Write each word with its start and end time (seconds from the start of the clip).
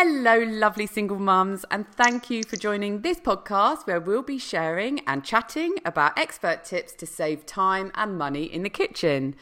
Hello, 0.00 0.38
lovely 0.38 0.86
single 0.86 1.18
mums, 1.18 1.64
and 1.72 1.84
thank 1.96 2.30
you 2.30 2.44
for 2.44 2.54
joining 2.54 3.00
this 3.00 3.18
podcast 3.18 3.84
where 3.84 3.98
we'll 3.98 4.22
be 4.22 4.38
sharing 4.38 5.00
and 5.08 5.24
chatting 5.24 5.74
about 5.84 6.16
expert 6.16 6.64
tips 6.64 6.92
to 6.92 7.04
save 7.04 7.44
time 7.46 7.90
and 7.96 8.16
money 8.16 8.44
in 8.44 8.62
the 8.62 8.70
kitchen. 8.70 9.34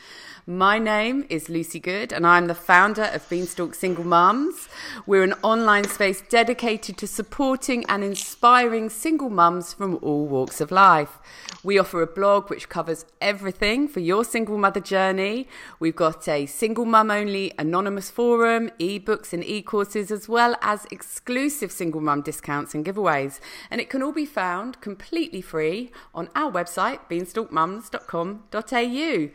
My 0.46 0.78
name 0.78 1.26
is 1.28 1.50
Lucy 1.50 1.78
Good, 1.78 2.10
and 2.10 2.26
I'm 2.26 2.46
the 2.46 2.54
founder 2.54 3.10
of 3.12 3.28
Beanstalk 3.28 3.74
Single 3.74 4.04
Mums. 4.04 4.70
We're 5.04 5.24
an 5.24 5.34
online 5.42 5.88
space 5.88 6.22
dedicated 6.22 6.96
to 6.98 7.06
supporting 7.06 7.84
and 7.86 8.02
inspiring 8.02 8.88
single 8.88 9.28
mums 9.28 9.74
from 9.74 9.98
all 10.00 10.26
walks 10.26 10.62
of 10.62 10.70
life. 10.70 11.18
We 11.62 11.78
offer 11.78 12.00
a 12.00 12.06
blog 12.06 12.48
which 12.48 12.68
covers 12.68 13.04
everything 13.20 13.88
for 13.88 14.00
your 14.00 14.24
single 14.24 14.56
mother 14.56 14.80
journey. 14.80 15.48
We've 15.80 15.96
got 15.96 16.28
a 16.28 16.46
single 16.46 16.84
mum 16.84 17.10
only 17.10 17.52
anonymous 17.58 18.08
forum, 18.08 18.70
ebooks 18.78 19.34
and 19.34 19.44
e 19.44 19.60
courses, 19.60 20.10
as 20.10 20.28
well 20.28 20.45
as 20.62 20.86
exclusive 20.90 21.72
single 21.72 22.00
mum 22.00 22.22
discounts 22.22 22.74
and 22.74 22.84
giveaways. 22.84 23.40
And 23.70 23.80
it 23.80 23.88
can 23.90 24.02
all 24.02 24.12
be 24.12 24.26
found 24.26 24.80
completely 24.80 25.40
free 25.40 25.90
on 26.14 26.28
our 26.36 26.52
website, 26.52 27.00
beanstalkmums.com.au. 27.10 29.30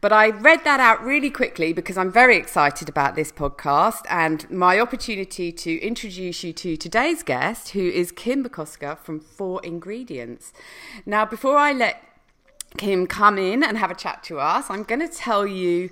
But 0.00 0.12
I 0.12 0.28
read 0.28 0.62
that 0.62 0.78
out 0.78 1.02
really 1.02 1.30
quickly 1.30 1.72
because 1.72 1.98
I'm 1.98 2.12
very 2.12 2.36
excited 2.36 2.88
about 2.88 3.16
this 3.16 3.32
podcast 3.32 4.02
and 4.08 4.48
my 4.48 4.78
opportunity 4.78 5.50
to 5.50 5.80
introduce 5.80 6.44
you 6.44 6.52
to 6.52 6.76
today's 6.76 7.24
guest, 7.24 7.70
who 7.70 7.88
is 7.88 8.12
Kim 8.12 8.44
McCosker 8.44 8.96
from 8.96 9.18
Four 9.18 9.60
Ingredients. 9.64 10.52
Now, 11.04 11.24
before 11.24 11.56
I 11.56 11.72
let 11.72 12.00
Kim 12.76 13.08
come 13.08 13.38
in 13.38 13.64
and 13.64 13.76
have 13.76 13.90
a 13.90 13.94
chat 13.94 14.22
to 14.24 14.38
us, 14.38 14.70
I'm 14.70 14.84
going 14.84 15.00
to 15.00 15.08
tell 15.08 15.44
you 15.44 15.90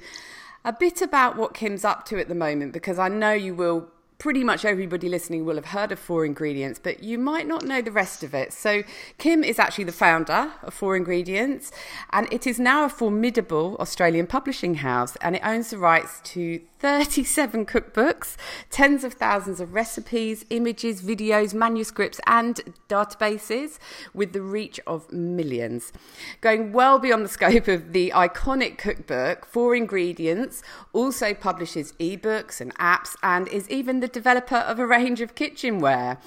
a 0.65 0.73
bit 0.73 1.03
about 1.03 1.37
what 1.37 1.55
Kim's 1.55 1.85
up 1.85 2.05
to 2.07 2.21
at 2.21 2.29
the 2.29 2.35
moment 2.35 2.73
because 2.73 3.01
I 3.01 3.09
know 3.09 3.33
you 3.33 3.57
will 3.57 3.89
pretty 4.19 4.43
much 4.43 4.65
everybody 4.65 5.09
listening 5.09 5.45
will 5.45 5.57
have 5.57 5.67
heard 5.67 5.93
of 5.93 5.99
Four 5.99 6.25
Ingredients, 6.25 6.81
but 6.83 7.03
you 7.03 7.19
might 7.19 7.47
not 7.47 7.65
know 7.65 7.83
the 7.83 7.91
rest 7.91 8.23
of 8.23 8.35
it. 8.35 8.53
So, 8.53 8.83
Kim 9.19 9.45
is 9.45 9.59
actually 9.59 9.85
the 9.85 9.93
founder 9.93 10.53
of 10.63 10.73
Four 10.73 10.97
Ingredients, 10.97 11.71
and 12.11 12.33
it 12.33 12.47
is 12.47 12.59
now 12.59 12.85
a 12.85 12.89
formidable 12.89 13.77
Australian 13.79 14.27
publishing 14.27 14.77
house, 14.77 15.17
and 15.21 15.37
it 15.37 15.43
owns 15.45 15.71
the 15.71 15.79
rights 15.79 16.21
to 16.25 16.61
37 16.79 17.65
cookbooks, 17.65 18.37
tens 18.71 19.03
of 19.03 19.15
thousands 19.15 19.61
of 19.61 19.75
recipes, 19.75 20.45
images, 20.51 21.03
videos, 21.03 21.55
manuscripts, 21.55 22.21
and 22.27 22.61
databases 22.89 23.79
with 24.13 24.33
the 24.33 24.43
reach 24.43 24.79
of 24.87 25.11
millions. 25.11 25.93
Going 26.41 26.73
well 26.73 26.99
beyond 26.99 27.25
the 27.25 27.31
scope 27.31 27.67
of 27.69 27.93
the 27.93 28.13
iconic 28.15 28.77
cookbook, 28.77 29.47
Four 29.47 29.75
Ingredients 29.75 30.63
also 30.93 31.33
publishes 31.33 31.93
ebooks 31.95 32.61
and 32.61 32.75
apps 32.77 33.17
and 33.23 33.49
is 33.49 33.69
even 33.71 34.01
the 34.01 34.06
developer 34.09 34.57
of 34.57 34.79
a 34.79 34.87
range 34.87 35.21
of 35.21 35.35
kitchenware. 35.35 36.19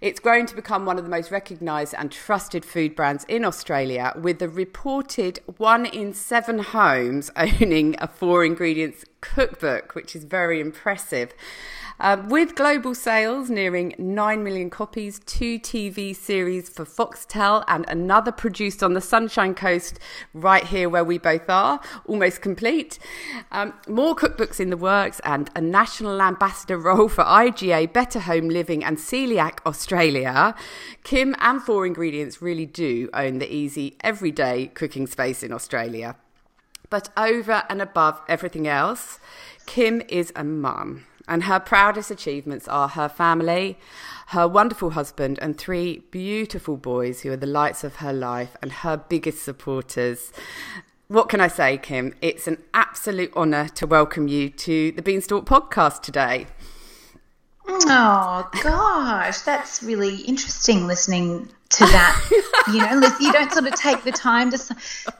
It's 0.00 0.18
grown 0.18 0.46
to 0.46 0.56
become 0.56 0.84
one 0.84 0.98
of 0.98 1.04
the 1.04 1.10
most 1.10 1.30
recognised 1.30 1.94
and 1.96 2.10
trusted 2.10 2.64
food 2.64 2.96
brands 2.96 3.24
in 3.28 3.44
Australia, 3.44 4.12
with 4.20 4.40
the 4.40 4.48
reported 4.48 5.38
one 5.58 5.86
in 5.86 6.12
seven 6.12 6.58
homes 6.58 7.30
owning 7.36 7.94
a 8.00 8.08
four 8.08 8.44
ingredients 8.44 9.04
cookbook, 9.20 9.94
which 9.94 10.16
is 10.16 10.24
very 10.24 10.60
impressive. 10.60 11.32
Um, 12.04 12.28
with 12.28 12.56
global 12.56 12.96
sales 12.96 13.48
nearing 13.48 13.94
9 13.96 14.42
million 14.42 14.70
copies, 14.70 15.20
two 15.20 15.60
TV 15.60 16.16
series 16.16 16.68
for 16.68 16.84
Foxtel, 16.84 17.62
and 17.68 17.84
another 17.86 18.32
produced 18.32 18.82
on 18.82 18.94
the 18.94 19.00
Sunshine 19.00 19.54
Coast, 19.54 20.00
right 20.34 20.64
here 20.64 20.88
where 20.88 21.04
we 21.04 21.16
both 21.18 21.48
are, 21.48 21.80
almost 22.06 22.42
complete. 22.42 22.98
Um, 23.52 23.72
more 23.86 24.16
cookbooks 24.16 24.58
in 24.58 24.70
the 24.70 24.76
works, 24.76 25.20
and 25.24 25.48
a 25.54 25.60
national 25.60 26.20
ambassador 26.20 26.76
role 26.76 27.08
for 27.08 27.22
IGA, 27.22 27.92
Better 27.92 28.18
Home 28.18 28.48
Living, 28.48 28.82
and 28.82 28.98
Coeliac 28.98 29.60
Australia. 29.64 30.56
Kim 31.04 31.36
and 31.38 31.62
Four 31.62 31.86
Ingredients 31.86 32.42
really 32.42 32.66
do 32.66 33.10
own 33.14 33.38
the 33.38 33.54
easy, 33.54 33.96
everyday 34.00 34.66
cooking 34.66 35.06
space 35.06 35.44
in 35.44 35.52
Australia. 35.52 36.16
But 36.90 37.10
over 37.16 37.62
and 37.68 37.80
above 37.80 38.20
everything 38.28 38.66
else, 38.66 39.20
Kim 39.66 40.02
is 40.08 40.32
a 40.34 40.42
mum. 40.42 41.06
And 41.28 41.44
her 41.44 41.60
proudest 41.60 42.10
achievements 42.10 42.66
are 42.68 42.88
her 42.88 43.08
family, 43.08 43.78
her 44.28 44.48
wonderful 44.48 44.90
husband, 44.90 45.38
and 45.40 45.56
three 45.56 46.02
beautiful 46.10 46.76
boys 46.76 47.20
who 47.20 47.30
are 47.32 47.36
the 47.36 47.46
lights 47.46 47.84
of 47.84 47.96
her 47.96 48.12
life 48.12 48.56
and 48.60 48.72
her 48.72 48.96
biggest 48.96 49.42
supporters. 49.42 50.32
What 51.08 51.28
can 51.28 51.40
I 51.40 51.48
say, 51.48 51.78
Kim? 51.78 52.14
It's 52.22 52.48
an 52.48 52.58
absolute 52.72 53.32
honour 53.36 53.68
to 53.68 53.86
welcome 53.86 54.28
you 54.28 54.48
to 54.50 54.92
the 54.92 55.02
Beanstalk 55.02 55.44
podcast 55.44 56.02
today. 56.02 56.46
Oh 57.66 58.48
gosh, 58.62 59.40
that's 59.40 59.82
really 59.82 60.16
interesting 60.22 60.86
listening 60.86 61.48
to 61.70 61.84
that. 61.86 62.62
you 62.68 62.78
know, 62.78 63.16
you 63.20 63.32
don't 63.32 63.50
sort 63.50 63.66
of 63.66 63.74
take 63.74 64.04
the 64.04 64.12
time 64.12 64.50
to 64.50 64.58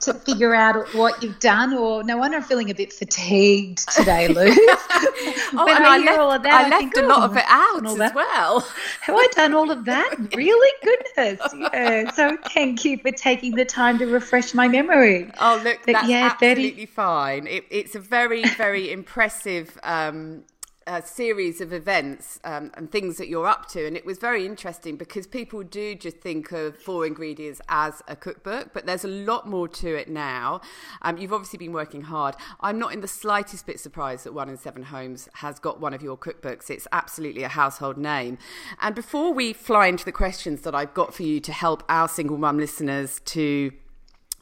to 0.00 0.14
figure 0.14 0.54
out 0.54 0.92
what 0.94 1.22
you've 1.22 1.38
done. 1.38 1.72
Or 1.72 2.02
no 2.02 2.18
wonder 2.18 2.38
I'm 2.38 2.42
feeling 2.42 2.70
a 2.70 2.74
bit 2.74 2.92
fatigued 2.92 3.88
today, 3.90 4.28
Lou. 4.34 4.42
oh, 4.44 5.66
and 5.68 5.84
I, 5.84 5.98
left, 6.04 6.18
all 6.18 6.32
of 6.32 6.42
that, 6.42 6.52
I, 6.52 6.66
I 6.66 6.68
left 6.68 6.80
think, 6.80 6.96
a 6.96 7.02
lot 7.02 7.20
oh, 7.20 7.24
of 7.24 7.36
it 7.36 7.44
out 7.46 7.86
as 7.86 7.96
that. 7.96 8.14
well. 8.14 8.60
Have 9.00 9.16
I 9.16 9.28
done 9.32 9.54
all 9.54 9.70
of 9.70 9.84
that? 9.86 10.14
Really? 10.34 10.72
Goodness. 10.82 11.40
Yeah. 11.72 12.10
So 12.12 12.36
thank 12.52 12.84
you 12.84 12.98
for 12.98 13.12
taking 13.12 13.54
the 13.54 13.64
time 13.64 13.98
to 13.98 14.06
refresh 14.06 14.54
my 14.54 14.68
memory. 14.68 15.30
Oh, 15.40 15.60
look, 15.62 15.78
but 15.86 15.92
that's 15.92 16.08
yeah, 16.08 16.30
absolutely 16.32 16.86
30... 16.86 16.86
fine. 16.86 17.46
It, 17.46 17.64
it's 17.70 17.94
a 17.94 18.00
very, 18.00 18.44
very 18.44 18.92
impressive 18.92 19.78
um, 19.82 20.44
a 20.86 21.02
series 21.02 21.60
of 21.60 21.72
events 21.72 22.40
um, 22.44 22.70
and 22.74 22.90
things 22.90 23.16
that 23.18 23.28
you're 23.28 23.46
up 23.46 23.68
to. 23.68 23.86
And 23.86 23.96
it 23.96 24.04
was 24.04 24.18
very 24.18 24.46
interesting 24.46 24.96
because 24.96 25.26
people 25.26 25.62
do 25.62 25.94
just 25.94 26.18
think 26.18 26.52
of 26.52 26.76
Four 26.76 27.06
Ingredients 27.06 27.60
as 27.68 28.02
a 28.08 28.16
cookbook, 28.16 28.72
but 28.72 28.86
there's 28.86 29.04
a 29.04 29.08
lot 29.08 29.48
more 29.48 29.68
to 29.68 29.94
it 29.94 30.08
now. 30.08 30.60
Um, 31.02 31.18
you've 31.18 31.32
obviously 31.32 31.58
been 31.58 31.72
working 31.72 32.02
hard. 32.02 32.34
I'm 32.60 32.78
not 32.78 32.92
in 32.92 33.00
the 33.00 33.08
slightest 33.08 33.66
bit 33.66 33.80
surprised 33.80 34.24
that 34.24 34.34
One 34.34 34.48
in 34.48 34.56
Seven 34.56 34.84
Homes 34.84 35.28
has 35.34 35.58
got 35.58 35.80
one 35.80 35.94
of 35.94 36.02
your 36.02 36.16
cookbooks. 36.16 36.70
It's 36.70 36.88
absolutely 36.92 37.42
a 37.42 37.48
household 37.48 37.96
name. 37.96 38.38
And 38.80 38.94
before 38.94 39.32
we 39.32 39.52
fly 39.52 39.86
into 39.86 40.04
the 40.04 40.12
questions 40.12 40.62
that 40.62 40.74
I've 40.74 40.94
got 40.94 41.14
for 41.14 41.22
you 41.22 41.40
to 41.40 41.52
help 41.52 41.82
our 41.88 42.08
single 42.08 42.38
mum 42.38 42.58
listeners 42.58 43.20
to 43.26 43.72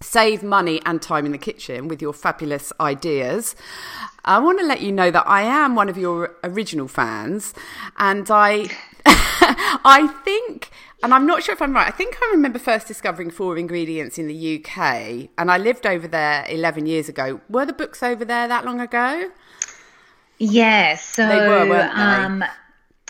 save 0.03 0.43
money 0.43 0.81
and 0.87 1.03
time 1.03 1.27
in 1.27 1.33
the 1.33 1.39
kitchen 1.39 1.87
with 1.87 2.01
your 2.01 2.13
fabulous 2.13 2.73
ideas. 2.81 3.55
I 4.25 4.39
want 4.39 4.59
to 4.61 4.67
let 4.67 4.81
you 4.81 4.93
know 4.93 5.11
that 5.11 5.27
I 5.27 5.43
am 5.43 5.75
one 5.75 5.89
of 5.89 5.99
your 5.99 6.37
original 6.43 6.89
fans, 6.89 7.55
and 7.99 8.31
I, 8.31 8.71
I 9.07 10.09
think, 10.25 10.71
and 11.03 11.13
I'm 11.15 11.27
not 11.27 11.43
sure 11.43 11.55
if 11.55 11.63
I'm 11.63 11.75
right. 11.75 11.87
I 11.87 11.91
think 11.91 12.17
I 12.21 12.31
remember 12.33 12.59
first 12.59 12.87
discovering 12.87 13.31
Four 13.31 13.57
Ingredients 13.57 14.19
in 14.19 14.27
the 14.27 14.57
UK, 14.59 15.31
and 15.39 15.51
I 15.51 15.59
lived 15.59 15.87
over 15.87 16.09
there 16.09 16.47
11 16.49 16.87
years 16.87 17.09
ago. 17.09 17.41
Were 17.49 17.67
the 17.67 17.73
books 17.73 18.03
over 18.03 18.25
there 18.25 18.49
that 18.49 18.65
long 18.65 18.81
ago? 18.81 19.31
Yeah, 20.39 20.97
so 20.97 21.29
they 21.29 21.47
were, 21.47 21.69
weren't 21.69 21.95
they? 21.95 22.01
Um, 22.03 22.45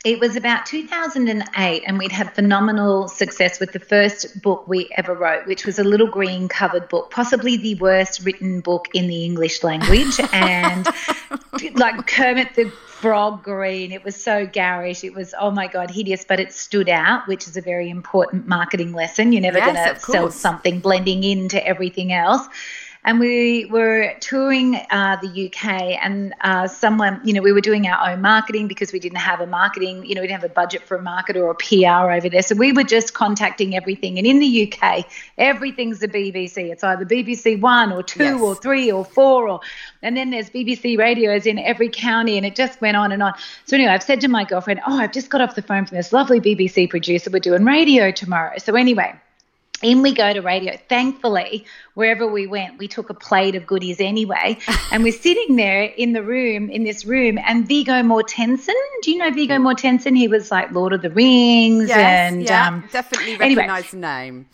it 0.05 0.19
was 0.19 0.35
about 0.35 0.65
2008 0.65 1.83
and 1.87 1.99
we'd 1.99 2.13
had 2.13 2.35
phenomenal 2.35 3.07
success 3.07 3.61
with 3.61 3.73
the 3.73 3.79
first 3.79 4.41
book 4.41 4.67
we 4.67 4.89
ever 4.97 5.15
wrote 5.15 5.47
which 5.47 5.67
was 5.67 5.79
a 5.79 5.85
little 5.85 6.07
green 6.07 6.49
covered 6.49 6.89
book 6.89 7.11
possibly 7.11 7.57
the 7.59 7.75
worst 7.77 8.25
written 8.25 8.61
book 8.61 8.89
in 8.95 9.07
the 9.07 9.25
english 9.25 9.63
language. 9.63 10.19
And 10.33 10.87
like 11.75 12.07
kermit 12.07 12.55
the 12.55 12.71
frog 12.71 13.43
green 13.43 13.93
it 13.93 14.05
was 14.05 14.21
so 14.21 14.47
garish. 14.47 15.05
It 15.05 15.15
was 15.15 15.35
oh 15.39 15.51
my 15.51 15.67
god 15.67 15.91
hideous 15.91 16.25
but 16.25 16.41
it 16.41 16.53
stood 16.53 16.89
out 16.89 17.27
which 17.29 17.47
is 17.47 17.57
a 17.57 17.61
very 17.61 17.91
important 17.91 18.47
marketing 18.47 18.93
lesson. 18.93 19.33
You're 19.33 19.43
never 19.43 19.59
yes, 19.59 19.75
going 19.75 19.95
to 19.95 20.01
sell 20.01 20.31
something 20.31 20.81
blending 20.81 21.25
into 21.25 21.65
everything 21.67 22.13
else 22.13 22.49
and 23.05 23.19
we 23.19 23.65
were 23.65 24.15
touring 24.21 24.77
uh, 24.77 25.17
the 25.23 25.47
UK, 25.47 25.99
and 26.03 26.35
uh, 26.43 26.69
someone, 26.69 27.21
you 27.25 27.33
know, 27.33 27.41
we 27.41 27.53
were 27.53 27.63
doing 27.63 27.87
our 27.87 28.11
own 28.11 28.21
marketing 28.21 28.69
because 28.69 28.93
we 28.93 28.99
didn't 28.99 29.19
have 29.19 29.41
a 29.41 29.47
marketing, 29.47 30.05
you 30.05 30.15
know, 30.15 30.21
we 30.21 30.27
didn't 30.27 30.43
have 30.43 30.51
a 30.51 30.53
budget 30.53 30.83
for 30.83 30.97
a 30.97 31.03
marketer 31.03 31.37
or 31.37 31.51
a 31.51 31.55
PR 31.55 32.13
over 32.13 32.29
there. 32.29 32.43
So 32.43 32.55
we 32.55 32.73
were 32.73 32.85
just 32.85 33.15
contacting 33.15 33.75
everything. 33.75 34.19
And 34.19 34.27
in 34.27 34.39
the 34.39 34.71
UK, 34.71 35.07
everything's 35.39 36.01
the 36.01 36.09
BBC. 36.09 36.71
It's 36.71 36.85
either 36.85 37.07
BBC 37.07 37.59
One 37.59 37.91
or 37.91 38.03
two 38.03 38.23
yes. 38.23 38.41
or 38.41 38.55
three 38.55 38.93
or 38.93 39.05
four, 39.05 39.49
or 39.49 39.61
and 40.03 40.17
then 40.17 40.31
there's 40.31 40.51
BBC 40.51 40.99
radios 40.99 41.47
in 41.47 41.59
every 41.59 41.89
county, 41.89 42.37
and 42.37 42.45
it 42.45 42.55
just 42.55 42.81
went 42.83 42.97
on 42.97 43.13
and 43.13 43.23
on. 43.23 43.33
So 43.65 43.77
anyway, 43.77 43.93
I've 43.93 44.03
said 44.03 44.21
to 44.21 44.29
my 44.29 44.45
girlfriend, 44.45 44.81
"Oh, 44.87 44.99
I've 44.99 45.13
just 45.13 45.31
got 45.31 45.41
off 45.41 45.55
the 45.55 45.63
phone 45.63 45.87
from 45.87 45.97
this 45.97 46.13
lovely 46.13 46.41
BBC 46.41 46.91
producer. 46.91 47.31
We're 47.31 47.41
doing 47.41 47.65
radio 47.65 48.11
tomorrow." 48.11 48.59
So 48.59 48.77
anyway 48.77 49.15
in 49.83 50.03
we 50.03 50.13
go 50.13 50.33
to 50.33 50.41
radio. 50.41 50.77
Thankfully, 50.89 51.65
wherever 51.95 52.27
we 52.27 52.47
went, 52.47 52.79
we 52.79 52.89
took 52.89 53.11
a 53.11 53.15
plate 53.15 53.55
of 53.55 53.67
goodies 53.67 54.01
anyway. 54.01 54.59
and 54.93 55.03
we're 55.03 55.13
sitting 55.13 55.57
there 55.57 55.85
in 55.85 56.13
the 56.13 56.23
room, 56.23 56.71
in 56.71 56.85
this 56.85 57.05
room, 57.05 57.39
and 57.39 57.67
Viggo 57.67 58.03
Mortensen. 58.03 58.75
Do 59.03 59.11
you 59.11 59.19
know 59.19 59.31
Viggo 59.31 59.57
Mortensen? 59.57 60.17
He 60.17 60.29
was 60.29 60.51
like 60.51 60.71
Lord 60.73 60.93
of 60.93 61.03
the 61.03 61.11
Rings. 61.11 61.89
Yes, 61.89 61.99
and 61.99 62.43
yeah, 62.43 62.69
um, 62.69 62.89
definitely 62.93 63.37
recognize 63.37 63.69
anyway, 63.69 63.89
the 63.91 63.97
name 63.97 64.47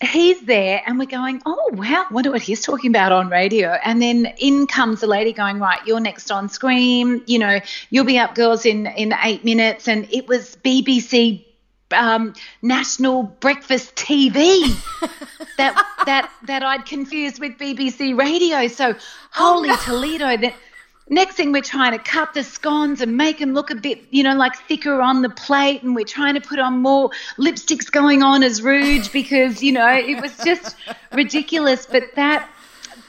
he's 0.00 0.40
there 0.42 0.82
and 0.86 0.98
we're 0.98 1.06
going, 1.06 1.40
oh, 1.46 1.70
wow, 1.72 2.06
wonder 2.10 2.30
what 2.30 2.42
he's 2.42 2.60
talking 2.60 2.90
about 2.90 3.12
on 3.12 3.28
radio. 3.28 3.70
And 3.84 4.00
then 4.00 4.26
in 4.38 4.66
comes 4.66 5.02
a 5.02 5.06
lady 5.06 5.32
going, 5.32 5.58
right, 5.58 5.78
you're 5.86 6.00
next 6.00 6.30
on 6.30 6.48
Scream. 6.48 7.22
You 7.26 7.38
know, 7.38 7.60
you'll 7.90 8.04
be 8.04 8.18
up, 8.18 8.34
girls, 8.34 8.66
in, 8.66 8.86
in 8.86 9.14
eight 9.22 9.44
minutes. 9.44 9.88
And 9.88 10.08
it 10.12 10.28
was 10.28 10.56
BBC 10.64 11.44
um, 11.94 12.34
national 12.62 13.22
breakfast 13.22 13.94
TV 13.96 14.68
that 15.58 15.74
that 16.06 16.30
that 16.44 16.62
I'd 16.62 16.86
confused 16.86 17.40
with 17.40 17.52
BBC 17.58 18.18
radio. 18.18 18.68
So 18.68 18.94
holy 19.30 19.70
oh, 19.70 19.72
no. 19.72 19.76
Toledo! 19.78 20.36
That 20.36 20.54
next 21.08 21.34
thing 21.36 21.52
we're 21.52 21.62
trying 21.62 21.92
to 21.92 21.98
cut 21.98 22.34
the 22.34 22.42
scones 22.42 23.00
and 23.00 23.16
make 23.16 23.38
them 23.38 23.52
look 23.54 23.70
a 23.70 23.74
bit, 23.74 24.02
you 24.10 24.22
know, 24.22 24.34
like 24.34 24.56
thicker 24.56 25.00
on 25.00 25.22
the 25.22 25.30
plate, 25.30 25.82
and 25.82 25.94
we're 25.94 26.04
trying 26.04 26.34
to 26.34 26.40
put 26.40 26.58
on 26.58 26.78
more 26.78 27.10
lipsticks 27.38 27.90
going 27.90 28.22
on 28.22 28.42
as 28.42 28.62
Rouge 28.62 29.08
because 29.08 29.62
you 29.62 29.72
know 29.72 29.92
it 29.92 30.20
was 30.20 30.36
just 30.44 30.76
ridiculous. 31.12 31.86
But 31.86 32.04
that 32.16 32.48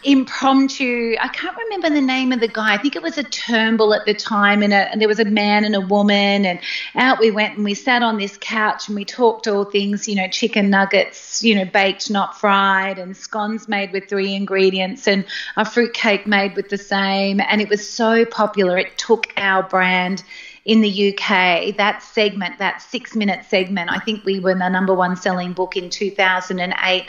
impromptu. 0.05 1.15
I 1.19 1.27
can't 1.29 1.57
remember 1.57 1.89
the 1.89 2.01
name 2.01 2.31
of 2.31 2.39
the 2.39 2.47
guy. 2.47 2.73
I 2.73 2.77
think 2.77 2.95
it 2.95 3.01
was 3.01 3.17
a 3.17 3.23
Turnbull 3.23 3.93
at 3.93 4.05
the 4.05 4.13
time, 4.13 4.61
and, 4.61 4.71
a, 4.71 4.91
and, 4.91 5.01
there 5.01 5.07
was 5.07 5.19
a 5.19 5.25
man 5.25 5.65
and 5.65 5.75
a 5.75 5.81
woman, 5.81 6.45
and 6.45 6.59
out 6.95 7.19
we 7.19 7.31
went, 7.31 7.55
and 7.55 7.65
we 7.65 7.73
sat 7.73 8.03
on 8.03 8.17
this 8.17 8.37
couch 8.39 8.87
and 8.87 8.95
we 8.95 9.03
talked 9.03 9.47
all 9.47 9.65
things, 9.65 10.07
you 10.07 10.15
know, 10.15 10.27
chicken 10.27 10.69
nuggets, 10.69 11.43
you 11.43 11.55
know, 11.55 11.65
baked 11.65 12.09
not 12.09 12.39
fried, 12.39 12.99
and 12.99 13.17
scones 13.17 13.67
made 13.67 13.91
with 13.91 14.07
three 14.07 14.35
ingredients, 14.35 15.07
and 15.07 15.25
a 15.57 15.65
fruit 15.65 15.93
cake 15.93 16.27
made 16.27 16.55
with 16.55 16.69
the 16.69 16.77
same, 16.77 17.41
and 17.41 17.59
it 17.59 17.69
was 17.69 17.87
so 17.87 18.25
popular. 18.25 18.77
It 18.77 18.97
took 18.97 19.27
our 19.37 19.63
brand 19.63 20.23
in 20.65 20.81
the 20.81 21.09
UK, 21.09 21.75
that 21.77 22.01
segment, 22.01 22.59
that 22.59 22.81
six 22.81 23.15
minute 23.15 23.45
segment, 23.45 23.91
I 23.91 23.99
think 23.99 24.23
we 24.23 24.39
were 24.39 24.55
the 24.55 24.69
number 24.69 24.93
one 24.93 25.15
selling 25.15 25.53
book 25.53 25.75
in 25.77 25.89
2008 25.89 27.05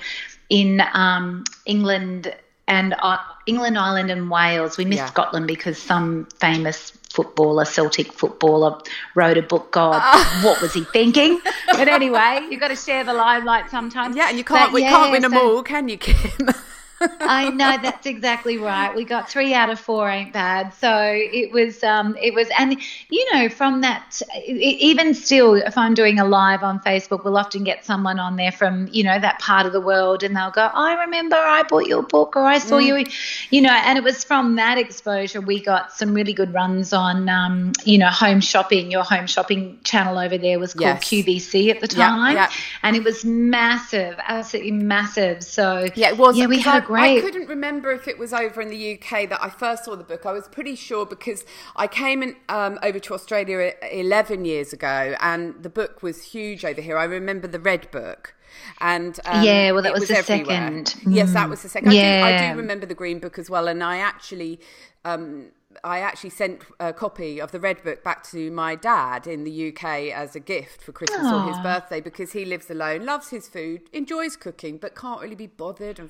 in 0.49 0.83
um, 0.93 1.45
England 1.65 2.35
and 2.69 2.95
uh, 3.01 3.19
England, 3.47 3.79
Ireland, 3.79 4.11
and 4.11 4.31
Wales. 4.31 4.77
We 4.77 4.85
missed 4.85 4.99
yeah. 4.99 5.07
Scotland 5.07 5.47
because 5.47 5.79
some 5.79 6.27
famous 6.39 6.91
footballer, 7.11 7.65
Celtic 7.65 8.13
footballer, 8.13 8.81
wrote 9.15 9.39
a 9.39 9.43
book. 9.43 9.73
God, 9.73 10.01
uh. 10.03 10.43
what 10.43 10.61
was 10.61 10.73
he 10.73 10.85
thinking? 10.85 11.41
but 11.67 11.89
anyway, 11.89 12.47
you've 12.51 12.61
got 12.61 12.69
to 12.69 12.77
share 12.77 13.05
the 13.05 13.15
limelight 13.15 13.71
sometimes. 13.71 14.17
Yeah, 14.17 14.29
and 14.29 14.39
you 14.39 14.45
can't, 14.45 14.69
but, 14.69 14.75
we 14.75 14.83
yeah, 14.83 14.91
can't 14.91 15.13
win 15.13 15.23
so, 15.23 15.29
them 15.29 15.39
all, 15.39 15.63
can 15.63 15.89
you, 15.89 15.99
Kim? 15.99 16.49
I 17.01 17.51
know 17.51 17.77
that's 17.83 18.07
exactly 18.07 18.57
right. 18.57 18.95
We 18.95 19.05
got 19.05 19.29
three 19.29 19.53
out 19.53 19.69
of 19.69 19.79
four 19.79 20.09
ain't 20.09 20.33
bad. 20.33 20.73
So 20.73 20.91
it 20.91 21.53
was, 21.53 21.85
um, 21.85 22.17
it 22.21 22.33
was, 22.33 22.49
and 22.59 22.77
you 23.11 23.35
know, 23.35 23.49
from 23.51 23.83
that, 23.83 24.23
even 24.47 25.13
still, 25.13 25.55
if 25.55 25.77
I'm 25.77 25.93
doing 25.93 26.19
a 26.19 26.25
live 26.25 26.63
on 26.63 26.81
Facebook, 26.81 27.25
we'll 27.25 27.37
often 27.37 27.65
get 27.65 27.85
someone 27.85 28.19
on 28.19 28.37
there 28.37 28.53
from, 28.53 28.89
you 28.91 29.05
know, 29.05 29.19
that 29.19 29.39
part 29.41 29.67
of 29.67 29.73
the 29.73 29.81
world, 29.81 30.23
and 30.23 30.35
they'll 30.35 30.51
go, 30.51 30.71
"I 30.73 30.95
remember 31.05 31.37
I 31.37 31.65
bought 31.65 31.87
your 31.87 32.03
book, 32.03 32.35
or 32.35 32.45
I 32.45 32.59
saw 32.59 32.79
mm. 32.79 32.87
you," 32.87 33.13
you 33.51 33.61
know, 33.61 33.73
and 33.73 33.99
it 33.99 34.05
was 34.05 34.25
from 34.25 34.57
that 34.57 34.79
exposure 34.79 35.41
we 35.41 35.61
got 35.61 35.93
some 35.93 36.15
really 36.15 36.33
good 36.33 36.55
runs 36.55 36.95
on, 36.95 37.29
um, 37.29 37.73
you 37.85 37.99
know, 37.99 38.09
home 38.09 38.41
shopping. 38.41 38.91
Your 38.91 39.05
home 39.05 39.27
shopping 39.27 39.79
channel 39.85 40.19
over 40.19 40.39
there 40.39 40.59
was 40.59 40.73
called 40.73 40.99
yes. 41.03 41.05
QVC 41.05 41.71
at 41.71 41.81
the 41.81 41.89
time, 41.89 42.37
yep, 42.37 42.51
yep. 42.51 42.59
and 42.83 42.97
it 42.97 43.05
was 43.05 43.25
massive, 43.25 44.19
absolutely 44.27 44.73
massive. 44.73 45.43
So 45.45 45.89
yeah, 45.95 46.09
it 46.09 46.17
was. 46.17 46.39
Yeah, 46.39 46.47
we 46.47 46.61
had 46.61 46.86
great. 46.87 47.19
I 47.19 47.21
couldn't 47.21 47.49
remember 47.49 47.91
if 47.93 48.07
it 48.09 48.19
was 48.19 48.33
over 48.33 48.61
in 48.61 48.69
the 48.69 48.95
UK 48.95 49.29
that 49.29 49.39
I 49.43 49.51
first 49.51 49.85
saw 49.85 49.97
the 49.97 50.05
book. 50.05 50.25
I 50.27 50.33
was 50.33 50.49
pretty 50.49 50.77
sure 50.77 51.05
because 51.05 51.45
I 51.75 51.87
came 51.87 52.23
in, 52.23 52.37
um, 52.49 52.79
over 52.83 52.99
to 52.99 53.15
Australia 53.15 53.75
11 53.91 54.45
years 54.45 54.73
ago 54.73 55.15
and 55.21 55.63
the 55.63 55.71
book 55.71 56.03
was 56.03 56.23
huge 56.23 56.65
over 56.65 56.81
here. 56.81 56.97
I 56.97 57.05
remember 57.05 57.49
the 57.49 57.61
Red 57.61 57.91
Book. 57.91 58.35
And 58.81 59.19
um, 59.27 59.45
yeah, 59.45 59.73
well, 59.73 59.83
that 59.83 59.93
was, 59.93 60.01
was, 60.01 60.09
the 60.09 60.19
everywhere. 60.19 60.85
second. 60.85 60.95
Yes, 61.07 61.33
that 61.35 61.49
was 61.49 61.63
the 61.63 61.69
second. 61.69 61.93
Yeah. 61.93 62.23
I, 62.25 62.39
do, 62.39 62.45
I 62.45 62.53
do 62.53 62.59
remember 62.59 62.87
the 62.87 62.95
Green 62.95 63.19
Book 63.19 63.39
as 63.39 63.51
well, 63.51 63.69
and 63.69 63.83
I 63.83 63.99
actually 63.99 64.61
um, 65.05 65.51
I 65.85 66.01
actually 66.01 66.31
sent 66.31 66.63
a 66.81 66.93
copy 66.93 67.41
of 67.41 67.53
the 67.53 67.61
Red 67.61 67.83
Book 67.83 68.03
back 68.05 68.23
to 68.31 68.51
my 68.51 68.75
dad 68.75 69.27
in 69.27 69.45
the 69.45 69.69
UK 69.69 69.85
as 70.15 70.37
a 70.37 70.41
gift 70.41 70.83
for 70.83 70.93
Christmas 70.93 71.27
Aww. 71.27 71.47
or 71.47 71.53
his 71.53 71.59
birthday 71.63 72.01
because 72.01 72.33
he 72.33 72.45
lives 72.45 72.71
alone, 72.71 73.05
loves 73.05 73.31
his 73.31 73.49
food, 73.49 73.83
enjoys 73.93 74.37
cooking, 74.37 74.79
but 74.79 74.95
can't 74.95 75.21
really 75.21 75.35
be 75.35 75.47
bothered 75.47 76.01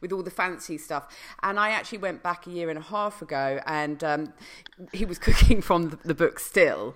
with 0.00 0.12
all 0.12 0.22
the 0.22 0.30
fancy 0.30 0.78
stuff. 0.78 1.14
And 1.42 1.58
I 1.58 1.70
actually 1.70 1.98
went 1.98 2.22
back 2.22 2.46
a 2.46 2.50
year 2.50 2.70
and 2.70 2.78
a 2.78 2.82
half 2.82 3.22
ago, 3.22 3.60
and 3.66 4.02
um, 4.04 4.32
he 4.92 5.04
was 5.04 5.18
cooking 5.26 5.60
from 5.62 5.90
the, 5.90 5.98
the 6.04 6.14
book 6.14 6.38
still. 6.38 6.94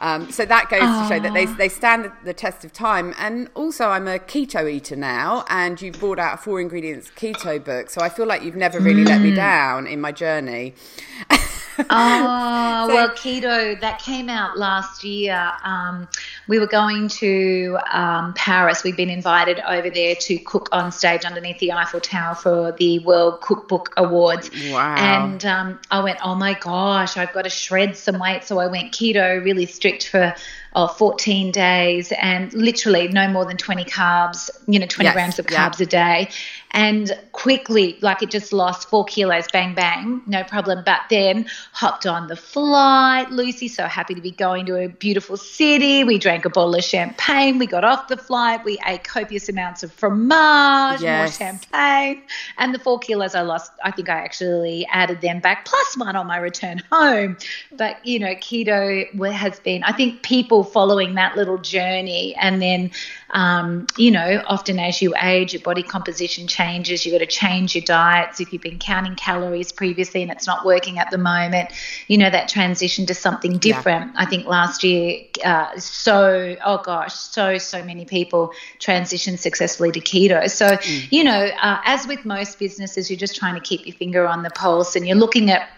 Um, 0.00 0.30
so 0.30 0.44
that 0.44 0.68
goes 0.70 0.82
Aww. 0.82 1.08
to 1.08 1.14
show 1.14 1.20
that 1.20 1.34
they 1.34 1.46
they 1.46 1.68
stand 1.68 2.10
the, 2.24 2.34
test 2.38 2.64
of 2.64 2.72
time. 2.72 3.14
And 3.18 3.50
also, 3.54 3.88
I'm 3.88 4.06
a 4.06 4.18
keto 4.18 4.70
eater 4.70 4.96
now, 4.96 5.44
and 5.48 5.80
you've 5.80 5.98
brought 5.98 6.18
out 6.18 6.34
a 6.34 6.36
four 6.36 6.60
ingredients 6.60 7.10
keto 7.10 7.62
book, 7.64 7.90
so 7.90 8.00
I 8.00 8.08
feel 8.08 8.26
like 8.26 8.42
you've 8.42 8.56
never 8.56 8.78
really 8.78 9.02
mm. 9.02 9.08
let 9.08 9.20
me 9.20 9.32
mm. 9.32 9.36
down 9.36 9.86
in 9.86 10.00
my 10.00 10.12
journey. 10.12 10.74
oh, 11.78 11.84
so, 12.88 12.94
well, 12.94 13.08
keto, 13.10 13.80
that 13.80 13.98
came 14.00 14.28
out 14.28 14.58
last 14.58 15.04
year. 15.04 15.52
Um, 15.64 16.08
we 16.46 16.58
were 16.58 16.66
going 16.66 17.08
to 17.08 17.78
um, 17.92 18.34
Paris. 18.34 18.84
We'd 18.84 18.96
been 18.96 19.10
invited 19.10 19.60
over 19.60 19.90
there 19.90 20.14
to 20.14 20.38
cook 20.38 20.68
on 20.72 20.92
stage 20.92 21.24
underneath 21.24 21.58
the 21.58 21.72
Eiffel 21.72 22.00
Tower 22.00 22.34
for 22.34 22.72
the 22.72 22.98
World 23.00 23.40
Cookbook 23.40 23.92
Awards. 23.96 24.50
Wow. 24.70 24.96
And 24.96 25.44
um, 25.44 25.80
I 25.90 26.02
went, 26.02 26.18
oh 26.24 26.34
my 26.34 26.54
gosh, 26.54 27.16
I've 27.16 27.32
got 27.32 27.42
to 27.42 27.50
shred 27.50 27.96
some 27.96 28.18
weight. 28.18 28.44
So 28.44 28.58
I 28.58 28.66
went 28.66 28.92
keto, 28.92 29.42
really 29.44 29.66
strict 29.66 30.08
for 30.08 30.34
oh, 30.74 30.86
14 30.86 31.50
days 31.50 32.12
and 32.12 32.52
literally 32.52 33.08
no 33.08 33.28
more 33.28 33.44
than 33.44 33.56
20 33.56 33.84
carbs, 33.84 34.50
you 34.66 34.78
know, 34.78 34.86
20 34.86 35.06
yes, 35.06 35.14
grams 35.14 35.38
of 35.38 35.46
carbs 35.46 35.80
yeah. 35.80 35.84
a 35.84 35.86
day. 35.86 36.28
And 36.70 37.18
quickly, 37.32 37.98
like 38.00 38.22
it 38.22 38.30
just 38.30 38.52
lost 38.52 38.88
four 38.88 39.04
kilos, 39.04 39.46
bang, 39.52 39.74
bang, 39.74 40.22
no 40.26 40.44
problem. 40.44 40.82
But 40.84 41.00
then 41.10 41.46
hopped 41.72 42.06
on 42.06 42.26
the 42.26 42.36
flight. 42.36 43.30
Lucy, 43.30 43.68
so 43.68 43.84
happy 43.84 44.14
to 44.14 44.20
be 44.20 44.30
going 44.30 44.66
to 44.66 44.76
a 44.76 44.88
beautiful 44.88 45.36
city. 45.36 46.04
We 46.04 46.18
drank 46.18 46.44
a 46.44 46.50
bottle 46.50 46.74
of 46.74 46.84
champagne. 46.84 47.58
We 47.58 47.66
got 47.66 47.84
off 47.84 48.08
the 48.08 48.16
flight. 48.16 48.64
We 48.64 48.78
ate 48.86 49.04
copious 49.04 49.48
amounts 49.48 49.82
of 49.82 49.92
fromage, 49.92 51.00
yes. 51.00 51.38
more 51.38 51.48
champagne. 51.48 52.22
And 52.56 52.74
the 52.74 52.78
four 52.78 52.98
kilos 52.98 53.34
I 53.34 53.42
lost, 53.42 53.72
I 53.84 53.90
think 53.90 54.08
I 54.08 54.18
actually 54.18 54.86
added 54.90 55.20
them 55.20 55.40
back, 55.40 55.64
plus 55.64 55.96
one 55.96 56.16
on 56.16 56.26
my 56.26 56.36
return 56.38 56.82
home. 56.90 57.36
But, 57.72 58.04
you 58.06 58.18
know, 58.18 58.34
keto 58.34 59.32
has 59.32 59.60
been, 59.60 59.82
I 59.84 59.92
think 59.92 60.22
people 60.22 60.64
following 60.64 61.14
that 61.14 61.36
little 61.36 61.58
journey. 61.58 62.34
And 62.36 62.60
then, 62.60 62.90
um, 63.30 63.86
you 63.96 64.10
know, 64.10 64.42
often 64.46 64.78
as 64.78 65.02
you 65.02 65.14
age, 65.20 65.52
your 65.52 65.62
body 65.62 65.82
composition 65.82 66.46
changes. 66.46 67.04
You've 67.04 67.14
got 67.14 67.18
to 67.18 67.26
change 67.26 67.74
your 67.74 67.84
diets. 67.84 68.40
If 68.40 68.52
you've 68.52 68.62
been 68.62 68.78
counting 68.78 69.16
calories 69.16 69.72
previously 69.72 70.22
and 70.22 70.30
it's 70.30 70.46
not 70.46 70.64
working 70.64 70.98
at 70.98 71.10
the 71.10 71.18
moment, 71.18 71.57
you 72.06 72.18
know, 72.18 72.30
that 72.30 72.48
transition 72.48 73.06
to 73.06 73.14
something 73.14 73.58
different. 73.58 74.12
Yeah. 74.12 74.22
I 74.22 74.24
think 74.26 74.46
last 74.46 74.84
year, 74.84 75.20
uh, 75.44 75.78
so, 75.78 76.56
oh 76.64 76.78
gosh, 76.78 77.14
so, 77.14 77.58
so 77.58 77.84
many 77.84 78.04
people 78.04 78.52
transitioned 78.78 79.38
successfully 79.38 79.92
to 79.92 80.00
keto. 80.00 80.50
So, 80.50 80.66
mm. 80.66 81.12
you 81.12 81.24
know, 81.24 81.50
uh, 81.60 81.80
as 81.84 82.06
with 82.06 82.24
most 82.24 82.58
businesses, 82.58 83.10
you're 83.10 83.18
just 83.18 83.36
trying 83.36 83.54
to 83.54 83.60
keep 83.60 83.86
your 83.86 83.96
finger 83.96 84.26
on 84.26 84.42
the 84.42 84.50
pulse 84.50 84.96
and 84.96 85.06
you're 85.06 85.16
looking 85.16 85.50
at 85.50 85.68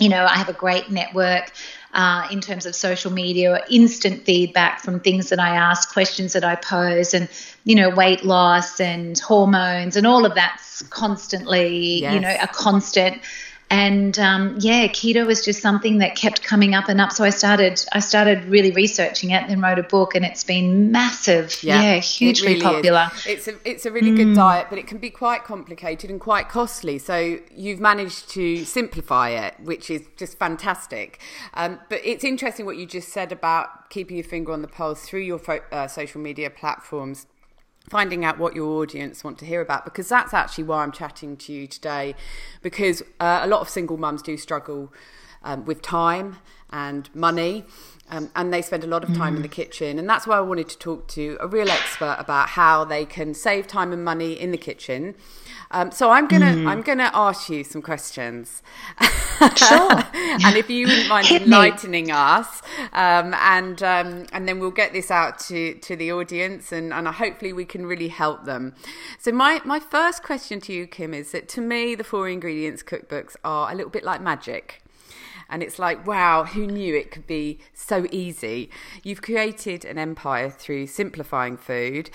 you 0.00 0.08
know, 0.08 0.24
I 0.24 0.36
have 0.36 0.48
a 0.48 0.54
great 0.54 0.90
network 0.90 1.52
uh, 1.92 2.26
in 2.30 2.40
terms 2.40 2.66
of 2.66 2.74
social 2.74 3.12
media, 3.12 3.64
instant 3.70 4.24
feedback 4.24 4.80
from 4.80 4.98
things 4.98 5.28
that 5.28 5.38
I 5.38 5.50
ask, 5.50 5.92
questions 5.92 6.32
that 6.32 6.44
I 6.44 6.56
pose, 6.56 7.14
and 7.14 7.28
you 7.64 7.76
know, 7.76 7.90
weight 7.90 8.24
loss 8.24 8.80
and 8.80 9.18
hormones 9.18 9.96
and 9.96 10.06
all 10.06 10.26
of 10.26 10.34
that's 10.34 10.82
constantly, 10.82 12.00
yes. 12.00 12.14
you 12.14 12.20
know, 12.20 12.36
a 12.42 12.48
constant 12.48 13.22
and 13.70 14.18
um, 14.18 14.56
yeah, 14.60 14.86
keto 14.88 15.26
was 15.26 15.44
just 15.44 15.60
something 15.60 15.98
that 15.98 16.16
kept 16.16 16.42
coming 16.42 16.74
up 16.74 16.88
and 16.88 17.00
up. 17.00 17.12
So 17.12 17.24
I 17.24 17.30
started, 17.30 17.84
I 17.92 18.00
started 18.00 18.44
really 18.44 18.70
researching 18.70 19.30
it, 19.30 19.48
then 19.48 19.60
wrote 19.60 19.78
a 19.78 19.82
book, 19.82 20.14
and 20.14 20.24
it's 20.24 20.44
been 20.44 20.92
massive. 20.92 21.62
Yeah, 21.62 21.82
yeah 21.82 21.98
hugely 21.98 22.48
really 22.48 22.60
popular. 22.60 23.10
Is. 23.14 23.26
It's 23.26 23.48
a, 23.48 23.68
it's 23.68 23.86
a 23.86 23.90
really 23.90 24.10
mm. 24.10 24.16
good 24.16 24.34
diet, 24.34 24.66
but 24.68 24.78
it 24.78 24.86
can 24.86 24.98
be 24.98 25.10
quite 25.10 25.44
complicated 25.44 26.10
and 26.10 26.20
quite 26.20 26.48
costly. 26.48 26.98
So 26.98 27.38
you've 27.54 27.80
managed 27.80 28.28
to 28.30 28.64
simplify 28.64 29.30
it, 29.30 29.54
which 29.60 29.90
is 29.90 30.02
just 30.16 30.38
fantastic. 30.38 31.20
Um, 31.54 31.80
but 31.88 32.00
it's 32.04 32.24
interesting 32.24 32.66
what 32.66 32.76
you 32.76 32.86
just 32.86 33.08
said 33.08 33.32
about 33.32 33.90
keeping 33.90 34.16
your 34.16 34.24
finger 34.24 34.52
on 34.52 34.62
the 34.62 34.68
pulse 34.68 35.04
through 35.06 35.20
your 35.20 35.38
fo- 35.38 35.60
uh, 35.72 35.88
social 35.88 36.20
media 36.20 36.50
platforms 36.50 37.26
finding 37.88 38.24
out 38.24 38.38
what 38.38 38.54
your 38.56 38.82
audience 38.82 39.22
want 39.22 39.38
to 39.38 39.44
hear 39.44 39.60
about 39.60 39.84
because 39.84 40.08
that's 40.08 40.32
actually 40.32 40.64
why 40.64 40.82
I'm 40.82 40.92
chatting 40.92 41.36
to 41.36 41.52
you 41.52 41.66
today 41.66 42.14
because 42.62 43.02
uh, 43.20 43.40
a 43.42 43.46
lot 43.46 43.60
of 43.60 43.68
single 43.68 43.96
mums 43.96 44.22
do 44.22 44.36
struggle 44.36 44.92
um, 45.44 45.64
with 45.64 45.82
time 45.82 46.38
and 46.70 47.14
money. 47.14 47.64
Um, 48.10 48.30
and 48.36 48.52
they 48.52 48.60
spend 48.60 48.84
a 48.84 48.86
lot 48.86 49.02
of 49.02 49.16
time 49.16 49.32
mm. 49.32 49.36
in 49.36 49.42
the 49.42 49.48
kitchen. 49.48 49.98
And 49.98 50.08
that's 50.08 50.26
why 50.26 50.36
I 50.36 50.40
wanted 50.40 50.68
to 50.68 50.78
talk 50.78 51.08
to 51.08 51.38
a 51.40 51.46
real 51.46 51.70
expert 51.70 52.16
about 52.18 52.50
how 52.50 52.84
they 52.84 53.06
can 53.06 53.32
save 53.32 53.66
time 53.66 53.94
and 53.94 54.04
money 54.04 54.34
in 54.34 54.50
the 54.50 54.58
kitchen. 54.58 55.14
Um, 55.74 55.90
so 55.90 56.10
I'm 56.10 56.28
gonna 56.28 56.52
mm. 56.52 56.68
I'm 56.68 56.82
gonna 56.82 57.10
ask 57.12 57.50
you 57.50 57.64
some 57.64 57.82
questions. 57.82 58.62
Sure. 59.56 59.90
and 60.14 60.56
if 60.56 60.70
you 60.70 60.86
wouldn't 60.86 61.08
mind 61.08 61.26
Hit 61.26 61.42
enlightening 61.42 62.06
me. 62.06 62.12
us, 62.12 62.62
um, 62.92 63.34
and 63.34 63.82
um, 63.82 64.26
and 64.32 64.46
then 64.46 64.60
we'll 64.60 64.70
get 64.70 64.92
this 64.92 65.10
out 65.10 65.40
to 65.40 65.74
to 65.74 65.96
the 65.96 66.12
audience, 66.12 66.70
and 66.70 66.92
and 66.92 67.08
hopefully 67.08 67.52
we 67.52 67.64
can 67.64 67.86
really 67.86 68.06
help 68.06 68.44
them. 68.44 68.74
So 69.18 69.32
my 69.32 69.60
my 69.64 69.80
first 69.80 70.22
question 70.22 70.60
to 70.60 70.72
you, 70.72 70.86
Kim, 70.86 71.12
is 71.12 71.32
that 71.32 71.48
to 71.50 71.60
me 71.60 71.96
the 71.96 72.04
four 72.04 72.28
ingredients 72.28 72.84
cookbooks 72.84 73.34
are 73.42 73.72
a 73.72 73.74
little 73.74 73.90
bit 73.90 74.04
like 74.04 74.20
magic. 74.22 74.83
And 75.48 75.62
it's 75.62 75.78
like, 75.78 76.06
wow, 76.06 76.44
who 76.44 76.66
knew 76.66 76.94
it 76.94 77.10
could 77.10 77.26
be 77.26 77.58
so 77.72 78.06
easy? 78.10 78.70
You've 79.02 79.22
created 79.22 79.84
an 79.84 79.98
empire 79.98 80.50
through 80.50 80.86
simplifying 80.86 81.56
food. 81.56 82.10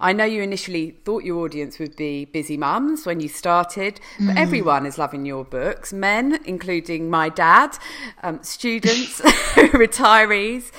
I 0.00 0.12
know 0.12 0.24
you 0.24 0.42
initially 0.42 0.90
thought 1.04 1.24
your 1.24 1.44
audience 1.44 1.78
would 1.78 1.96
be 1.96 2.24
busy 2.26 2.56
mums 2.56 3.06
when 3.06 3.20
you 3.20 3.28
started, 3.28 4.00
but 4.18 4.34
mm. 4.34 4.38
everyone 4.38 4.86
is 4.86 4.98
loving 4.98 5.24
your 5.24 5.44
books 5.44 5.92
men, 5.92 6.40
including 6.44 7.10
my 7.10 7.28
dad, 7.28 7.78
um, 8.22 8.42
students, 8.42 9.20
retirees. 9.20 10.70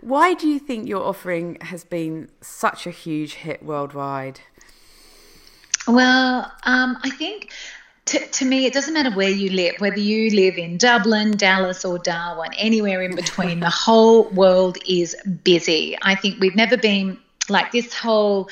Why 0.00 0.34
do 0.34 0.48
you 0.48 0.58
think 0.58 0.88
your 0.88 1.04
offering 1.04 1.58
has 1.60 1.84
been 1.84 2.28
such 2.40 2.86
a 2.86 2.90
huge 2.90 3.34
hit 3.34 3.62
worldwide? 3.62 4.40
Well, 5.86 6.50
um, 6.64 6.96
I 7.02 7.10
think 7.10 7.52
to, 8.18 8.44
me, 8.44 8.66
it 8.66 8.72
doesn't 8.72 8.94
matter 8.94 9.10
where 9.10 9.30
you 9.30 9.50
live, 9.50 9.74
whether 9.78 9.98
you 9.98 10.30
live 10.30 10.56
in 10.56 10.76
Dublin, 10.76 11.36
Dallas, 11.36 11.84
or 11.84 11.98
Darwin, 11.98 12.50
anywhere 12.56 13.02
in 13.02 13.14
between, 13.14 13.60
the 13.60 13.70
whole 13.70 14.28
world 14.30 14.78
is 14.86 15.16
busy. 15.44 15.96
I 16.02 16.14
think 16.14 16.40
we've 16.40 16.56
never 16.56 16.76
been 16.76 17.18
like 17.48 17.72
this 17.72 17.94
whole. 17.94 18.48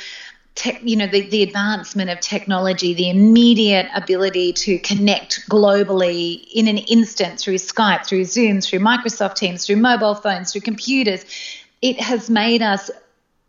Tech, 0.57 0.81
you 0.83 0.97
know 0.97 1.07
the, 1.07 1.23
the 1.31 1.45
advancement 1.45 2.11
of 2.11 2.19
technology 2.21 2.93
the 2.93 3.09
immediate 3.09 3.87
ability 3.95 4.52
to 4.52 4.79
connect 4.81 5.49
globally 5.49 6.45
in 6.52 6.67
an 6.67 6.76
instant 6.76 7.38
through 7.38 7.55
skype 7.55 8.05
through 8.05 8.25
zoom 8.25 8.61
through 8.61 8.81
microsoft 8.81 9.37
teams 9.37 9.64
through 9.64 9.76
mobile 9.76 10.17
phones 10.17 10.50
through 10.50 10.61
computers 10.61 11.25
it 11.81 12.00
has 12.00 12.29
made 12.29 12.62
us 12.62 12.90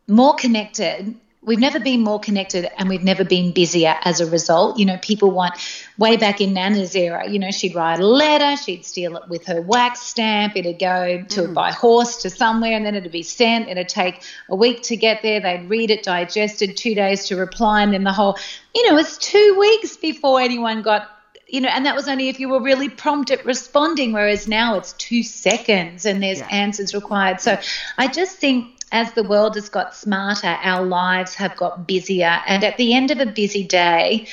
more 0.07 0.35
connected 0.35 1.15
we've 1.43 1.59
never 1.59 1.79
been 1.79 2.01
more 2.01 2.19
connected 2.19 2.69
and 2.77 2.87
we've 2.87 3.03
never 3.03 3.23
been 3.23 3.51
busier 3.51 3.95
as 4.03 4.21
a 4.21 4.29
result. 4.29 4.77
You 4.77 4.85
know, 4.85 4.97
people 4.97 5.31
want 5.31 5.55
way 5.97 6.15
back 6.15 6.39
in 6.39 6.53
Nana's 6.53 6.95
era, 6.95 7.27
you 7.27 7.39
know, 7.39 7.51
she'd 7.51 7.73
write 7.73 7.99
a 7.99 8.05
letter, 8.05 8.61
she'd 8.61 8.85
steal 8.85 9.17
it 9.17 9.27
with 9.27 9.45
her 9.47 9.61
wax 9.61 10.01
stamp, 10.01 10.55
it'd 10.55 10.79
go 10.79 11.23
to 11.29 11.41
mm. 11.41 11.53
by 11.53 11.71
horse 11.71 12.21
to 12.23 12.29
somewhere 12.29 12.73
and 12.73 12.85
then 12.85 12.95
it'd 12.95 13.11
be 13.11 13.23
sent. 13.23 13.69
It'd 13.69 13.89
take 13.89 14.23
a 14.49 14.55
week 14.55 14.83
to 14.83 14.95
get 14.95 15.21
there, 15.23 15.39
they'd 15.39 15.67
read 15.67 15.89
it, 15.89 16.03
digested, 16.03 16.77
two 16.77 16.93
days 16.93 17.27
to 17.27 17.35
reply, 17.35 17.81
and 17.81 17.93
then 17.93 18.03
the 18.03 18.13
whole 18.13 18.37
you 18.75 18.89
know, 18.89 18.97
it's 18.97 19.17
two 19.17 19.57
weeks 19.59 19.97
before 19.97 20.39
anyone 20.39 20.81
got 20.81 21.09
you 21.47 21.59
know, 21.59 21.67
and 21.67 21.85
that 21.85 21.95
was 21.95 22.07
only 22.07 22.29
if 22.29 22.39
you 22.39 22.47
were 22.47 22.61
really 22.61 22.87
prompt 22.87 23.29
at 23.29 23.45
responding, 23.45 24.13
whereas 24.13 24.47
now 24.47 24.77
it's 24.77 24.93
two 24.93 25.21
seconds 25.21 26.05
and 26.05 26.23
there's 26.23 26.39
yeah. 26.39 26.47
answers 26.47 26.95
required. 26.95 27.41
So 27.41 27.59
I 27.97 28.07
just 28.07 28.37
think 28.37 28.80
as 28.91 29.13
the 29.13 29.23
world 29.23 29.55
has 29.55 29.69
got 29.69 29.95
smarter, 29.95 30.57
our 30.61 30.83
lives 30.85 31.35
have 31.35 31.55
got 31.55 31.87
busier. 31.87 32.41
And 32.45 32.63
at 32.63 32.77
the 32.77 32.93
end 32.93 33.11
of 33.11 33.19
a 33.19 33.25
busy 33.25 33.63
day, 33.63 34.27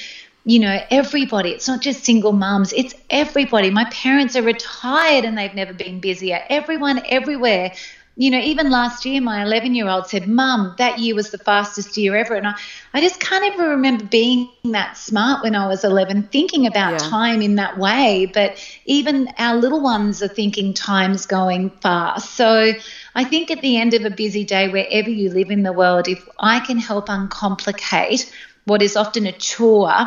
you 0.44 0.58
know, 0.58 0.80
everybody, 0.90 1.50
it's 1.50 1.68
not 1.68 1.82
just 1.82 2.04
single 2.04 2.32
mums, 2.32 2.72
it's 2.72 2.94
everybody. 3.10 3.70
My 3.70 3.84
parents 3.86 4.34
are 4.34 4.42
retired 4.42 5.24
and 5.24 5.36
they've 5.36 5.54
never 5.54 5.74
been 5.74 6.00
busier. 6.00 6.42
Everyone, 6.48 7.02
everywhere. 7.08 7.72
You 8.18 8.30
know, 8.32 8.40
even 8.40 8.70
last 8.70 9.06
year, 9.06 9.22
my 9.22 9.42
11 9.42 9.75
year 9.75 9.88
old 9.88 10.06
said, 10.06 10.26
Mum, 10.28 10.75
that 10.78 10.98
year 10.98 11.14
was 11.14 11.30
the 11.30 11.38
fastest 11.38 11.96
year 11.98 12.16
ever. 12.16 12.34
And 12.37 12.48
I, 12.48 12.54
I 12.94 13.00
just 13.00 13.20
can't 13.20 13.44
ever 13.46 13.70
remember 13.70 14.04
being 14.06 14.48
that 14.72 14.96
smart 14.96 15.40
when 15.42 15.54
I 15.54 15.66
was 15.66 15.84
11, 15.84 16.25
thinking 16.32 16.66
about 16.66 16.78
yeah. 16.82 16.98
time 16.98 17.22
in 17.25 17.56
that 17.56 17.60
way. 17.76 18.26
But 18.26 18.52
even 18.84 19.28
our 19.38 19.54
little 19.54 19.80
ones 19.80 20.22
are 20.22 20.28
thinking 20.28 20.75
time's 20.75 21.26
going 21.26 21.70
fast. 21.80 22.30
So 22.34 22.75
I 23.14 23.25
think 23.25 23.50
at 23.50 23.60
the 23.62 23.76
end 23.78 23.94
of 23.94 24.04
a 24.04 24.10
busy 24.10 24.44
day, 24.44 24.68
wherever 24.68 25.10
you 25.10 25.30
live 25.30 25.50
in 25.50 25.62
the 25.62 25.72
world, 25.72 26.08
if 26.08 26.26
I 26.38 26.60
can 26.60 26.78
help 26.78 27.08
uncomplicate 27.08 28.26
what 28.64 28.82
is 28.82 28.96
often 28.96 29.26
a 29.26 29.32
chore 29.32 30.06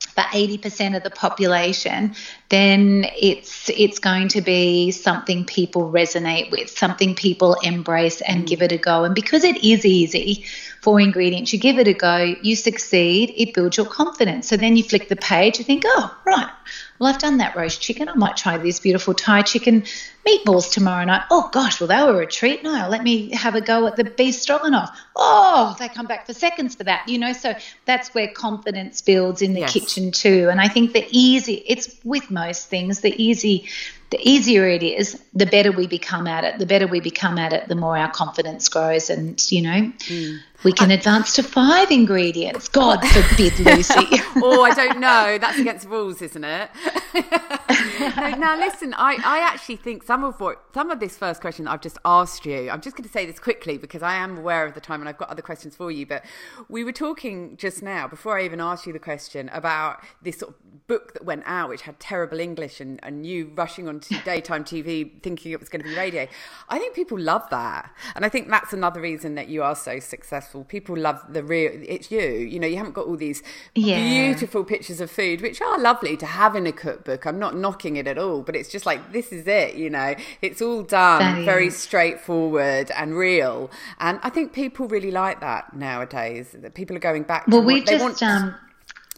for 0.00 0.22
80% 0.22 0.96
of 0.96 1.02
the 1.02 1.10
population, 1.10 2.14
then 2.48 3.06
it's 3.18 3.68
it's 3.70 3.98
going 3.98 4.28
to 4.28 4.40
be 4.40 4.90
something 4.90 5.44
people 5.44 5.90
resonate 5.90 6.50
with, 6.50 6.70
something 6.70 7.14
people 7.14 7.54
embrace 7.62 8.20
and 8.22 8.46
give 8.46 8.62
it 8.62 8.72
a 8.72 8.78
go. 8.78 9.04
And 9.04 9.14
because 9.14 9.44
it 9.44 9.62
is 9.62 9.84
easy, 9.84 10.46
four 10.80 11.00
ingredients, 11.00 11.52
you 11.52 11.58
give 11.58 11.78
it 11.78 11.88
a 11.88 11.92
go, 11.92 12.34
you 12.42 12.56
succeed, 12.56 13.34
it 13.36 13.54
builds 13.54 13.76
your 13.76 13.86
confidence. 13.86 14.48
So 14.48 14.56
then 14.56 14.76
you 14.76 14.84
flick 14.84 15.08
the 15.08 15.16
page, 15.16 15.58
you 15.58 15.64
think, 15.64 15.82
oh, 15.86 16.16
right, 16.24 16.50
well, 16.98 17.12
I've 17.12 17.20
done 17.20 17.38
that 17.38 17.56
roast 17.56 17.80
chicken. 17.80 18.08
I 18.08 18.14
might 18.14 18.36
try 18.36 18.56
this 18.58 18.80
beautiful 18.80 19.14
Thai 19.14 19.42
chicken 19.42 19.84
meatballs 20.26 20.72
tomorrow 20.72 21.04
night. 21.04 21.22
Oh, 21.30 21.48
gosh, 21.52 21.80
well, 21.80 21.88
they 21.88 22.02
were 22.02 22.22
a 22.22 22.26
treat. 22.26 22.62
Now 22.62 22.88
let 22.88 23.02
me 23.02 23.30
have 23.30 23.54
a 23.54 23.60
go 23.60 23.86
at 23.86 23.96
the 23.96 24.04
beef 24.04 24.34
stroganoff. 24.34 24.98
Oh, 25.14 25.76
they 25.78 25.88
come 25.88 26.06
back 26.06 26.26
for 26.26 26.34
seconds 26.34 26.74
for 26.74 26.84
that, 26.84 27.08
you 27.08 27.18
know. 27.18 27.32
So 27.32 27.54
that's 27.84 28.14
where 28.14 28.28
confidence 28.28 29.00
builds 29.00 29.42
in 29.42 29.54
the 29.54 29.60
yes. 29.60 29.72
kitchen 29.72 30.10
too. 30.10 30.48
And 30.50 30.60
I 30.60 30.68
think 30.68 30.92
the 30.92 31.06
easy, 31.10 31.62
it's 31.66 31.96
with 32.04 32.30
most 32.30 32.68
things, 32.68 33.00
the 33.00 33.14
easy 33.22 33.68
the 34.10 34.20
easier 34.22 34.68
it 34.68 34.82
is, 34.82 35.20
the 35.34 35.46
better 35.46 35.72
we 35.72 35.86
become 35.86 36.28
at 36.28 36.44
it. 36.44 36.58
The 36.58 36.66
better 36.66 36.86
we 36.86 37.00
become 37.00 37.38
at 37.38 37.52
it, 37.52 37.68
the 37.68 37.74
more 37.74 37.98
our 37.98 38.10
confidence 38.10 38.68
grows. 38.68 39.10
And, 39.10 39.44
you 39.50 39.62
know, 39.62 39.92
mm. 39.98 40.38
We 40.64 40.72
can 40.72 40.90
I, 40.90 40.94
advance 40.94 41.34
to 41.34 41.42
five 41.42 41.90
ingredients. 41.90 42.68
God 42.68 43.04
forbid, 43.08 43.58
Lucy. 43.60 43.94
oh, 44.36 44.62
I 44.62 44.72
don't 44.74 45.00
know. 45.00 45.38
That's 45.40 45.58
against 45.58 45.88
rules, 45.88 46.22
isn't 46.22 46.44
it? 46.44 46.70
no, 48.16 48.30
now, 48.30 48.58
listen, 48.58 48.94
I, 48.94 49.18
I 49.24 49.40
actually 49.40 49.76
think 49.76 50.02
some 50.02 50.24
of 50.24 50.40
what, 50.40 50.62
some 50.74 50.90
of 50.90 51.00
this 51.00 51.16
first 51.16 51.40
question 51.40 51.68
I've 51.68 51.80
just 51.80 51.98
asked 52.04 52.46
you, 52.46 52.70
I'm 52.70 52.80
just 52.80 52.96
going 52.96 53.06
to 53.06 53.12
say 53.12 53.26
this 53.26 53.38
quickly 53.38 53.78
because 53.78 54.02
I 54.02 54.14
am 54.14 54.38
aware 54.38 54.66
of 54.66 54.74
the 54.74 54.80
time 54.80 55.00
and 55.00 55.08
I've 55.08 55.18
got 55.18 55.28
other 55.28 55.42
questions 55.42 55.76
for 55.76 55.90
you. 55.90 56.06
But 56.06 56.24
we 56.68 56.84
were 56.84 56.92
talking 56.92 57.56
just 57.56 57.82
now, 57.82 58.08
before 58.08 58.38
I 58.38 58.44
even 58.44 58.60
asked 58.60 58.86
you 58.86 58.92
the 58.92 58.98
question, 58.98 59.50
about 59.52 60.02
this 60.22 60.38
sort 60.38 60.54
of 60.54 60.86
book 60.86 61.12
that 61.14 61.24
went 61.24 61.42
out, 61.46 61.68
which 61.68 61.82
had 61.82 61.98
terrible 62.00 62.40
English 62.40 62.80
and, 62.80 63.00
and 63.02 63.26
you 63.26 63.52
rushing 63.54 63.88
onto 63.88 64.20
daytime 64.22 64.64
TV 64.64 65.22
thinking 65.22 65.52
it 65.52 65.60
was 65.60 65.68
going 65.68 65.82
to 65.82 65.88
be 65.88 65.96
radio. 65.96 66.26
I 66.68 66.78
think 66.78 66.94
people 66.94 67.18
love 67.18 67.48
that. 67.50 67.90
And 68.14 68.24
I 68.24 68.28
think 68.28 68.48
that's 68.48 68.72
another 68.72 69.00
reason 69.00 69.34
that 69.34 69.48
you 69.48 69.62
are 69.62 69.76
so 69.76 69.98
successful. 69.98 70.45
People 70.68 70.96
love 70.96 71.20
the 71.28 71.42
real, 71.42 71.72
it's 71.86 72.10
you. 72.10 72.20
You 72.20 72.58
know, 72.58 72.66
you 72.66 72.76
haven't 72.76 72.92
got 72.92 73.06
all 73.06 73.16
these 73.16 73.42
yeah. 73.74 73.98
beautiful 73.98 74.64
pictures 74.64 75.00
of 75.00 75.10
food, 75.10 75.40
which 75.40 75.60
are 75.60 75.78
lovely 75.78 76.16
to 76.16 76.26
have 76.26 76.56
in 76.56 76.66
a 76.66 76.72
cookbook. 76.72 77.26
I'm 77.26 77.38
not 77.38 77.56
knocking 77.56 77.96
it 77.96 78.06
at 78.06 78.18
all, 78.18 78.42
but 78.42 78.56
it's 78.56 78.68
just 78.68 78.86
like, 78.86 79.12
this 79.12 79.32
is 79.32 79.46
it, 79.46 79.74
you 79.74 79.90
know, 79.90 80.14
it's 80.42 80.62
all 80.62 80.82
done 80.82 81.44
very 81.44 81.70
straightforward 81.70 82.90
and 82.92 83.16
real. 83.16 83.70
And 83.98 84.20
I 84.22 84.30
think 84.30 84.52
people 84.52 84.88
really 84.88 85.10
like 85.10 85.40
that 85.40 85.74
nowadays. 85.74 86.54
That 86.54 86.74
people 86.74 86.96
are 86.96 87.00
going 87.00 87.24
back 87.24 87.46
well, 87.48 87.62
we 87.62 87.82
just, 87.82 88.02
want. 88.02 88.22
Um, 88.22 88.54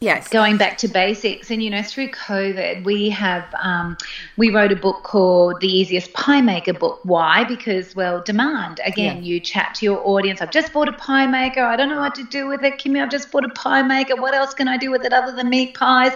Yes. 0.00 0.28
Going 0.28 0.56
back 0.56 0.78
to 0.78 0.88
basics. 0.88 1.50
And, 1.50 1.62
you 1.62 1.70
know, 1.70 1.82
through 1.82 2.10
COVID, 2.10 2.84
we 2.84 3.10
have, 3.10 3.44
um, 3.60 3.96
we 4.36 4.50
wrote 4.50 4.70
a 4.70 4.76
book 4.76 5.02
called 5.02 5.60
The 5.60 5.66
Easiest 5.66 6.12
Pie 6.12 6.40
Maker 6.40 6.72
Book. 6.72 7.00
Why? 7.02 7.42
Because, 7.44 7.96
well, 7.96 8.22
demand. 8.22 8.80
Again, 8.84 9.16
yeah. 9.16 9.22
you 9.22 9.40
chat 9.40 9.74
to 9.76 9.84
your 9.84 10.06
audience. 10.06 10.40
I've 10.40 10.52
just 10.52 10.72
bought 10.72 10.88
a 10.88 10.92
pie 10.92 11.26
maker. 11.26 11.62
I 11.62 11.74
don't 11.74 11.88
know 11.88 11.98
what 11.98 12.14
to 12.14 12.24
do 12.24 12.46
with 12.46 12.62
it. 12.62 12.74
Kimmy, 12.74 13.02
I've 13.02 13.10
just 13.10 13.32
bought 13.32 13.44
a 13.44 13.48
pie 13.50 13.82
maker. 13.82 14.14
What 14.14 14.34
else 14.34 14.54
can 14.54 14.68
I 14.68 14.76
do 14.76 14.90
with 14.92 15.04
it 15.04 15.12
other 15.12 15.34
than 15.34 15.48
meat 15.48 15.74
pies? 15.74 16.12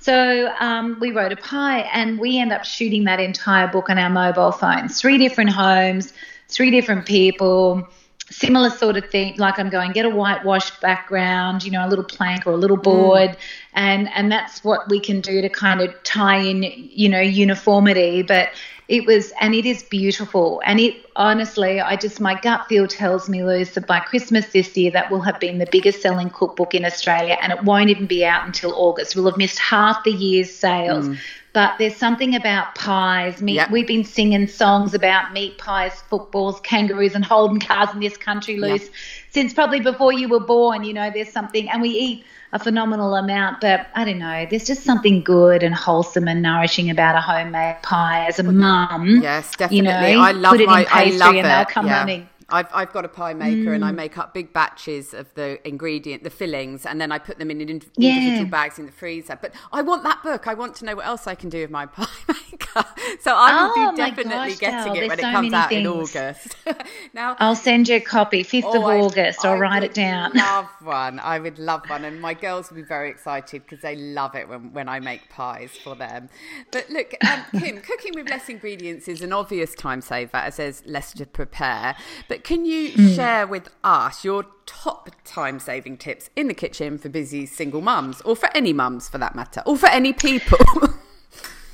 So 0.00 0.52
um, 0.60 0.98
we 1.00 1.12
wrote 1.12 1.32
a 1.32 1.36
pie 1.36 1.80
and 1.94 2.18
we 2.18 2.38
end 2.38 2.52
up 2.52 2.66
shooting 2.66 3.04
that 3.04 3.20
entire 3.20 3.68
book 3.68 3.88
on 3.88 3.96
our 3.96 4.10
mobile 4.10 4.52
phones. 4.52 5.00
Three 5.00 5.16
different 5.16 5.48
homes, 5.48 6.12
three 6.48 6.70
different 6.70 7.06
people 7.06 7.88
similar 8.30 8.70
sort 8.70 8.96
of 8.96 9.04
thing 9.10 9.34
like 9.36 9.58
i'm 9.58 9.68
going 9.68 9.92
get 9.92 10.06
a 10.06 10.10
whitewash 10.10 10.70
background 10.80 11.62
you 11.62 11.70
know 11.70 11.86
a 11.86 11.88
little 11.88 12.04
plank 12.04 12.46
or 12.46 12.52
a 12.52 12.56
little 12.56 12.76
board. 12.76 13.30
Mm. 13.30 13.36
and 13.74 14.08
and 14.14 14.32
that's 14.32 14.64
what 14.64 14.88
we 14.88 14.98
can 14.98 15.20
do 15.20 15.42
to 15.42 15.48
kind 15.48 15.80
of 15.80 15.94
tie 16.04 16.38
in 16.38 16.62
you 16.62 17.08
know 17.08 17.20
uniformity. 17.20 18.22
But 18.22 18.50
it 18.86 19.06
was 19.06 19.32
and 19.40 19.54
it 19.54 19.64
is 19.64 19.82
beautiful. 19.82 20.62
And 20.64 20.80
it 20.80 20.96
honestly 21.16 21.80
i 21.80 21.96
just 21.96 22.20
my 22.20 22.38
gut 22.40 22.66
feel 22.68 22.86
tells 22.86 23.28
me 23.28 23.44
Luz 23.44 23.72
that 23.72 23.86
by 23.86 24.00
christmas 24.00 24.46
this 24.52 24.76
year 24.76 24.90
that 24.90 25.10
will 25.10 25.20
have 25.20 25.38
been 25.38 25.58
the 25.58 25.68
biggest 25.70 26.02
selling 26.02 26.30
cookbook 26.30 26.74
in 26.74 26.84
australia. 26.84 27.36
And 27.40 27.52
it 27.52 27.62
won't 27.62 27.90
even 27.90 28.06
be 28.06 28.24
out 28.24 28.46
until 28.46 28.74
august. 28.74 29.14
We'll 29.14 29.26
have 29.26 29.36
missed 29.36 29.58
half 29.58 30.02
the 30.04 30.12
year's 30.12 30.52
sales. 30.52 31.08
Mm 31.08 31.18
but 31.54 31.78
there's 31.78 31.96
something 31.96 32.34
about 32.34 32.74
pies. 32.74 33.40
Meat, 33.40 33.54
yep. 33.54 33.70
We've 33.70 33.86
been 33.86 34.04
singing 34.04 34.46
songs 34.48 34.92
about 34.92 35.32
meat 35.32 35.56
pies, 35.56 36.02
footballs, 36.10 36.60
kangaroos, 36.60 37.14
and 37.14 37.24
Holden 37.24 37.60
cars 37.60 37.88
in 37.94 38.00
this 38.00 38.16
country, 38.16 38.56
Luz, 38.56 38.82
yep. 38.82 38.90
since 39.30 39.54
probably 39.54 39.80
before 39.80 40.12
you 40.12 40.28
were 40.28 40.40
born. 40.40 40.82
You 40.82 40.92
know, 40.92 41.10
there's 41.14 41.30
something, 41.30 41.70
and 41.70 41.80
we 41.80 41.90
eat 41.90 42.24
a 42.52 42.58
phenomenal 42.58 43.14
amount, 43.14 43.60
but 43.60 43.86
I 43.94 44.04
don't 44.04 44.18
know. 44.18 44.46
There's 44.50 44.64
just 44.64 44.82
something 44.82 45.22
good 45.22 45.62
and 45.62 45.74
wholesome 45.74 46.26
and 46.26 46.42
nourishing 46.42 46.90
about 46.90 47.14
a 47.14 47.20
homemade 47.20 47.82
pie 47.82 48.26
as 48.26 48.40
a 48.40 48.42
mum. 48.42 49.20
Yes, 49.22 49.54
definitely. 49.56 49.76
You 49.76 49.82
know, 50.18 50.22
I 50.22 50.32
love 50.32 50.52
put 50.52 50.60
it 50.60 50.66
my, 50.66 50.80
in 50.80 50.86
pastry 50.86 51.20
I 51.20 51.24
love 51.24 51.34
and 51.36 51.44
they'll 51.46 51.64
come 51.64 51.86
yeah. 51.86 51.98
running. 51.98 52.28
I've, 52.48 52.68
I've 52.72 52.92
got 52.92 53.04
a 53.04 53.08
pie 53.08 53.34
maker 53.34 53.70
mm. 53.70 53.74
and 53.74 53.84
I 53.84 53.92
mm. 53.92 53.96
make 53.96 54.18
up 54.18 54.34
big 54.34 54.52
batches 54.52 55.14
of 55.14 55.32
the 55.34 55.66
ingredient, 55.66 56.22
the 56.24 56.30
fillings, 56.30 56.84
and 56.86 57.00
then 57.00 57.10
I 57.10 57.18
put 57.18 57.38
them 57.38 57.50
in 57.50 57.60
individual 57.60 57.92
yeah. 57.96 58.44
bags 58.44 58.78
in 58.78 58.86
the 58.86 58.92
freezer. 58.92 59.38
But 59.40 59.54
I 59.72 59.82
want 59.82 60.02
that 60.04 60.22
book. 60.22 60.46
I 60.46 60.54
want 60.54 60.74
to 60.76 60.84
know 60.84 60.96
what 60.96 61.06
else 61.06 61.26
I 61.26 61.34
can 61.34 61.48
do 61.48 61.60
with 61.60 61.70
my 61.70 61.86
pie 61.86 62.06
maker. 62.28 62.84
So 63.20 63.34
I 63.34 63.66
will 63.66 63.72
oh, 63.76 63.90
be 63.92 63.96
definitely 63.96 64.50
gosh, 64.50 64.58
getting 64.58 64.96
it 64.96 65.08
when 65.08 65.18
so 65.18 65.28
it 65.28 65.32
comes 65.32 65.52
out 65.52 65.68
things. 65.68 65.80
in 65.80 65.86
August. 65.86 66.56
now 67.14 67.36
I'll 67.38 67.56
send 67.56 67.88
you 67.88 67.96
a 67.96 68.00
copy, 68.00 68.42
5th 68.42 68.62
oh, 68.64 68.76
of 68.78 69.04
August. 69.04 69.44
I, 69.44 69.48
I'll 69.48 69.54
I 69.54 69.58
write 69.58 69.84
it 69.84 69.94
down. 69.94 70.32
love 70.34 70.68
one. 70.82 71.18
I 71.20 71.38
would 71.38 71.58
love 71.58 71.88
one. 71.88 72.04
And 72.04 72.20
my 72.20 72.34
girls 72.34 72.70
will 72.70 72.76
be 72.76 72.82
very 72.82 73.10
excited 73.10 73.62
because 73.62 73.80
they 73.80 73.96
love 73.96 74.34
it 74.34 74.48
when, 74.48 74.72
when 74.72 74.88
I 74.88 75.00
make 75.00 75.28
pies 75.28 75.70
for 75.72 75.94
them. 75.94 76.28
But 76.70 76.90
look, 76.90 77.14
um, 77.24 77.44
Kim, 77.60 77.80
cooking 77.80 78.12
with 78.14 78.28
less 78.28 78.48
ingredients 78.48 79.08
is 79.08 79.22
an 79.22 79.32
obvious 79.32 79.74
time 79.74 80.00
saver 80.00 80.36
as 80.36 80.56
there's 80.56 80.84
less 80.86 81.12
to 81.14 81.26
prepare. 81.26 81.96
But 82.28 82.33
but 82.34 82.42
can 82.42 82.64
you 82.64 82.90
mm. 82.90 83.14
share 83.14 83.46
with 83.46 83.68
us 83.84 84.24
your 84.24 84.44
top 84.66 85.08
time 85.24 85.60
saving 85.60 85.96
tips 85.96 86.30
in 86.34 86.48
the 86.48 86.54
kitchen 86.54 86.98
for 86.98 87.08
busy 87.08 87.46
single 87.46 87.80
mums, 87.80 88.20
or 88.22 88.34
for 88.34 88.48
any 88.56 88.72
mums 88.72 89.08
for 89.08 89.18
that 89.18 89.36
matter, 89.36 89.62
or 89.64 89.76
for 89.76 89.86
any 89.86 90.12
people? 90.12 90.58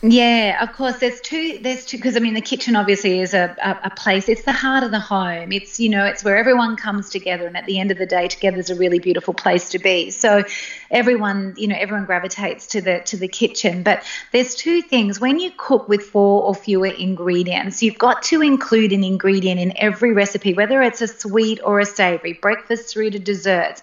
Yeah, 0.03 0.63
of 0.63 0.73
course. 0.73 0.99
There's 0.99 1.21
two. 1.21 1.59
There's 1.61 1.85
two 1.85 1.99
because 1.99 2.17
I 2.17 2.21
mean 2.21 2.33
the 2.33 2.41
kitchen 2.41 2.75
obviously 2.75 3.21
is 3.21 3.35
a, 3.35 3.55
a, 3.63 3.89
a, 3.89 3.91
place. 3.91 4.31
It's 4.31 4.45
the 4.45 4.53
heart 4.53 4.83
of 4.83 4.93
the 4.93 4.99
home. 4.99 5.53
It's 5.53 5.79
you 5.79 5.91
know 5.91 6.07
it's 6.07 6.25
where 6.25 6.39
everyone 6.39 6.77
comes 6.77 7.11
together, 7.11 7.47
and 7.47 7.55
at 7.55 7.67
the 7.67 7.79
end 7.79 7.91
of 7.91 7.99
the 7.99 8.07
day, 8.07 8.27
together 8.27 8.57
is 8.57 8.71
a 8.71 8.75
really 8.75 8.99
beautiful 8.99 9.35
place 9.35 9.69
to 9.71 9.79
be. 9.79 10.11
So 10.11 10.45
everyone 10.91 11.53
you 11.59 11.69
know 11.69 11.77
everyone 11.79 12.07
gravitates 12.07 12.67
to 12.69 12.81
the 12.81 13.01
to 13.01 13.19
the 13.19 13.29
kitchen. 13.29 13.83
But 13.83 14.03
there's 14.33 14.55
two 14.55 14.81
things 14.81 15.21
when 15.21 15.39
you 15.39 15.51
cook 15.59 15.87
with 15.87 16.03
four 16.03 16.45
or 16.45 16.55
fewer 16.55 16.87
ingredients, 16.87 17.83
you've 17.83 17.99
got 17.99 18.23
to 18.25 18.41
include 18.41 18.93
an 18.93 19.05
ingredient 19.05 19.61
in 19.61 19.75
every 19.77 20.15
recipe, 20.15 20.55
whether 20.55 20.81
it's 20.81 21.03
a 21.03 21.09
sweet 21.09 21.61
or 21.63 21.79
a 21.79 21.85
savory, 21.85 22.33
breakfast 22.33 22.91
through 22.91 23.11
to 23.11 23.19
desserts 23.19 23.83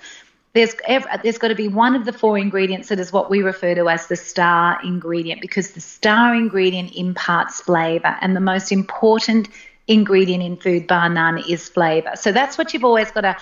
there's 0.57 0.75
there's 1.23 1.37
got 1.37 1.49
to 1.49 1.55
be 1.55 1.67
one 1.67 1.95
of 1.95 2.05
the 2.05 2.13
four 2.13 2.37
ingredients 2.37 2.89
that 2.89 2.99
is 2.99 3.13
what 3.13 3.29
we 3.29 3.41
refer 3.41 3.75
to 3.75 3.87
as 3.89 4.07
the 4.07 4.15
star 4.15 4.79
ingredient 4.83 5.39
because 5.39 5.71
the 5.71 5.81
star 5.81 6.35
ingredient 6.35 6.95
imparts 6.95 7.61
flavor 7.61 8.17
and 8.21 8.35
the 8.35 8.41
most 8.41 8.71
important 8.71 9.47
ingredient 9.87 10.43
in 10.43 10.57
food 10.57 10.87
bar 10.87 11.09
none 11.09 11.37
is 11.47 11.69
flavor. 11.69 12.11
So 12.15 12.31
that's 12.31 12.57
what 12.57 12.73
you've 12.73 12.83
always 12.83 13.11
got 13.11 13.21
to 13.21 13.37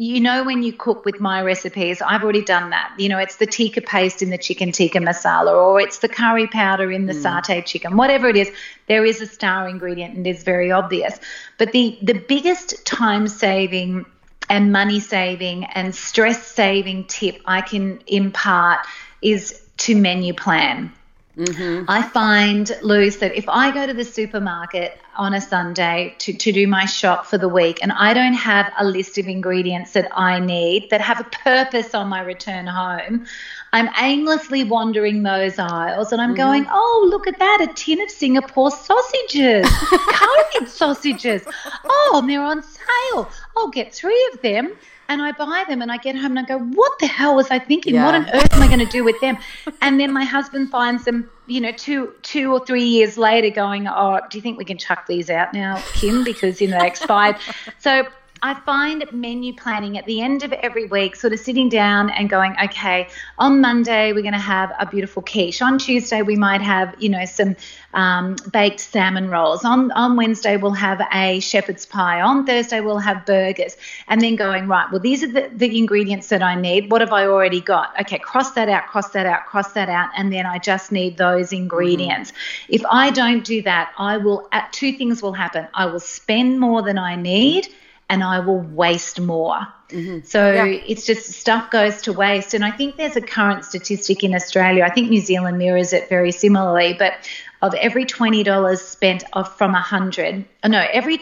you 0.00 0.20
know 0.20 0.44
when 0.44 0.62
you 0.62 0.72
cook 0.72 1.04
with 1.04 1.18
my 1.18 1.42
recipes 1.42 2.00
i've 2.02 2.22
already 2.22 2.42
done 2.42 2.70
that. 2.70 2.92
You 2.98 3.08
know 3.08 3.18
it's 3.18 3.36
the 3.36 3.46
tikka 3.46 3.82
paste 3.82 4.20
in 4.20 4.30
the 4.30 4.38
chicken 4.38 4.72
tikka 4.72 4.98
masala 4.98 5.52
or 5.52 5.80
it's 5.80 5.98
the 5.98 6.08
curry 6.08 6.46
powder 6.46 6.90
in 6.92 7.06
the 7.06 7.12
mm. 7.14 7.22
satay 7.22 7.64
chicken 7.64 7.96
whatever 7.96 8.28
it 8.28 8.36
is 8.36 8.52
there 8.86 9.04
is 9.04 9.20
a 9.20 9.26
star 9.26 9.68
ingredient 9.68 10.16
and 10.16 10.26
it 10.26 10.30
is 10.36 10.42
very 10.42 10.70
obvious. 10.72 11.18
But 11.56 11.72
the 11.72 11.98
the 12.02 12.14
biggest 12.14 12.84
time 12.84 13.28
saving 13.28 14.06
and 14.48 14.72
money 14.72 15.00
saving 15.00 15.64
and 15.64 15.94
stress 15.94 16.46
saving 16.46 17.04
tip 17.04 17.40
I 17.46 17.60
can 17.60 18.00
impart 18.06 18.86
is 19.22 19.62
to 19.78 19.94
menu 19.94 20.34
plan. 20.34 20.92
Mm-hmm. 21.38 21.84
I 21.88 22.02
find, 22.02 22.76
Luz, 22.82 23.18
that 23.18 23.36
if 23.36 23.48
I 23.48 23.70
go 23.70 23.86
to 23.86 23.94
the 23.94 24.04
supermarket 24.04 24.98
on 25.16 25.34
a 25.34 25.40
Sunday 25.40 26.16
to, 26.18 26.32
to 26.32 26.50
do 26.50 26.66
my 26.66 26.84
shop 26.84 27.26
for 27.26 27.38
the 27.38 27.48
week 27.48 27.78
and 27.80 27.92
I 27.92 28.12
don't 28.12 28.34
have 28.34 28.72
a 28.76 28.84
list 28.84 29.18
of 29.18 29.28
ingredients 29.28 29.92
that 29.92 30.10
I 30.16 30.40
need 30.40 30.90
that 30.90 31.00
have 31.00 31.20
a 31.20 31.24
purpose 31.24 31.94
on 31.94 32.08
my 32.08 32.22
return 32.22 32.66
home, 32.66 33.26
I'm 33.72 33.88
aimlessly 34.00 34.64
wandering 34.64 35.22
those 35.22 35.58
aisles 35.58 36.12
and 36.12 36.20
I'm 36.20 36.30
mm-hmm. 36.30 36.36
going, 36.36 36.66
oh, 36.70 37.06
look 37.10 37.26
at 37.26 37.38
that, 37.38 37.66
a 37.68 37.72
tin 37.74 38.00
of 38.00 38.10
Singapore 38.10 38.70
sausages, 38.70 39.68
curried 39.90 40.68
sausages. 40.68 41.42
Oh, 41.84 42.18
and 42.20 42.30
they're 42.30 42.42
on 42.42 42.62
sale. 42.62 43.30
I'll 43.56 43.68
get 43.68 43.92
three 43.92 44.30
of 44.32 44.40
them 44.42 44.74
and 45.08 45.22
I 45.22 45.32
buy 45.32 45.64
them 45.68 45.82
and 45.82 45.90
I 45.90 45.96
get 45.96 46.16
home 46.16 46.36
and 46.36 46.40
I 46.40 46.42
go, 46.42 46.58
what 46.58 46.98
the 46.98 47.06
hell 47.06 47.34
was 47.34 47.50
I 47.50 47.58
thinking? 47.58 47.94
Yeah. 47.94 48.04
What 48.04 48.14
on 48.14 48.28
earth 48.30 48.54
am 48.54 48.62
I 48.62 48.66
going 48.66 48.78
to 48.78 48.86
do 48.86 49.04
with 49.04 49.18
them? 49.20 49.38
and 49.82 49.98
then 49.98 50.12
my 50.12 50.24
husband 50.24 50.70
finds 50.70 51.04
them, 51.04 51.30
you 51.46 51.60
know, 51.60 51.72
two 51.72 52.14
two 52.22 52.52
or 52.52 52.64
three 52.64 52.84
years 52.84 53.16
later, 53.16 53.50
going, 53.50 53.88
oh, 53.88 54.20
do 54.30 54.38
you 54.38 54.42
think 54.42 54.58
we 54.58 54.64
can 54.64 54.78
chuck 54.78 55.06
these 55.06 55.30
out 55.30 55.54
now, 55.54 55.82
Kim, 55.94 56.24
because 56.24 56.60
you 56.60 56.68
know 56.68 56.78
they 56.78 56.86
expired? 56.86 57.36
so 57.78 58.06
I 58.42 58.54
find 58.54 59.04
menu 59.12 59.54
planning 59.54 59.98
at 59.98 60.06
the 60.06 60.20
end 60.20 60.44
of 60.44 60.52
every 60.52 60.86
week, 60.86 61.16
sort 61.16 61.32
of 61.32 61.40
sitting 61.40 61.68
down 61.68 62.10
and 62.10 62.28
going, 62.28 62.54
okay, 62.64 63.08
on 63.38 63.60
Monday 63.60 64.12
we're 64.12 64.22
going 64.22 64.32
to 64.32 64.38
have 64.38 64.72
a 64.78 64.86
beautiful 64.86 65.22
quiche. 65.22 65.60
On 65.62 65.78
Tuesday 65.78 66.22
we 66.22 66.36
might 66.36 66.60
have, 66.60 66.94
you 66.98 67.08
know, 67.08 67.24
some 67.24 67.56
um, 67.94 68.36
baked 68.52 68.80
salmon 68.80 69.28
rolls. 69.28 69.64
On 69.64 69.90
on 69.92 70.16
Wednesday 70.16 70.56
we'll 70.56 70.72
have 70.72 71.00
a 71.12 71.40
shepherd's 71.40 71.86
pie. 71.86 72.20
On 72.20 72.46
Thursday 72.46 72.80
we'll 72.80 72.98
have 72.98 73.26
burgers. 73.26 73.76
And 74.06 74.20
then 74.20 74.36
going 74.36 74.68
right, 74.68 74.90
well 74.90 75.00
these 75.00 75.22
are 75.22 75.32
the, 75.32 75.50
the 75.52 75.76
ingredients 75.78 76.28
that 76.28 76.42
I 76.42 76.54
need. 76.54 76.90
What 76.90 77.00
have 77.00 77.12
I 77.12 77.26
already 77.26 77.60
got? 77.60 77.98
Okay, 78.00 78.18
cross 78.18 78.52
that 78.52 78.68
out, 78.68 78.86
cross 78.86 79.10
that 79.10 79.26
out, 79.26 79.46
cross 79.46 79.72
that 79.72 79.88
out, 79.88 80.10
and 80.16 80.32
then 80.32 80.46
I 80.46 80.58
just 80.58 80.92
need 80.92 81.16
those 81.16 81.52
ingredients. 81.52 82.30
Mm-hmm. 82.30 82.74
If 82.74 82.82
I 82.90 83.10
don't 83.10 83.44
do 83.44 83.62
that, 83.62 83.92
I 83.98 84.18
will. 84.18 84.48
Two 84.70 84.92
things 84.92 85.22
will 85.22 85.32
happen. 85.32 85.66
I 85.74 85.86
will 85.86 86.00
spend 86.00 86.60
more 86.60 86.82
than 86.82 86.98
I 86.98 87.16
need 87.16 87.68
and 88.08 88.22
I 88.22 88.40
will 88.40 88.60
waste 88.60 89.20
more. 89.20 89.66
Mm-hmm. 89.90 90.24
So 90.24 90.52
yeah. 90.52 90.64
it's 90.64 91.06
just 91.06 91.32
stuff 91.32 91.70
goes 91.70 92.02
to 92.02 92.12
waste. 92.12 92.54
And 92.54 92.64
I 92.64 92.70
think 92.70 92.96
there's 92.96 93.16
a 93.16 93.20
current 93.20 93.64
statistic 93.64 94.22
in 94.22 94.34
Australia. 94.34 94.84
I 94.84 94.90
think 94.90 95.10
New 95.10 95.20
Zealand 95.20 95.58
mirrors 95.58 95.92
it 95.92 96.08
very 96.08 96.32
similarly, 96.32 96.94
but 96.98 97.14
of 97.62 97.74
every 97.74 98.04
$20 98.04 98.78
spent 98.78 99.24
of 99.32 99.52
from 99.56 99.74
a 99.74 99.80
hundred, 99.80 100.44
oh 100.62 100.68
no, 100.68 100.86
every 100.92 101.20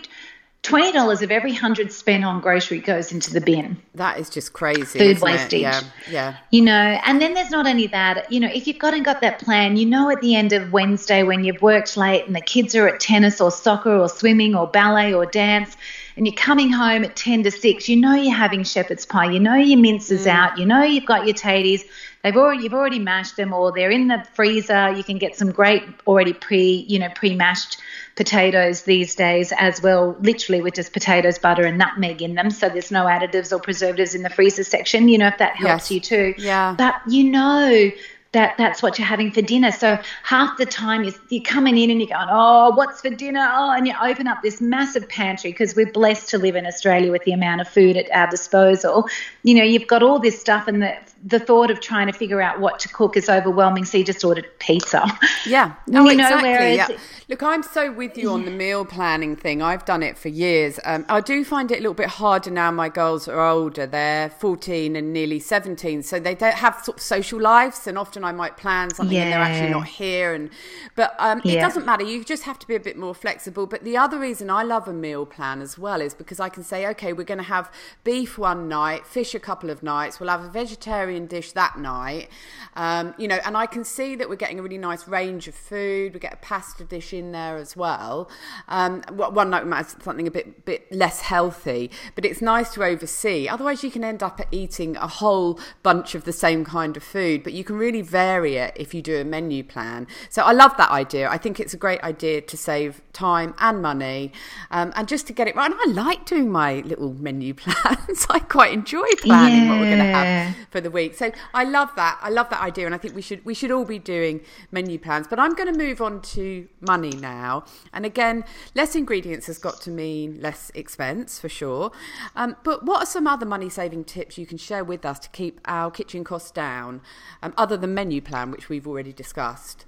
twenty 0.66 0.90
dollars 0.90 1.22
of 1.22 1.31
every 1.31 1.55
hundred 1.55 1.92
spent 1.92 2.25
on 2.25 2.40
grocery 2.40 2.81
goes 2.81 3.12
into 3.12 3.33
the 3.33 3.40
bin. 3.40 3.77
That 3.94 4.18
is 4.18 4.29
just 4.29 4.53
crazy. 4.53 4.99
Food 4.99 5.20
wastage. 5.20 5.61
Yeah, 5.61 5.81
yeah. 6.11 6.37
You 6.51 6.62
know, 6.62 6.72
and 7.05 7.22
then 7.22 7.35
there's 7.35 7.51
not 7.51 7.68
only 7.68 7.87
that. 7.88 8.31
You 8.33 8.40
know, 8.40 8.51
if 8.53 8.66
you've 8.66 8.79
got 8.79 8.92
and 8.92 9.05
got 9.05 9.20
that 9.20 9.38
plan, 9.38 9.77
you 9.77 9.87
know, 9.87 10.11
at 10.11 10.20
the 10.20 10.35
end 10.35 10.53
of 10.53 10.72
Wednesday 10.72 11.22
when 11.22 11.44
you've 11.44 11.62
worked 11.62 11.96
late 11.96 12.27
and 12.27 12.35
the 12.35 12.40
kids 12.40 12.75
are 12.75 12.88
at 12.88 12.99
tennis 12.99 13.40
or 13.40 13.53
soccer 13.53 13.96
or 13.96 14.09
swimming 14.09 14.57
or 14.57 14.66
ballet 14.66 15.14
or 15.14 15.25
dance, 15.25 15.77
and 16.17 16.27
you're 16.27 16.35
coming 16.35 16.73
home 16.73 17.05
at 17.05 17.15
10 17.17 17.43
to 17.45 17.51
6, 17.51 17.89
you 17.89 17.97
know 17.97 18.15
you're 18.15 18.35
having 18.35 18.65
shepherd's 18.65 19.07
pie, 19.07 19.31
you 19.31 19.41
know 19.41 19.55
your 19.55 19.79
mince 19.79 20.11
is 20.11 20.27
mm. 20.27 20.31
out, 20.31 20.59
you 20.59 20.67
know 20.67 20.83
you've 20.83 21.07
got 21.07 21.27
your 21.27 21.35
taties, 21.35 21.83
they've 22.27 22.37
already 22.37 22.65
you've 22.65 22.75
already 22.75 22.99
mashed 22.99 23.37
them 23.37 23.53
or 23.53 23.73
they're 23.73 23.91
in 23.91 24.09
the 24.09 24.27
freezer. 24.35 24.91
You 24.91 25.05
can 25.05 25.19
get 25.19 25.37
some 25.37 25.53
great 25.53 25.85
already 26.07 26.33
pre, 26.33 26.85
you 26.89 26.99
know, 26.99 27.09
pre-mashed 27.15 27.79
potatoes 28.17 28.83
these 28.83 29.15
days 29.15 29.53
as 29.57 29.81
well, 29.81 30.17
literally 30.21 30.61
with 30.61 30.75
just 30.75 30.93
potatoes, 30.93 31.39
butter 31.39 31.65
and 31.65 31.79
nutmeg 31.79 32.23
in 32.23 32.35
them. 32.35 32.51
So 32.51 32.69
there's 32.69 32.91
no 32.91 33.05
additives 33.05 33.53
or 33.53 33.61
preservatives 33.61 34.17
in 34.17 34.23
the 34.23 34.31
freezer 34.31 34.65
section, 34.65 35.09
you 35.09 35.19
know, 35.19 35.29
if 35.29 35.39
that 35.39 35.55
helps 35.55 35.89
yes. 35.89 35.91
you 35.93 36.01
too. 36.01 36.35
Yeah. 36.39 36.75
But 36.77 36.97
you 37.07 37.31
know 37.31 37.91
that 38.37 38.57
that's 38.59 38.83
what 38.83 38.99
you're 38.99 39.07
having 39.07 39.33
for 39.33 39.42
dinner. 39.42 39.72
So 39.72 39.99
half 40.22 40.59
the 40.59 40.66
time 40.66 41.05
you're, 41.05 41.14
you're 41.31 41.42
coming 41.42 41.79
in 41.79 41.90
and 41.90 42.01
you're 42.01 42.16
going, 42.16 42.29
oh, 42.31 42.70
what's 42.75 43.01
for 43.01 43.11
dinner? 43.11 43.49
Oh, 43.51 43.70
and 43.70 43.87
you 43.87 43.94
open 44.03 44.27
up 44.27 44.42
this 44.42 44.61
massive 44.61 45.09
pantry 45.09 45.53
because 45.53 45.75
we're 45.75 45.90
blessed 45.90 46.29
to 46.31 46.38
live 46.38 46.55
in 46.55 46.66
Australia 46.66 47.11
with 47.11 47.25
the 47.25 47.33
amount 47.33 47.62
of 47.62 47.68
food 47.68 47.96
at 47.96 48.11
our 48.12 48.29
disposal. 48.29 49.09
You 49.42 49.55
know, 49.55 49.64
you've 49.64 49.87
got 49.87 50.03
all 50.03 50.18
this 50.18 50.38
stuff 50.38 50.68
and 50.68 50.83
the 50.83 50.96
the 51.27 51.41
thought 51.41 51.73
of 51.73 51.81
trying 51.81 52.07
to 52.07 52.12
figure 52.12 52.41
out 52.41 52.61
what 52.61 52.79
to 52.79 52.89
cook 52.89 53.17
is 53.17 53.29
overwhelming. 53.29 53.85
So 53.85 53.99
you 53.99 54.05
just 54.05 54.25
ordered 54.25 54.47
pizza. 54.61 55.05
Yeah. 55.45 55.75
No, 55.89 56.05
you 56.11 56.17
know, 56.17 56.25
exactly. 56.25 56.51
Whereas, 56.51 56.77
yeah. 56.77 56.99
Look, 57.29 57.43
I'm 57.43 57.62
so 57.62 57.93
with 57.93 58.19
you 58.19 58.31
on 58.31 58.45
the 58.45 58.51
meal 58.51 58.85
planning 58.85 59.35
thing. 59.35 59.62
I've 59.62 59.85
done 59.85 60.03
it 60.03 60.19
for 60.19 60.29
years. 60.29 60.79
Um, 60.85 61.05
I 61.09 61.21
do 61.21 61.45
find 61.45 61.71
it 61.71 61.75
a 61.75 61.81
little 61.81 61.95
bit 61.95 62.09
harder 62.09 62.51
now. 62.51 62.71
My 62.71 62.89
girls 62.89 63.27
are 63.29 63.41
older; 63.41 63.87
they're 63.87 64.31
14 64.31 64.95
and 64.95 65.12
nearly 65.12 65.41
17, 65.41 66.03
so 66.03 66.21
they 66.21 66.35
don't 66.35 66.55
have 66.55 66.85
sort 66.85 66.99
of 66.99 67.03
social 67.03 67.41
lives. 67.41 67.87
And 67.87 67.97
often 67.97 68.25
I 68.25 68.33
might 68.33 68.57
plan 68.57 68.93
something, 68.93 69.17
yeah. 69.17 69.23
and 69.23 69.33
they're 69.33 69.41
actually 69.41 69.71
not 69.71 69.87
here. 69.87 70.35
And 70.35 70.51
but 70.95 71.15
um, 71.19 71.41
yeah. 71.45 71.55
it 71.55 71.61
doesn't 71.61 71.87
matter. 71.87 72.05
You 72.05 72.23
just 72.25 72.43
have 72.45 72.59
to 72.61 72.67
be 72.67 72.75
a 72.75 72.81
bit 72.81 72.97
more 72.97 73.15
flexible. 73.15 73.67
But 73.67 73.85
the 73.85 73.97
other 73.97 74.19
reason 74.19 74.51
I 74.51 74.62
love 74.62 74.87
a 74.87 74.93
meal 74.93 75.25
plan 75.25 75.62
as 75.62 75.79
well 75.79 76.01
is 76.01 76.15
because 76.15 76.39
I 76.39 76.49
can 76.49 76.62
say, 76.62 76.87
okay, 76.89 77.12
we're 77.12 77.25
going 77.25 77.39
to 77.39 77.45
have 77.45 77.73
beef 78.05 78.39
one 78.39 78.69
night, 78.69 79.07
fish 79.07 79.35
a 79.35 79.41
couple 79.41 79.71
of 79.71 79.83
nights. 79.83 80.21
We'll 80.21 80.31
have 80.31 80.45
a 80.45 80.49
vegetarian 80.49 81.16
dish 81.25 81.53
that 81.53 81.79
night. 81.79 82.29
Um, 82.75 83.15
you 83.17 83.27
know, 83.27 83.39
and 83.47 83.57
I 83.57 83.65
can 83.65 83.85
see 83.85 84.17
that 84.17 84.29
we're 84.29 84.37
getting 84.37 84.59
a 84.59 84.63
really 84.63 84.77
nice 84.77 85.09
range 85.09 85.49
of 85.49 85.55
food. 85.55 86.13
We 86.13 86.21
get 86.21 86.35
a 86.35 86.37
pasta 86.37 86.85
dish 86.85 87.15
in 87.15 87.33
there 87.33 87.57
as 87.57 87.75
well. 87.75 88.29
Um, 88.69 89.03
one 89.09 89.49
note 89.49 89.67
might 89.67 89.79
have 89.79 89.97
something 90.03 90.29
a 90.29 90.31
bit 90.31 90.67
bit 90.67 90.93
less 90.93 91.23
healthy, 91.23 91.91
but 92.15 92.27
it's 92.27 92.43
nice 92.43 92.75
to 92.75 92.85
oversee. 92.85 93.49
Otherwise, 93.49 93.83
you 93.83 93.91
can 93.91 94.05
end 94.05 94.23
up 94.23 94.41
eating 94.51 94.97
a 94.97 95.07
whole 95.07 95.59
bunch 95.83 96.15
of 96.15 96.25
the 96.25 96.33
same 96.33 96.65
kind 96.65 96.97
of 96.97 97.03
food. 97.03 97.43
But 97.43 97.55
you 97.55 97.65
can 97.65 97.77
really 97.77 98.03
vary 98.03 98.57
it 98.57 98.75
if 98.77 98.93
you 98.93 99.01
do 99.01 99.19
a 99.19 99.25
menu 99.25 99.65
plan. 99.65 100.07
So 100.29 100.43
I 100.43 100.53
love 100.53 100.77
that 100.77 100.91
idea. 100.91 101.31
I 101.31 101.39
think 101.39 101.59
it's 101.59 101.73
a 101.73 101.79
great 101.79 102.03
idea 102.03 102.43
to 102.43 102.57
save 102.57 103.01
time 103.13 103.55
and 103.59 103.81
money, 103.81 104.33
um, 104.71 104.93
and 104.97 105.09
just 105.09 105.27
to 105.29 105.33
get 105.33 105.49
it 105.49 105.57
right. 105.57 105.71
And 105.71 105.81
I 105.81 106.03
like 106.03 106.27
doing 106.27 106.51
my 106.51 106.81
little 106.81 107.15
menu 107.15 107.55
plans. 107.63 108.27
I 108.29 108.41
quite 108.41 108.73
enjoy 108.73 109.09
planning 109.19 109.65
yeah. 109.65 109.71
what 109.71 109.81
we're 109.81 109.97
going 109.97 109.99
to 109.99 110.05
have 110.05 110.57
for 110.71 110.81
the 110.81 110.91
week 110.91 111.06
week. 111.09 111.16
So 111.16 111.33
I 111.55 111.64
love 111.64 111.90
that. 111.97 112.19
I 112.23 112.31
love 112.31 112.51
that 112.51 112.61
idea, 112.61 112.87
and 112.87 112.95
I 112.95 112.99
think 112.99 113.14
we 113.14 113.23
should 113.23 113.45
we 113.45 113.55
should 113.55 113.71
all 113.71 113.85
be 113.85 113.99
doing 113.99 114.40
menu 114.71 114.99
plans. 114.99 115.27
But 115.29 115.38
I'm 115.38 115.55
going 115.55 115.73
to 115.73 115.79
move 115.79 116.01
on 116.01 116.21
to 116.23 116.69
money 116.81 117.11
now. 117.11 117.64
And 117.92 118.05
again, 118.05 118.45
less 118.75 118.95
ingredients 118.95 119.47
has 119.47 119.59
got 119.59 119.81
to 119.83 119.90
mean 119.90 120.40
less 120.40 120.71
expense 120.75 121.38
for 121.38 121.49
sure. 121.49 121.92
Um, 122.35 122.57
but 122.64 122.85
what 122.85 123.03
are 123.03 123.07
some 123.07 123.27
other 123.27 123.47
money 123.47 123.69
saving 123.69 124.05
tips 124.05 124.38
you 124.38 124.47
can 124.47 124.59
share 124.59 124.85
with 124.85 125.05
us 125.05 125.19
to 125.21 125.29
keep 125.31 125.61
our 125.64 125.90
kitchen 125.90 126.25
costs 126.25 126.51
down, 126.51 127.01
um, 127.42 127.55
other 127.57 127.77
than 127.77 127.95
menu 127.95 128.21
plan, 128.21 128.51
which 128.51 128.69
we've 128.69 128.87
already 128.87 129.12
discussed? 129.12 129.85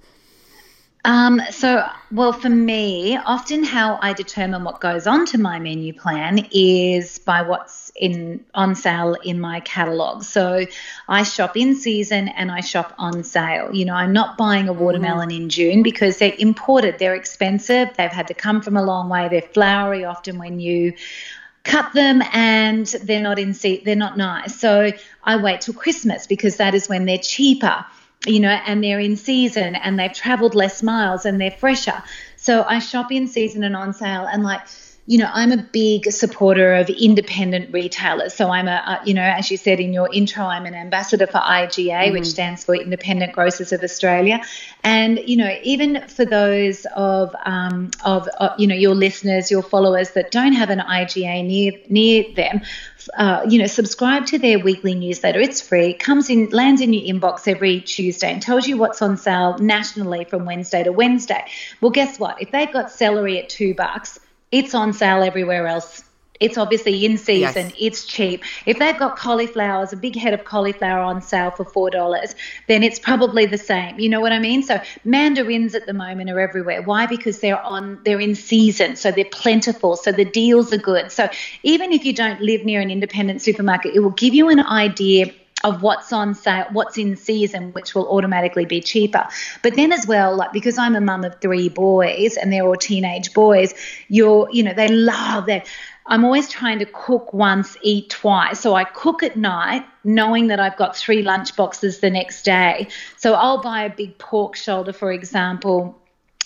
Um, 1.05 1.41
so, 1.51 1.85
well, 2.11 2.33
for 2.33 2.49
me, 2.49 3.15
often 3.17 3.63
how 3.63 3.97
I 4.01 4.11
determine 4.11 4.65
what 4.65 4.81
goes 4.81 5.07
onto 5.07 5.37
my 5.37 5.57
menu 5.57 5.93
plan 5.93 6.45
is 6.51 7.19
by 7.19 7.41
what's 7.43 7.89
in 7.95 8.43
on 8.53 8.75
sale 8.75 9.15
in 9.23 9.39
my 9.39 9.61
catalog. 9.61 10.23
So, 10.23 10.65
I 11.07 11.23
shop 11.23 11.55
in 11.55 11.75
season 11.75 12.27
and 12.27 12.51
I 12.51 12.59
shop 12.59 12.93
on 12.97 13.23
sale. 13.23 13.73
You 13.73 13.85
know, 13.85 13.93
I'm 13.93 14.11
not 14.11 14.37
buying 14.37 14.67
a 14.67 14.73
watermelon 14.73 15.31
in 15.31 15.47
June 15.47 15.83
because 15.83 16.17
they're 16.17 16.35
imported. 16.37 16.99
They're 16.99 17.15
expensive. 17.15 17.95
They've 17.95 18.11
had 18.11 18.27
to 18.27 18.33
come 18.33 18.61
from 18.61 18.75
a 18.75 18.83
long 18.83 19.07
way. 19.07 19.29
They're 19.29 19.41
flowery 19.41 20.03
often 20.03 20.37
when 20.37 20.59
you 20.59 20.93
cut 21.63 21.93
them 21.93 22.21
and 22.33 22.85
they're 23.03 23.21
not 23.21 23.39
in 23.39 23.53
seat. 23.53 23.85
They're 23.85 23.95
not 23.95 24.17
nice. 24.17 24.59
So, 24.59 24.91
I 25.23 25.37
wait 25.37 25.61
till 25.61 25.75
Christmas 25.75 26.27
because 26.27 26.57
that 26.57 26.75
is 26.75 26.89
when 26.89 27.05
they're 27.05 27.17
cheaper 27.17 27.85
you 28.25 28.39
know, 28.39 28.49
and 28.49 28.83
they're 28.83 28.99
in 28.99 29.15
season 29.15 29.75
and 29.75 29.97
they've 29.97 30.13
traveled 30.13 30.55
less 30.55 30.83
miles 30.83 31.25
and 31.25 31.39
they're 31.39 31.51
fresher. 31.51 32.03
So 32.35 32.63
I 32.63 32.79
shop 32.79 33.11
in 33.11 33.27
season 33.27 33.63
and 33.63 33.75
on 33.75 33.93
sale 33.93 34.25
and 34.25 34.43
like 34.43 34.61
you 35.09 35.17
know, 35.17 35.27
I'm 35.33 35.51
a 35.51 35.57
big 35.57 36.11
supporter 36.11 36.75
of 36.75 36.87
independent 36.87 37.73
retailers. 37.73 38.35
So 38.35 38.51
I'm 38.51 38.67
a, 38.67 39.01
you 39.05 39.15
know, 39.15 39.23
as 39.23 39.49
you 39.49 39.57
said 39.57 39.79
in 39.79 39.91
your 39.91 40.07
intro, 40.13 40.43
I'm 40.43 40.67
an 40.67 40.75
ambassador 40.75 41.25
for 41.25 41.39
IGA, 41.39 41.89
mm-hmm. 41.89 42.13
which 42.13 42.27
stands 42.27 42.63
for 42.63 42.75
Independent 42.75 43.33
Grocers 43.33 43.71
of 43.71 43.81
Australia. 43.81 44.39
And 44.83 45.17
you 45.25 45.37
know, 45.37 45.57
even 45.63 46.07
for 46.07 46.25
those 46.25 46.85
of, 46.95 47.35
um, 47.43 47.89
of, 48.05 48.27
of 48.39 48.59
you 48.59 48.67
know 48.67 48.75
your 48.75 48.93
listeners, 48.93 49.49
your 49.49 49.63
followers 49.63 50.11
that 50.11 50.29
don't 50.29 50.53
have 50.53 50.69
an 50.69 50.77
IGA 50.77 51.43
near 51.43 51.71
near 51.89 52.31
them, 52.35 52.61
uh, 53.17 53.43
you 53.49 53.57
know, 53.57 53.65
subscribe 53.65 54.27
to 54.27 54.37
their 54.37 54.59
weekly 54.59 54.93
newsletter. 54.93 55.39
It's 55.39 55.59
free. 55.59 55.95
Comes 55.95 56.29
in, 56.29 56.49
lands 56.51 56.81
in 56.81 56.93
your 56.93 57.15
inbox 57.15 57.47
every 57.47 57.81
Tuesday 57.81 58.31
and 58.31 58.43
tells 58.43 58.67
you 58.67 58.77
what's 58.77 59.01
on 59.01 59.17
sale 59.17 59.57
nationally 59.57 60.25
from 60.25 60.45
Wednesday 60.45 60.83
to 60.83 60.91
Wednesday. 60.91 61.45
Well, 61.81 61.89
guess 61.89 62.19
what? 62.19 62.39
If 62.39 62.51
they've 62.51 62.71
got 62.71 62.91
celery 62.91 63.39
at 63.39 63.49
two 63.49 63.73
bucks, 63.73 64.19
it's 64.51 64.73
on 64.73 64.93
sale 64.93 65.23
everywhere 65.23 65.67
else. 65.67 66.03
It's 66.39 66.57
obviously 66.57 67.05
in 67.05 67.17
season. 67.17 67.67
Yes. 67.67 67.75
It's 67.77 68.05
cheap. 68.05 68.43
If 68.65 68.79
they've 68.79 68.97
got 68.97 69.17
cauliflowers, 69.17 69.91
a 69.91 69.97
big 69.97 70.15
head 70.15 70.33
of 70.33 70.45
cauliflower 70.45 71.01
on 71.01 71.21
sale 71.21 71.51
for 71.51 71.65
four 71.65 71.89
dollars, 71.89 72.33
then 72.67 72.81
it's 72.81 72.97
probably 72.97 73.45
the 73.45 73.57
same. 73.57 73.99
You 73.99 74.07
know 74.07 74.21
what 74.21 74.31
I 74.31 74.39
mean? 74.39 74.63
So 74.63 74.79
mandarins 75.03 75.75
at 75.75 75.85
the 75.85 75.91
moment 75.93 76.29
are 76.29 76.39
everywhere. 76.39 76.81
Why? 76.81 77.07
Because 77.07 77.41
they're 77.41 77.61
on 77.61 77.99
they're 78.05 78.21
in 78.21 78.35
season, 78.35 78.95
so 78.95 79.11
they're 79.11 79.25
plentiful, 79.25 79.97
so 79.97 80.13
the 80.13 80.23
deals 80.23 80.71
are 80.71 80.77
good. 80.77 81.11
So 81.11 81.27
even 81.63 81.91
if 81.91 82.05
you 82.05 82.13
don't 82.13 82.39
live 82.39 82.63
near 82.63 82.79
an 82.79 82.89
independent 82.89 83.41
supermarket, 83.41 83.93
it 83.93 83.99
will 83.99 84.11
give 84.11 84.33
you 84.33 84.47
an 84.47 84.61
idea 84.61 85.33
of 85.63 85.81
what's 85.81 86.13
on 86.13 86.33
sale, 86.33 86.65
what's 86.71 86.97
in 86.97 87.15
season, 87.15 87.71
which 87.73 87.93
will 87.93 88.07
automatically 88.07 88.65
be 88.65 88.81
cheaper. 88.81 89.27
But 89.61 89.75
then 89.75 89.91
as 89.91 90.07
well, 90.07 90.35
like 90.35 90.53
because 90.53 90.77
I'm 90.77 90.95
a 90.95 91.01
mum 91.01 91.23
of 91.23 91.39
three 91.41 91.69
boys 91.69 92.37
and 92.37 92.51
they're 92.51 92.65
all 92.65 92.75
teenage 92.75 93.33
boys, 93.33 93.73
you're, 94.07 94.49
you 94.51 94.63
know, 94.63 94.73
they 94.73 94.87
love 94.87 95.47
that. 95.47 95.67
I'm 96.05 96.25
always 96.25 96.49
trying 96.49 96.79
to 96.79 96.85
cook 96.85 97.33
once, 97.33 97.77
eat 97.83 98.09
twice. 98.09 98.59
So 98.59 98.73
I 98.73 98.83
cook 98.83 99.21
at 99.21 99.35
night, 99.35 99.85
knowing 100.03 100.47
that 100.47 100.59
I've 100.59 100.75
got 100.75 100.95
three 100.95 101.21
lunch 101.21 101.55
boxes 101.55 101.99
the 101.99 102.09
next 102.09 102.43
day. 102.43 102.87
So 103.17 103.33
I'll 103.33 103.61
buy 103.61 103.83
a 103.83 103.89
big 103.91 104.17
pork 104.17 104.55
shoulder, 104.55 104.91
for 104.91 105.11
example, 105.11 105.99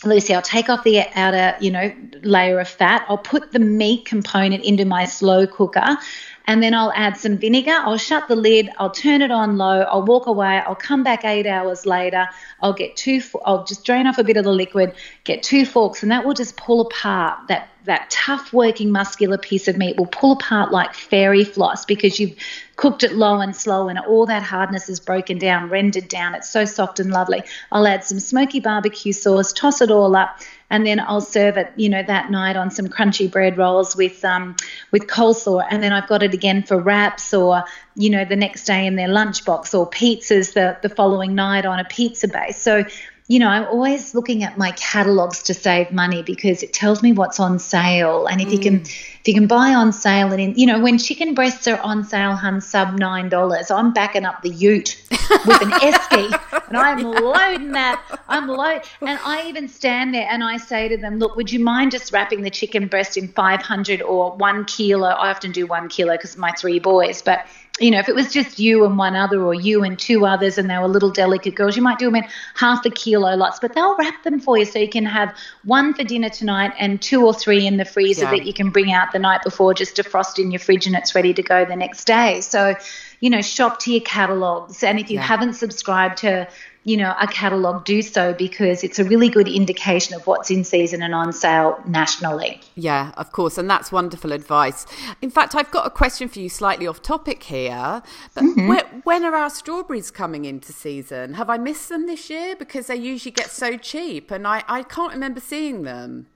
Lucy, 0.05 0.33
I'll 0.33 0.41
take 0.41 0.69
off 0.69 0.83
the 0.83 1.01
outer, 1.15 1.55
you 1.61 1.71
know, 1.71 1.93
layer 2.23 2.59
of 2.59 2.67
fat. 2.67 3.05
I'll 3.07 3.17
put 3.17 3.51
the 3.51 3.59
meat 3.59 4.05
component 4.05 4.63
into 4.63 4.85
my 4.85 5.05
slow 5.05 5.47
cooker 5.47 5.97
and 6.45 6.61
then 6.61 6.73
I'll 6.73 6.91
add 6.93 7.17
some 7.17 7.37
vinegar. 7.37 7.71
I'll 7.71 7.97
shut 7.97 8.27
the 8.27 8.35
lid. 8.35 8.69
I'll 8.77 8.91
turn 8.91 9.21
it 9.21 9.31
on 9.31 9.57
low. 9.57 9.81
I'll 9.81 10.05
walk 10.05 10.27
away. 10.27 10.61
I'll 10.65 10.75
come 10.75 11.03
back 11.03 11.23
eight 11.25 11.45
hours 11.47 11.85
later. 11.85 12.27
I'll 12.61 12.73
get 12.73 12.95
two. 12.95 13.21
I'll 13.45 13.63
just 13.63 13.85
drain 13.85 14.07
off 14.07 14.17
a 14.17 14.23
bit 14.23 14.37
of 14.37 14.43
the 14.43 14.51
liquid, 14.51 14.93
get 15.23 15.43
two 15.43 15.65
forks, 15.65 16.03
and 16.03 16.11
that 16.11 16.25
will 16.25 16.33
just 16.33 16.57
pull 16.57 16.81
apart 16.81 17.47
that 17.47 17.69
that 17.85 18.09
tough 18.09 18.53
working 18.53 18.91
muscular 18.91 19.37
piece 19.37 19.67
of 19.67 19.77
meat 19.77 19.97
will 19.97 20.05
pull 20.05 20.33
apart 20.33 20.71
like 20.71 20.93
fairy 20.93 21.43
floss 21.43 21.85
because 21.85 22.19
you've 22.19 22.35
cooked 22.75 23.03
it 23.03 23.13
low 23.13 23.39
and 23.39 23.55
slow 23.55 23.89
and 23.89 23.99
all 23.99 24.25
that 24.25 24.41
hardness 24.41 24.89
is 24.89 24.99
broken 24.99 25.37
down, 25.37 25.69
rendered 25.69 26.07
down. 26.07 26.33
It's 26.33 26.49
so 26.49 26.65
soft 26.65 26.99
and 26.99 27.11
lovely. 27.11 27.43
I'll 27.71 27.85
add 27.85 28.03
some 28.03 28.19
smoky 28.19 28.61
barbecue 28.61 29.11
sauce, 29.11 29.51
toss 29.51 29.81
it 29.81 29.91
all 29.91 30.15
up, 30.15 30.39
and 30.73 30.87
then 30.87 30.99
I'll 30.99 31.21
serve 31.21 31.57
it, 31.57 31.71
you 31.75 31.87
know, 31.87 32.01
that 32.01 32.31
night 32.31 32.55
on 32.55 32.71
some 32.71 32.87
crunchy 32.87 33.31
bread 33.31 33.59
rolls 33.59 33.95
with 33.95 34.25
um, 34.25 34.55
with 34.89 35.05
coleslaw, 35.05 35.63
and 35.69 35.83
then 35.83 35.93
I've 35.93 36.07
got 36.07 36.23
it 36.23 36.33
again 36.33 36.63
for 36.63 36.81
wraps 36.81 37.31
or 37.31 37.63
you 37.95 38.09
know 38.09 38.25
the 38.25 38.35
next 38.35 38.65
day 38.65 38.87
in 38.87 38.95
their 38.95 39.07
lunchbox 39.07 39.77
or 39.77 39.87
pizzas 39.87 40.53
the 40.55 40.75
the 40.81 40.89
following 40.89 41.35
night 41.35 41.67
on 41.67 41.79
a 41.79 41.85
pizza 41.85 42.27
base. 42.27 42.57
So 42.59 42.85
you 43.27 43.39
know, 43.39 43.47
I'm 43.47 43.63
always 43.65 44.13
looking 44.13 44.43
at 44.43 44.57
my 44.57 44.71
catalogs 44.71 45.43
to 45.43 45.53
save 45.53 45.93
money 45.93 46.23
because 46.23 46.61
it 46.61 46.73
tells 46.73 47.01
me 47.01 47.13
what's 47.13 47.39
on 47.39 47.57
sale. 47.57 48.25
And 48.25 48.41
if 48.41 48.49
mm. 48.49 48.51
you 48.51 48.59
can, 48.59 48.79
mm. 48.81 48.85
if 48.85 49.27
you 49.27 49.33
can 49.33 49.47
buy 49.47 49.73
on 49.73 49.93
sale, 49.93 50.31
and 50.33 50.41
in, 50.41 50.55
you 50.55 50.65
know, 50.65 50.81
when 50.81 50.97
chicken 50.97 51.33
breasts 51.33 51.65
are 51.67 51.79
on 51.79 52.03
sale, 52.03 52.35
hun, 52.35 52.59
sub 52.59 52.99
nine 52.99 53.29
dollars, 53.29 53.71
I'm 53.71 53.93
backing 53.93 54.25
up 54.25 54.41
the 54.41 54.49
Ute 54.49 55.01
with 55.09 55.61
an 55.61 55.71
esky, 55.71 56.67
and 56.67 56.77
I'm 56.77 56.99
loading 56.99 57.71
that. 57.71 58.01
I'm 58.27 58.47
load, 58.47 58.81
and 58.99 59.17
I 59.23 59.47
even 59.47 59.69
stand 59.69 60.13
there 60.13 60.27
and 60.29 60.43
I 60.43 60.57
say 60.57 60.89
to 60.89 60.97
them, 60.97 61.17
look, 61.17 61.37
would 61.37 61.51
you 61.51 61.59
mind 61.59 61.91
just 61.91 62.11
wrapping 62.11 62.41
the 62.41 62.49
chicken 62.49 62.87
breast 62.87 63.15
in 63.15 63.29
500 63.29 64.01
or 64.01 64.35
one 64.35 64.65
kilo? 64.65 65.07
I 65.07 65.31
often 65.31 65.53
do 65.53 65.65
one 65.65 65.87
kilo 65.87 66.13
because 66.15 66.35
my 66.35 66.51
three 66.51 66.79
boys, 66.79 67.21
but 67.21 67.45
you 67.79 67.89
know, 67.89 67.97
if 67.97 68.07
it 68.07 68.13
was 68.13 68.31
just 68.31 68.59
you 68.59 68.85
and 68.85 68.99
one 68.99 69.15
other 69.15 69.41
or 69.41 69.53
you 69.53 69.83
and 69.83 69.97
two 69.97 70.27
others 70.27 70.59
and 70.59 70.69
they 70.69 70.77
were 70.77 70.87
little 70.87 71.09
delicate 71.09 71.55
girls, 71.55 71.75
you 71.75 71.81
might 71.81 71.97
do 71.97 72.05
them 72.05 72.17
in 72.17 72.25
half 72.53 72.85
a 72.85 72.89
kilo 72.91 73.35
lots, 73.35 73.59
but 73.59 73.73
they'll 73.73 73.95
wrap 73.97 74.23
them 74.23 74.39
for 74.39 74.57
you 74.57 74.65
so 74.65 74.77
you 74.77 74.87
can 74.87 75.05
have 75.05 75.35
one 75.63 75.93
for 75.95 76.03
dinner 76.03 76.29
tonight 76.29 76.71
and 76.77 77.01
two 77.01 77.25
or 77.25 77.33
three 77.33 77.65
in 77.65 77.77
the 77.77 77.85
freezer 77.85 78.25
yeah. 78.25 78.31
that 78.31 78.45
you 78.45 78.53
can 78.53 78.69
bring 78.69 78.91
out 78.91 79.11
the 79.11 79.17
night 79.17 79.41
before 79.43 79.73
just 79.73 79.95
to 79.95 80.03
frost 80.03 80.37
in 80.37 80.51
your 80.51 80.59
fridge 80.59 80.85
and 80.85 80.95
it's 80.95 81.15
ready 81.15 81.33
to 81.33 81.41
go 81.41 81.65
the 81.65 81.75
next 81.75 82.05
day. 82.05 82.41
So, 82.41 82.75
you 83.23 83.29
know, 83.29 83.41
shop 83.41 83.79
to 83.79 83.89
your 83.89 84.01
catalogs. 84.01 84.83
And 84.83 84.99
if 84.99 85.09
you 85.09 85.15
yeah. 85.15 85.21
haven't 85.21 85.53
subscribed 85.53 86.17
to 86.17 86.45
you 86.83 86.97
know, 86.97 87.15
a 87.21 87.27
catalogue, 87.27 87.85
do 87.85 88.01
so 88.01 88.33
because 88.33 88.83
it's 88.83 88.99
a 88.99 89.05
really 89.05 89.29
good 89.29 89.47
indication 89.47 90.13
of 90.13 90.27
what's 90.27 90.51
in 90.51 90.65
season 90.65 91.01
and 91.01 91.15
on 91.15 91.31
sale 91.31 91.81
nationally. 91.87 92.59
Yeah, 92.75 93.13
of 93.15 93.31
course. 93.31 93.57
And 93.57 93.69
that's 93.69 93.93
wonderful 93.93 94.33
advice. 94.33 94.85
In 95.21 95.29
fact, 95.29 95.55
I've 95.55 95.71
got 95.71 95.87
a 95.87 95.89
question 95.89 96.27
for 96.27 96.39
you 96.39 96.49
slightly 96.49 96.85
off 96.85 97.01
topic 97.01 97.43
here. 97.43 98.03
But 98.35 98.43
mm-hmm. 98.43 98.67
when, 98.67 98.85
when 99.05 99.23
are 99.23 99.33
our 99.33 99.49
strawberries 99.49 100.11
coming 100.11 100.43
into 100.43 100.73
season? 100.73 101.35
Have 101.35 101.49
I 101.49 101.57
missed 101.57 101.87
them 101.87 102.05
this 102.05 102.29
year? 102.29 102.57
Because 102.57 102.87
they 102.87 102.97
usually 102.97 103.31
get 103.31 103.49
so 103.49 103.77
cheap 103.77 104.29
and 104.31 104.45
I, 104.45 104.65
I 104.67 104.83
can't 104.83 105.13
remember 105.13 105.39
seeing 105.39 105.83
them. 105.83 106.27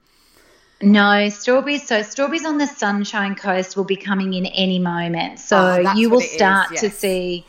No, 0.80 1.28
strawberries. 1.28 1.86
So 1.86 2.02
strawberries 2.02 2.44
on 2.44 2.58
the 2.58 2.66
Sunshine 2.66 3.34
Coast 3.34 3.76
will 3.76 3.84
be 3.84 3.96
coming 3.96 4.34
in 4.34 4.46
any 4.46 4.78
moment. 4.78 5.40
So 5.40 5.82
oh, 5.84 5.94
you 5.94 6.08
will 6.08 6.20
start 6.20 6.72
is, 6.72 6.82
yes. 6.82 6.92
to 6.92 6.98
see 6.98 7.44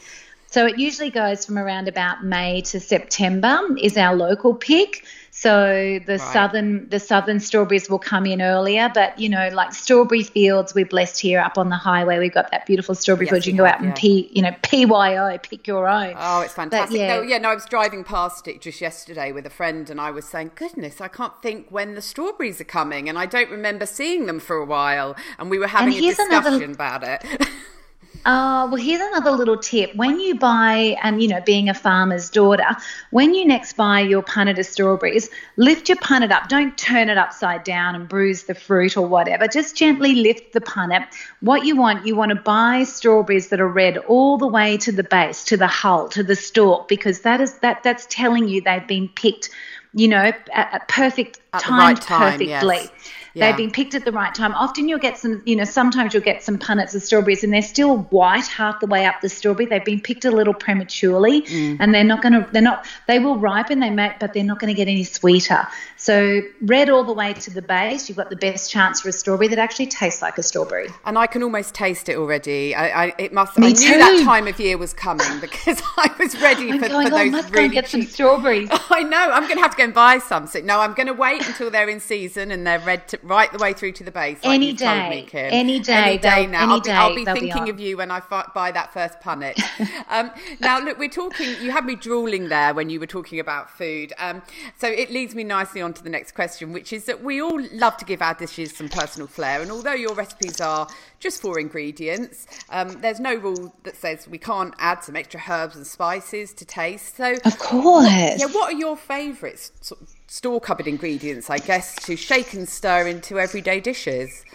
so 0.52 0.66
it 0.66 0.80
usually 0.80 1.12
goes 1.12 1.46
from 1.46 1.60
around 1.60 1.88
about 1.88 2.24
May 2.24 2.62
to 2.62 2.80
September 2.80 3.60
is 3.80 3.96
our 3.98 4.16
local 4.16 4.56
pick. 4.56 5.06
So 5.30 6.00
the 6.08 6.18
right. 6.18 6.34
southern 6.34 6.90
the 6.90 7.00
southern 7.00 7.40
strawberries 7.40 7.88
will 7.88 8.00
come 8.00 8.26
in 8.26 8.42
earlier, 8.42 8.90
but 8.92 9.18
you 9.20 9.30
know, 9.30 9.50
like 9.54 9.74
strawberry 9.74 10.24
fields, 10.24 10.74
we're 10.74 10.88
blessed 10.88 11.22
here 11.22 11.40
up 11.40 11.60
on 11.60 11.70
the 11.70 11.76
highway. 11.76 12.18
We've 12.18 12.34
got 12.34 12.50
that 12.50 12.66
beautiful 12.66 12.96
strawberry 12.96 13.28
yes, 13.28 13.32
field. 13.32 13.46
You 13.46 13.52
can 13.52 13.58
go 13.58 13.66
out 13.66 13.80
yeah. 13.80 13.88
and 13.90 13.96
p 13.96 14.30
you 14.34 14.42
know 14.42 14.56
PYO, 14.64 15.38
pick 15.38 15.68
your 15.68 15.88
own. 15.88 16.16
Oh, 16.18 16.42
it's 16.42 16.56
fantastic. 16.56 16.98
But, 16.98 17.00
yeah. 17.00 17.16
No, 17.16 17.22
yeah, 17.22 17.38
no, 17.38 17.50
I 17.52 17.54
was 17.54 17.66
driving 17.66 18.04
past 18.04 18.48
it 18.48 18.60
just 18.60 18.82
yesterday 18.82 19.32
with 19.32 19.46
a 19.46 19.52
friend, 19.52 19.88
and 19.92 20.02
I 20.02 20.10
was 20.10 20.26
saying, 20.26 20.52
goodness, 20.56 21.00
I 21.00 21.10
can't 21.10 21.40
think 21.44 21.68
when 21.70 21.94
the 21.94 22.02
strawberries 22.02 22.60
are 22.60 22.66
coming, 22.66 23.08
and 23.08 23.20
I 23.20 23.28
don't 23.28 23.52
remember 23.52 23.86
seeing 23.86 24.26
them 24.26 24.40
for 24.40 24.58
a 24.58 24.66
while. 24.66 25.16
And 25.38 25.52
we 25.52 25.60
were 25.60 25.68
having 25.68 25.94
a 25.94 26.02
discussion 26.02 26.32
another... 26.32 26.72
about 26.72 27.04
it. 27.04 27.24
Uh, 28.25 28.67
well, 28.69 28.75
here's 28.75 29.01
another 29.01 29.32
little 29.32 29.58
tip. 29.58 29.95
When 29.95 30.19
you 30.19 30.36
buy, 30.36 30.97
and 31.01 31.21
you 31.21 31.27
know, 31.27 31.41
being 31.41 31.69
a 31.69 31.73
farmer's 31.73 32.29
daughter, 32.29 32.75
when 33.12 33.34
you 33.34 33.45
next 33.45 33.73
buy 33.73 34.01
your 34.01 34.21
punnet 34.21 34.60
of 34.60 34.65
strawberries, 34.65 35.29
lift 35.55 35.88
your 35.88 35.97
punnet 35.97 36.32
up. 36.32 36.49
Don't 36.49 36.77
turn 36.77 37.10
it 37.10 37.17
upside 37.17 37.63
down 37.63 37.95
and 37.95 38.10
bruise 38.10 38.43
the 38.43 38.55
fruit 38.55 38.97
or 38.97 39.08
whatever. 39.08 39.47
Just 39.47 39.77
gently 39.77 40.15
lift 40.15 40.51
the 40.53 40.62
punnet. 40.62 41.08
What 41.39 41.65
you 41.65 41.75
want, 41.75 42.05
you 42.05 42.15
want 42.15 42.29
to 42.29 42.36
buy 42.36 42.84
strawberries 42.84 43.49
that 43.49 43.62
are 43.62 43.67
red 43.67 43.97
all 43.97 44.38
the 44.38 44.47
way 44.47 44.77
to 44.77 44.91
the 44.91 45.03
base, 45.03 45.45
to 45.45 45.58
the 45.58 45.67
hull, 45.67 46.10
to 46.10 46.21
the 46.21 46.36
stalk, 46.36 46.88
because 46.88 47.21
that 47.21 47.39
is 47.39 47.60
that 47.60 47.84
that's 47.84 48.05
telling 48.10 48.49
you 48.49 48.62
they've 48.62 48.86
been 48.86 49.08
picked, 49.08 49.49
you 49.93 50.10
know, 50.10 50.17
at, 50.17 50.49
at 50.53 50.88
perfect 50.89 51.39
timed 51.58 51.97
right 51.97 52.01
time, 52.01 52.32
perfectly. 52.39 52.77
Yes 52.77 52.89
Yeah. 53.34 53.48
They've 53.48 53.58
been 53.58 53.72
picked 53.72 53.96
at 53.96 54.06
the 54.06 54.12
right 54.12 54.34
time. 54.34 54.54
Often 54.54 54.89
you'll 54.89 55.00
get 55.00 55.18
some, 55.18 55.42
you 55.46 55.56
know, 55.56 55.63
sometimes 55.63 56.13
you'll 56.13 56.24
get 56.24 56.44
some 56.44 56.58
punnets 56.58 56.96
of 56.96 57.04
strawberries 57.04 57.44
and 57.44 57.54
they're 57.54 57.62
still 57.62 57.98
white 58.10 58.48
half 58.48 58.80
the 58.80 58.88
way 58.88 59.06
up 59.06 59.22
the 59.22 59.30
strawberry. 59.30 59.65
They've 59.65 59.84
been 59.84 60.02
picked 60.02 60.26
a 60.26 60.32
little 60.32 60.54
prematurely 60.54 61.42
mm. 61.44 61.78
and 61.80 61.94
they're 61.94 62.04
not 62.04 62.22
going 62.22 62.34
to, 62.34 62.48
they're 62.52 62.62
not, 62.62 62.86
they 63.08 63.20
will 63.20 63.38
ripen, 63.38 63.80
they 63.80 63.89
may, 63.89 64.15
but 64.20 64.34
they're 64.34 64.44
not 64.44 64.60
going 64.60 64.74
to 64.74 64.78
get 64.78 64.88
any 64.88 65.04
sweeter. 65.04 65.68
So 65.98 66.42
red 66.62 66.89
all 66.89 67.04
the 67.04 67.13
way 67.13 67.34
to 67.34 67.52
the 67.52 67.62
base, 67.62 68.08
you've 68.08 68.18
got 68.18 68.30
the 68.30 68.36
best 68.36 68.72
chance 68.72 69.02
for 69.02 69.10
a 69.10 69.12
strawberry 69.12 69.50
that 69.50 69.60
actually 69.60 69.88
tastes 69.88 70.22
like 70.22 70.38
a 70.38 70.44
strawberry. 70.44 70.88
And 71.06 71.18
I 71.18 71.28
can 71.28 71.44
almost 71.44 71.76
taste 71.76 72.10
it 72.10 72.18
already. 72.18 72.74
I, 72.74 73.06
I 73.06 73.13
it 73.18 73.34
must. 73.34 73.58
Me 73.58 73.68
I 73.68 73.72
knew 73.72 73.98
that 73.98 74.24
time 74.24 74.48
of 74.48 74.60
year 74.60 74.78
was 74.78 74.94
coming 74.94 75.28
because 75.42 75.82
I 75.98 76.12
was 76.18 76.39
ready 76.42 76.72
I'm 76.72 76.80
for, 76.80 76.88
going, 76.88 77.08
for 77.08 77.12
those 77.12 77.28
oh, 77.28 77.32
must 77.32 77.54
really 77.54 77.68
go 77.68 77.74
get 77.74 77.86
cheap. 77.86 78.04
some 78.04 78.12
strawberries. 78.12 78.70
I 78.89 79.04
know. 79.04 79.18
I'm 79.18 79.44
going 79.44 79.58
to 79.58 79.62
have 79.62 79.72
to 79.72 79.78
go 79.78 79.84
and 79.84 79.94
buy 79.94 80.20
some. 80.20 80.48
So, 80.48 80.62
no, 80.62 80.80
I'm 80.80 80.94
going 80.94 81.08
to 81.08 81.13
wait 81.13 81.46
until 81.46 81.70
they're 81.70 81.89
in 81.89 82.00
season 82.00 82.52
and 82.52 82.65
they're 82.65 82.80
red 82.80 83.08
to, 83.10 83.20
right 83.30 83.52
the 83.52 83.58
way 83.58 83.74
through 83.74 83.94
to 83.94 84.04
the 84.04 84.12
base. 84.12 84.44
Like 84.44 84.56
any 84.56 84.74
day, 84.74 85.10
me, 85.10 85.30
any 85.34 85.80
day, 85.80 85.94
any 85.94 86.18
day 86.18 86.48
now. 86.48 86.63
Any 86.63 86.74
I'll 86.74 86.82
be, 86.82 86.92
I'll 86.92 87.15
be 87.15 87.26
thinking 87.26 87.65
be 87.65 87.70
of 87.70 87.80
you 87.80 87.98
when 87.98 88.12
I 88.12 88.22
buy 88.54 88.72
that 88.72 88.92
first 88.94 89.20
punnet. 89.22 89.60
um, 90.10 90.32
now, 90.60 90.80
look, 90.80 90.98
we're 90.98 91.10
talking. 91.10 91.56
You 91.62 91.72
had 91.72 91.86
me 91.86 91.96
drooling 91.96 92.50
there 92.50 92.74
when 92.74 92.89
you 92.89 93.00
were 93.00 93.08
talking 93.08 93.39
about 93.39 93.70
food. 93.70 94.13
Um, 94.18 94.42
so 94.78 94.88
it 94.88 95.12
leads 95.12 95.36
me 95.36 95.44
nicely 95.44 95.82
on 95.82 95.94
to 95.94 96.04
the 96.04 96.10
next 96.10 96.34
question, 96.34 96.74
which 96.74 96.92
is 96.92 97.06
that 97.06 97.24
we 97.24 97.42
all 97.42 97.62
love 97.72 97.98
to 97.98 98.06
give 98.06 98.22
our 98.22 98.34
dishes 98.34 98.76
some 98.76 98.89
personal 98.89 99.28
flair, 99.28 99.62
and 99.62 99.72
although 99.72 99.94
your 99.94 100.15
recipes 100.15 100.60
are 100.60 100.88
just 101.20 101.42
four 101.42 101.60
ingredients. 101.60 102.48
Um, 102.70 103.02
there's 103.02 103.20
no 103.20 103.36
rule 103.36 103.76
that 103.84 103.96
says 103.96 104.28
we 104.28 104.38
can't 104.38 104.74
add 104.80 105.04
some 105.04 105.15
extra 105.15 105.42
herbs 105.48 105.76
and 105.76 105.86
spices 105.86 106.54
to 106.54 106.65
taste. 106.65 107.15
So, 107.15 107.36
of 107.46 107.60
course, 107.60 107.86
what, 107.86 108.39
yeah. 108.39 108.46
What 108.48 108.74
are 108.74 108.78
your 108.78 108.98
favourites? 108.98 109.72
Sort 109.82 110.02
of 110.02 110.15
store 110.30 110.62
cupboard 110.62 110.88
ingredients, 110.88 111.50
I 111.50 111.58
guess, 111.58 111.96
to 112.06 112.15
shake 112.15 112.54
and 112.54 112.70
stir 112.70 113.08
into 113.08 113.39
everyday 113.39 113.80
dishes. 113.80 114.46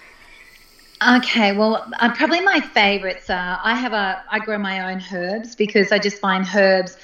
Okay, 1.07 1.53
well, 1.53 1.85
uh, 1.99 2.15
probably 2.15 2.41
my 2.41 2.61
favourites 2.61 3.29
are 3.29 3.61
I 3.63 3.75
have 3.75 3.93
a 3.93 4.25
I 4.31 4.39
grow 4.39 4.57
my 4.57 4.93
own 4.93 5.03
herbs 5.13 5.55
because 5.57 5.91
I 5.91 5.99
just 5.99 6.19
find 6.19 6.47
herbs 6.55 6.97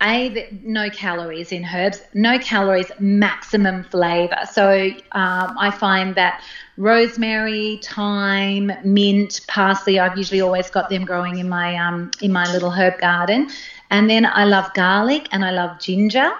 a 0.00 0.48
no 0.62 0.88
calories 0.90 1.50
in 1.50 1.64
herbs 1.64 2.02
no 2.14 2.38
calories 2.38 2.92
maximum 3.00 3.82
flavor. 3.82 4.38
So 4.52 4.90
um, 5.12 5.56
i 5.58 5.72
find 5.72 6.14
that 6.14 6.40
rosemary 6.76 7.80
thyme 7.82 8.70
mint 8.84 9.40
parsley 9.48 9.98
i've 9.98 10.16
usually 10.16 10.40
always 10.40 10.70
got 10.70 10.88
them 10.88 11.04
growing 11.04 11.38
in 11.38 11.48
my 11.48 11.74
um, 11.74 12.12
in 12.20 12.30
my 12.30 12.44
little 12.52 12.70
herb 12.70 13.00
garden. 13.00 13.50
And 13.90 14.08
then 14.08 14.24
i 14.26 14.44
love 14.44 14.72
garlic 14.74 15.28
and 15.32 15.44
i 15.44 15.50
love 15.50 15.80
ginger 15.80 16.30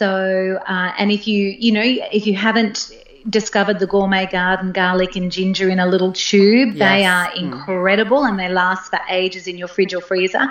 so 0.00 0.58
uh, 0.66 0.92
and 0.96 1.12
if 1.12 1.28
you 1.28 1.54
you 1.58 1.72
know 1.72 1.86
if 2.18 2.26
you 2.26 2.34
haven't 2.34 2.90
discovered 3.28 3.78
the 3.78 3.86
gourmet 3.86 4.26
garden 4.26 4.72
garlic 4.72 5.14
and 5.14 5.30
ginger 5.30 5.68
in 5.68 5.78
a 5.78 5.86
little 5.86 6.12
tube. 6.12 6.74
Yes. 6.74 6.78
They 6.78 7.04
are 7.04 7.26
mm. 7.30 7.36
incredible 7.36 8.20
mm. 8.20 8.30
and 8.30 8.38
they 8.38 8.48
last 8.48 8.90
for 8.90 9.00
ages 9.10 9.46
in 9.46 9.58
your 9.58 9.68
fridge 9.68 9.92
or 9.92 10.00
freezer. 10.00 10.46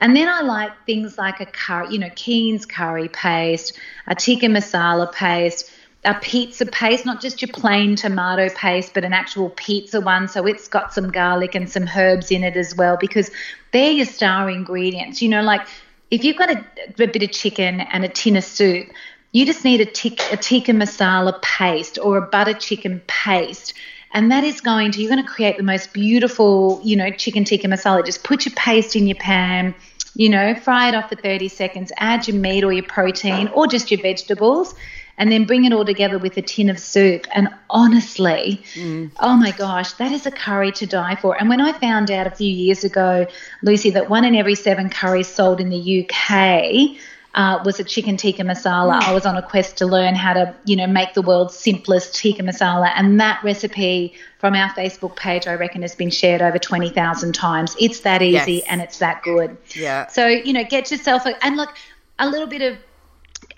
And 0.00 0.16
then 0.16 0.28
I 0.28 0.40
like 0.40 0.72
things 0.86 1.18
like 1.18 1.40
a 1.40 1.46
curry, 1.46 1.92
you 1.92 1.98
know, 1.98 2.10
Keen's 2.16 2.64
curry 2.64 3.08
paste, 3.08 3.78
a 4.06 4.14
tikka 4.14 4.46
masala 4.46 5.12
paste, 5.12 5.70
a 6.04 6.14
pizza 6.14 6.66
paste, 6.66 7.04
not 7.06 7.20
just 7.20 7.42
your 7.42 7.50
plain 7.52 7.96
tomato 7.96 8.48
paste, 8.54 8.92
but 8.94 9.04
an 9.04 9.12
actual 9.12 9.50
pizza 9.50 10.00
one. 10.00 10.28
So 10.28 10.46
it's 10.46 10.68
got 10.68 10.92
some 10.92 11.10
garlic 11.10 11.54
and 11.54 11.68
some 11.68 11.88
herbs 11.94 12.30
in 12.30 12.44
it 12.44 12.56
as 12.56 12.74
well, 12.74 12.96
because 12.98 13.30
they're 13.72 13.92
your 13.92 14.06
star 14.06 14.50
ingredients. 14.50 15.22
You 15.22 15.28
know, 15.30 15.42
like 15.42 15.66
if 16.14 16.24
you've 16.24 16.36
got 16.36 16.50
a, 16.50 16.64
a 16.86 17.06
bit 17.06 17.22
of 17.22 17.30
chicken 17.32 17.80
and 17.80 18.04
a 18.04 18.08
tin 18.08 18.36
of 18.36 18.44
soup, 18.44 18.88
you 19.32 19.44
just 19.44 19.64
need 19.64 19.80
a, 19.80 19.84
tick, 19.84 20.20
a 20.32 20.36
tikka 20.36 20.72
masala 20.72 21.42
paste 21.42 21.98
or 22.00 22.16
a 22.16 22.22
butter 22.22 22.54
chicken 22.54 23.02
paste. 23.08 23.74
And 24.12 24.30
that 24.30 24.44
is 24.44 24.60
going 24.60 24.92
to, 24.92 25.00
you're 25.00 25.10
going 25.10 25.24
to 25.24 25.28
create 25.28 25.56
the 25.56 25.64
most 25.64 25.92
beautiful, 25.92 26.80
you 26.84 26.94
know, 26.94 27.10
chicken 27.10 27.44
tikka 27.44 27.66
masala. 27.66 28.06
Just 28.06 28.22
put 28.22 28.46
your 28.46 28.54
paste 28.54 28.94
in 28.94 29.08
your 29.08 29.16
pan, 29.16 29.74
you 30.14 30.28
know, 30.28 30.54
fry 30.54 30.88
it 30.88 30.94
off 30.94 31.08
for 31.08 31.16
30 31.16 31.48
seconds, 31.48 31.90
add 31.96 32.28
your 32.28 32.36
meat 32.36 32.62
or 32.62 32.72
your 32.72 32.84
protein 32.84 33.48
or 33.48 33.66
just 33.66 33.90
your 33.90 34.00
vegetables, 34.00 34.72
and 35.18 35.30
then 35.30 35.44
bring 35.44 35.64
it 35.64 35.72
all 35.72 35.84
together 35.84 36.18
with 36.18 36.36
a 36.36 36.42
tin 36.42 36.68
of 36.70 36.78
soup. 36.78 37.26
And 37.34 37.48
honestly, 37.70 38.62
mm. 38.74 39.10
oh 39.20 39.36
my 39.36 39.52
gosh, 39.52 39.92
that 39.94 40.12
is 40.12 40.26
a 40.26 40.30
curry 40.30 40.72
to 40.72 40.86
die 40.86 41.16
for. 41.16 41.38
And 41.38 41.48
when 41.48 41.60
I 41.60 41.72
found 41.72 42.10
out 42.10 42.26
a 42.26 42.30
few 42.30 42.52
years 42.52 42.84
ago, 42.84 43.26
Lucy, 43.62 43.90
that 43.90 44.10
one 44.10 44.24
in 44.24 44.34
every 44.34 44.54
seven 44.54 44.90
curries 44.90 45.28
sold 45.28 45.60
in 45.60 45.70
the 45.70 46.08
UK, 46.08 46.98
uh, 47.34 47.60
was 47.64 47.80
a 47.80 47.84
chicken 47.84 48.16
tikka 48.16 48.42
masala. 48.42 49.02
I 49.02 49.12
was 49.12 49.26
on 49.26 49.36
a 49.36 49.42
quest 49.42 49.76
to 49.78 49.86
learn 49.86 50.14
how 50.14 50.34
to, 50.34 50.54
you 50.64 50.76
know, 50.76 50.86
make 50.86 51.14
the 51.14 51.22
world's 51.22 51.56
simplest 51.56 52.14
tikka 52.14 52.42
masala, 52.42 52.92
and 52.94 53.20
that 53.20 53.42
recipe 53.42 54.14
from 54.38 54.54
our 54.54 54.70
Facebook 54.70 55.16
page, 55.16 55.46
I 55.46 55.54
reckon, 55.54 55.82
has 55.82 55.94
been 55.94 56.10
shared 56.10 56.42
over 56.42 56.58
twenty 56.58 56.90
thousand 56.90 57.34
times. 57.34 57.74
It's 57.80 58.00
that 58.00 58.22
easy 58.22 58.54
yes. 58.54 58.64
and 58.68 58.80
it's 58.80 58.98
that 58.98 59.22
good. 59.22 59.56
Yeah. 59.74 60.06
So 60.06 60.26
you 60.28 60.52
know, 60.52 60.64
get 60.64 60.90
yourself 60.90 61.26
a, 61.26 61.44
and 61.44 61.56
look 61.56 61.74
a 62.18 62.28
little 62.28 62.46
bit 62.46 62.62
of 62.62 62.78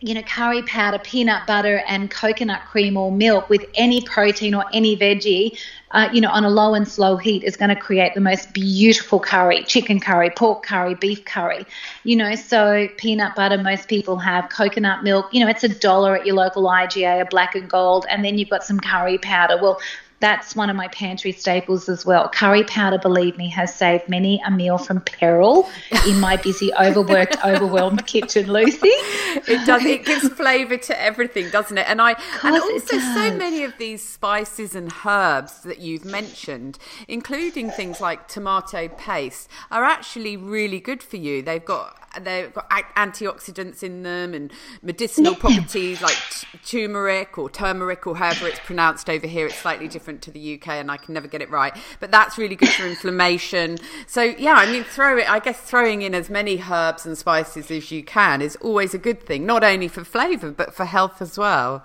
you 0.01 0.15
know, 0.15 0.23
curry 0.23 0.63
powder, 0.63 0.99
peanut 0.99 1.47
butter, 1.47 1.83
and 1.89 2.11
coconut 2.11 2.63
cream 2.67 2.97
or 2.97 3.11
milk 3.11 3.49
with 3.49 3.65
any 3.75 4.03
protein 4.03 4.55
or 4.55 4.65
any 4.73 4.97
veggie, 4.97 5.59
uh, 5.93 6.09
you 6.13 6.21
know, 6.21 6.29
on 6.31 6.45
a 6.45 6.51
low 6.51 6.75
and 6.75 6.87
slow 6.87 7.17
heat 7.17 7.43
is 7.45 7.57
going 7.57 7.71
to 7.71 7.77
create 7.77 8.13
the 8.15 8.21
most 8.21 8.53
beautiful 8.53 9.19
curry 9.19 9.63
chicken 9.65 9.99
curry, 9.99 10.29
pork 10.31 10.63
curry, 10.63 10.95
beef 10.95 11.25
curry. 11.25 11.65
You 12.05 12.17
know, 12.17 12.35
so 12.35 12.89
peanut 12.99 13.35
butter, 13.35 13.57
most 13.57 13.89
people 13.89 14.19
have 14.19 14.49
coconut 14.51 15.03
milk, 15.03 15.33
you 15.33 15.41
know, 15.43 15.49
it's 15.49 15.65
a 15.65 15.69
dollar 15.69 16.17
at 16.17 16.27
your 16.27 16.37
local 16.37 16.65
IGA, 16.65 17.23
a 17.23 17.25
black 17.25 17.55
and 17.55 17.69
gold, 17.69 18.05
and 18.11 18.25
then 18.25 18.37
you've 18.37 18.51
got 18.51 18.65
some 18.65 18.79
curry 18.79 19.17
powder. 19.17 19.59
Well, 19.61 19.81
that's 20.21 20.57
one 20.57 20.71
of 20.71 20.77
my 20.77 20.89
pantry 20.89 21.33
staples 21.33 21.89
as 21.89 22.07
well. 22.07 22.29
Curry 22.29 22.65
powder, 22.65 22.99
believe 22.99 23.37
me, 23.37 23.49
has 23.51 23.75
saved 23.75 24.09
many 24.09 24.41
a 24.47 24.51
meal 24.51 24.79
from 24.79 25.01
peril 25.03 25.69
in 26.07 26.19
my 26.21 26.37
busy, 26.37 26.73
overworked, 26.75 27.37
overwhelmed 27.45 28.07
kitchen, 28.07 28.51
Lucy. 28.51 28.89
It 28.89 29.67
does. 29.67 29.85
It 29.85 30.05
gives 30.07 30.29
flavour 30.31 30.79
to 30.79 31.01
everything, 31.01 31.51
doesn't 31.51 31.77
it? 31.77 31.87
And 31.89 32.01
I 32.01 32.17
and 32.43 32.57
also 32.57 32.99
so 32.99 33.37
many 33.37 33.65
of 33.65 33.75
these 33.79 34.07
spices 34.07 34.75
and 34.75 34.93
herbs 35.05 35.63
that 35.63 35.81
you've 35.81 36.05
mentioned, 36.05 36.79
including 37.09 37.71
things 37.71 38.01
like 38.01 38.29
tomato 38.29 38.89
paste, 38.89 39.49
are 39.71 39.85
actually 39.85 40.37
really 40.37 40.81
good 40.81 41.03
for 41.03 41.17
you. 41.17 41.43
They've 41.43 41.65
got 41.65 42.06
they've 42.25 42.53
got 42.53 42.69
antioxidants 42.71 43.83
in 43.83 44.03
them 44.03 44.35
and 44.35 44.53
medicinal 44.83 45.35
properties 45.35 46.03
like 46.03 46.17
t- 46.31 46.47
turmeric 46.65 47.39
or 47.39 47.51
turmeric 47.51 48.07
or 48.07 48.17
however 48.17 48.49
it's 48.49 48.59
pronounced 48.61 49.09
over 49.09 49.27
here. 49.27 49.47
It's 49.47 49.57
slightly 49.57 49.89
different 49.89 50.23
to 50.23 50.31
the 50.31 50.55
UK, 50.55 50.69
and 50.69 50.91
I 50.91 50.97
can 50.97 51.15
never 51.15 51.29
get 51.29 51.43
it 51.43 51.51
right. 51.51 51.77
But 52.01 52.11
that's 52.11 52.39
really 52.39 52.57
good 52.57 52.71
for 52.71 52.87
inflammation. 52.87 53.79
So 54.07 54.23
yeah, 54.23 54.55
I 54.55 54.71
mean, 54.71 54.85
throw 54.85 55.19
it. 55.19 55.31
I 55.31 55.39
guess 55.39 55.61
throwing 55.61 56.03
in 56.03 56.15
as 56.15 56.31
many 56.31 56.63
herbs 56.71 57.07
and 57.07 57.17
spices 57.17 57.71
as 57.71 57.91
you 57.91 58.03
can 58.03 58.43
is 58.43 58.57
always 58.57 58.95
a 58.95 58.99
good 58.99 59.23
thing, 59.23 59.47
not 59.47 59.65
only 59.65 59.89
for 59.89 60.05
flavour 60.05 60.51
but 60.51 60.75
for 60.75 60.85
health 60.85 61.21
as 61.21 61.39
well. 61.39 61.85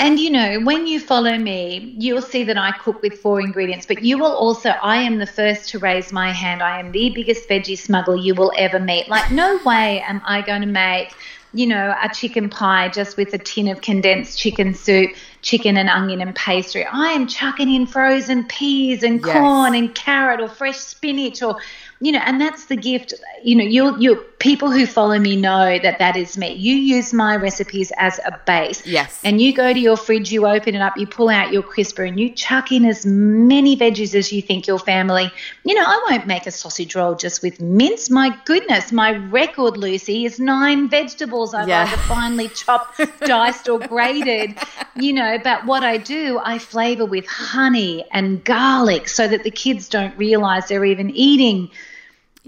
And 0.00 0.20
you 0.20 0.30
know, 0.30 0.60
when 0.60 0.86
you 0.86 1.00
follow 1.00 1.36
me, 1.36 1.94
you'll 1.98 2.22
see 2.22 2.44
that 2.44 2.56
I 2.56 2.70
cook 2.70 3.02
with 3.02 3.20
four 3.20 3.40
ingredients, 3.40 3.84
but 3.84 4.02
you 4.02 4.16
will 4.18 4.32
also, 4.32 4.70
I 4.70 4.98
am 4.98 5.18
the 5.18 5.26
first 5.26 5.68
to 5.70 5.80
raise 5.80 6.12
my 6.12 6.30
hand. 6.30 6.62
I 6.62 6.78
am 6.78 6.92
the 6.92 7.10
biggest 7.10 7.48
veggie 7.48 7.76
smuggler 7.76 8.16
you 8.16 8.34
will 8.36 8.52
ever 8.56 8.78
meet. 8.78 9.08
Like, 9.08 9.32
no 9.32 9.58
way 9.64 10.00
am 10.02 10.22
I 10.24 10.42
going 10.42 10.60
to 10.60 10.68
make, 10.68 11.14
you 11.52 11.66
know, 11.66 11.96
a 12.00 12.08
chicken 12.10 12.48
pie 12.48 12.90
just 12.90 13.16
with 13.16 13.34
a 13.34 13.38
tin 13.38 13.66
of 13.66 13.80
condensed 13.80 14.38
chicken 14.38 14.72
soup, 14.72 15.16
chicken 15.42 15.76
and 15.76 15.88
onion 15.88 16.20
and 16.20 16.32
pastry. 16.36 16.84
I 16.84 17.08
am 17.08 17.26
chucking 17.26 17.74
in 17.74 17.84
frozen 17.86 18.44
peas 18.44 19.02
and 19.02 19.20
yes. 19.24 19.32
corn 19.32 19.74
and 19.74 19.92
carrot 19.96 20.40
or 20.40 20.48
fresh 20.48 20.78
spinach 20.78 21.42
or 21.42 21.58
you 22.00 22.12
know, 22.12 22.20
and 22.24 22.40
that's 22.40 22.66
the 22.66 22.76
gift. 22.76 23.12
You 23.42 23.56
know, 23.56 23.64
you 23.64 23.98
you 23.98 24.24
people 24.38 24.70
who 24.70 24.86
follow 24.86 25.18
me 25.18 25.34
know 25.34 25.78
that 25.80 25.98
that 25.98 26.16
is 26.16 26.38
me. 26.38 26.52
You 26.52 26.74
use 26.74 27.12
my 27.12 27.34
recipes 27.34 27.92
as 27.96 28.20
a 28.24 28.38
base. 28.46 28.86
Yes. 28.86 29.20
And 29.24 29.40
you 29.40 29.52
go 29.52 29.72
to 29.72 29.78
your 29.78 29.96
fridge, 29.96 30.30
you 30.30 30.46
open 30.46 30.76
it 30.76 30.80
up, 30.80 30.96
you 30.96 31.08
pull 31.08 31.28
out 31.28 31.52
your 31.52 31.62
crisper, 31.62 32.04
and 32.04 32.18
you 32.20 32.30
chuck 32.30 32.70
in 32.70 32.84
as 32.84 33.04
many 33.04 33.76
veggies 33.76 34.14
as 34.14 34.32
you 34.32 34.40
think 34.42 34.68
your 34.68 34.78
family. 34.78 35.30
You 35.64 35.74
know, 35.74 35.84
I 35.84 36.06
won't 36.08 36.26
make 36.28 36.46
a 36.46 36.52
sausage 36.52 36.94
roll 36.94 37.16
just 37.16 37.42
with 37.42 37.60
mince. 37.60 38.10
My 38.10 38.36
goodness, 38.44 38.92
my 38.92 39.16
record, 39.16 39.76
Lucy, 39.76 40.24
is 40.24 40.38
nine 40.38 40.88
vegetables 40.88 41.52
I've 41.52 41.68
yeah. 41.68 41.82
either 41.82 41.96
finely 42.02 42.48
chopped, 42.48 43.00
diced, 43.20 43.68
or 43.68 43.80
grated. 43.80 44.56
You 44.94 45.14
know, 45.14 45.38
but 45.42 45.66
what 45.66 45.82
I 45.82 45.96
do, 45.96 46.40
I 46.44 46.58
flavor 46.58 47.04
with 47.04 47.26
honey 47.26 48.04
and 48.12 48.44
garlic 48.44 49.08
so 49.08 49.26
that 49.26 49.42
the 49.42 49.50
kids 49.50 49.88
don't 49.88 50.16
realize 50.16 50.68
they're 50.68 50.84
even 50.84 51.10
eating 51.10 51.70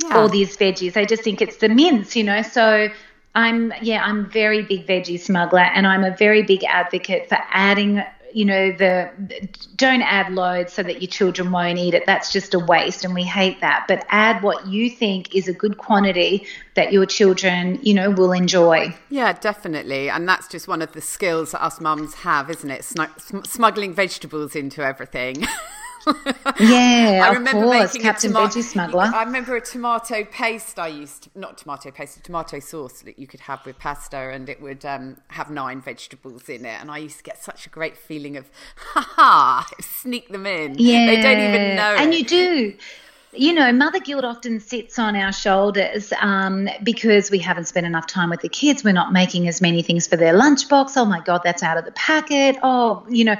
yeah. 0.03 0.17
all 0.17 0.29
these 0.29 0.57
veggies. 0.57 0.95
They 0.95 1.07
just 1.07 1.23
think 1.23 1.41
it's 1.41 1.57
the 1.57 1.69
mince, 1.69 2.17
you 2.17 2.25
know. 2.25 2.43
So 2.43 2.89
I'm 3.35 3.73
yeah, 3.83 4.05
I'm 4.05 4.29
very 4.31 4.63
big 4.63 4.87
veggie 4.87 5.21
smuggler, 5.21 5.61
and 5.61 5.87
I'm 5.87 6.05
a 6.05 6.17
very 6.17 6.43
big 6.43 6.65
advocate 6.65 7.29
for 7.29 7.39
adding 7.51 8.03
you 8.33 8.45
know 8.45 8.73
the 8.73 9.11
don't 9.77 10.03
add 10.03 10.33
loads 10.33 10.73
so 10.73 10.83
that 10.83 11.03
your 11.03 11.09
children 11.09 11.51
won't 11.51 11.79
eat 11.79 11.95
it 11.95 12.05
that's 12.07 12.33
just 12.33 12.55
a 12.55 12.59
waste 12.59 13.05
and 13.05 13.15
we 13.15 13.23
hate 13.23 13.61
that 13.61 13.85
but 13.89 14.05
add 14.09 14.43
what 14.43 14.67
you 14.67 14.89
think 14.89 15.35
is 15.35 15.49
a 15.49 15.53
good 15.53 15.79
quantity 15.79 16.47
that 16.75 16.93
your 16.93 17.07
children 17.07 17.79
you 17.83 17.93
know 17.95 18.11
will 18.11 18.33
enjoy 18.33 18.95
yeah 19.09 19.33
definitely 19.33 20.09
and 20.09 20.29
that's 20.29 20.49
just 20.49 20.69
one 20.69 20.83
of 20.83 20.93
the 20.93 21.01
skills 21.01 21.53
that 21.53 21.63
us 21.63 21.81
mums 21.81 22.15
have 22.15 22.51
isn't 22.51 22.71
it 22.71 22.85
smuggling 23.45 23.95
vegetables 23.95 24.55
into 24.55 24.83
everything 24.83 25.45
yeah, 26.59 27.23
I 27.29 27.33
remember 27.33 27.65
course, 27.65 27.95
making 27.95 28.03
Captain 28.03 28.33
toma- 28.33 28.49
Veggie 28.49 28.63
Smuggler. 28.63 29.11
I 29.15 29.23
remember 29.25 29.57
a 29.57 29.61
tomato 29.61 30.25
paste 30.25 30.79
I 30.79 30.89
used, 30.89 31.29
not 31.35 31.59
tomato 31.59 31.91
paste, 31.91 32.17
a 32.17 32.23
tomato 32.23 32.59
sauce 32.61 33.03
that 33.03 33.19
you 33.19 33.27
could 33.27 33.41
have 33.41 33.65
with 33.67 33.79
pasta, 33.79 34.17
and 34.17 34.49
it 34.49 34.61
would 34.61 34.85
um, 34.85 35.17
have 35.29 35.51
nine 35.51 35.81
vegetables 35.81 36.49
in 36.49 36.65
it. 36.65 36.81
And 36.81 36.91
I 36.91 36.99
used 36.99 37.19
to 37.19 37.25
get 37.25 37.43
such 37.43 37.67
a 37.67 37.71
great 37.71 37.97
feeling 37.97 38.37
of, 38.37 38.51
ha 38.77 39.01
ha, 39.01 39.69
sneak 39.81 40.29
them 40.31 40.47
in. 40.47 40.77
Yeah, 40.79 41.07
they 41.07 41.21
don't 41.21 41.41
even 41.41 41.77
know. 41.77 41.95
And 41.99 42.13
it. 42.13 42.19
you 42.19 42.25
do 42.25 42.77
you 43.33 43.53
know, 43.53 43.73
mother 43.73 44.01
guilt 44.01 44.25
often 44.25 44.59
sits 44.59 44.99
on 44.99 45.15
our 45.15 45.33
shoulders 45.33 46.13
um, 46.21 46.69
because 46.83 47.31
we 47.31 47.39
haven't 47.39 47.67
spent 47.67 47.87
enough 47.87 48.07
time 48.07 48.29
with 48.29 48.41
the 48.41 48.49
kids. 48.49 48.83
We're 48.83 48.93
not 48.93 49.13
making 49.13 49.47
as 49.47 49.61
many 49.61 49.83
things 49.83 50.09
for 50.09 50.17
their 50.17 50.35
lunchbox. 50.35 50.97
Oh 50.97 51.05
my 51.05 51.21
God, 51.21 51.43
that's 51.45 51.63
out 51.63 51.79
of 51.79 51.85
the 51.85 51.93
packet. 51.93 52.57
Oh, 52.63 53.07
you 53.09 53.25
know, 53.25 53.37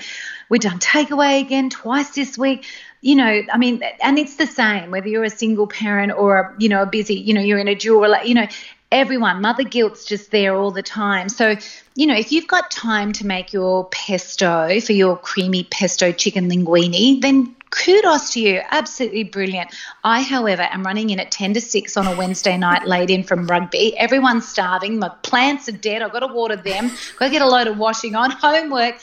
we've 0.49 0.61
done 0.61 0.79
takeaway 0.79 1.41
again 1.41 1.71
twice 1.71 2.11
this 2.11 2.39
week. 2.39 2.67
You 3.01 3.17
know, 3.17 3.43
I 3.53 3.59
mean, 3.59 3.83
and 4.01 4.19
it's 4.19 4.37
the 4.37 4.47
same 4.47 4.93
whether 4.93 5.09
you're 5.09 5.25
a 5.25 5.31
single 5.31 5.67
parent 5.67 6.13
or 6.13 6.39
a, 6.39 6.55
you 6.59 6.69
know, 6.69 6.83
a 6.83 6.87
busy, 6.87 7.15
you 7.15 7.35
know, 7.35 7.41
you're 7.41 7.59
in 7.59 7.69
a 7.69 7.75
dual, 7.75 8.15
you 8.25 8.35
know, 8.35 8.47
everyone, 8.93 9.41
mother 9.41 9.65
guilt's 9.65 10.05
just 10.05 10.31
there 10.31 10.55
all 10.55 10.71
the 10.71 10.83
time. 10.83 11.29
So, 11.29 11.57
you 11.95 12.07
know, 12.07 12.15
if 12.15 12.31
you've 12.31 12.47
got 12.47 12.71
time 12.71 13.13
to 13.15 13.27
make 13.27 13.53
your 13.53 13.89
pesto 13.89 14.81
for 14.81 14.93
your 14.93 15.17
creamy 15.17 15.65
pesto 15.65 16.13
chicken 16.13 16.49
linguine, 16.49 17.21
then 17.21 17.57
kudos 17.71 18.33
to 18.33 18.41
you. 18.41 18.61
Absolutely 18.71 19.25
brilliant. 19.25 19.75
I, 20.05 20.23
however, 20.23 20.63
am 20.63 20.85
running 20.85 21.11
in 21.11 21.21
at 21.21 21.31
10 21.31 21.55
to 21.55 21.61
6 21.61 21.97
on 21.97 22.07
a 22.07 22.17
Wednesday 22.17 22.57
night 22.57 22.87
late 22.87 23.11
in 23.11 23.23
from 23.23 23.47
rugby. 23.47 23.97
Everyone's 23.97 24.47
starving. 24.47 24.99
My 24.99 25.09
plants 25.23 25.69
are 25.69 25.73
dead. 25.73 26.03
I've 26.03 26.13
got 26.13 26.21
to 26.21 26.33
water 26.33 26.57
them. 26.57 26.91
Got 27.19 27.27
to 27.27 27.31
get 27.31 27.43
a 27.43 27.49
load 27.49 27.67
of 27.67 27.79
washing 27.79 28.15
on. 28.15 28.31
Homework 28.31 28.97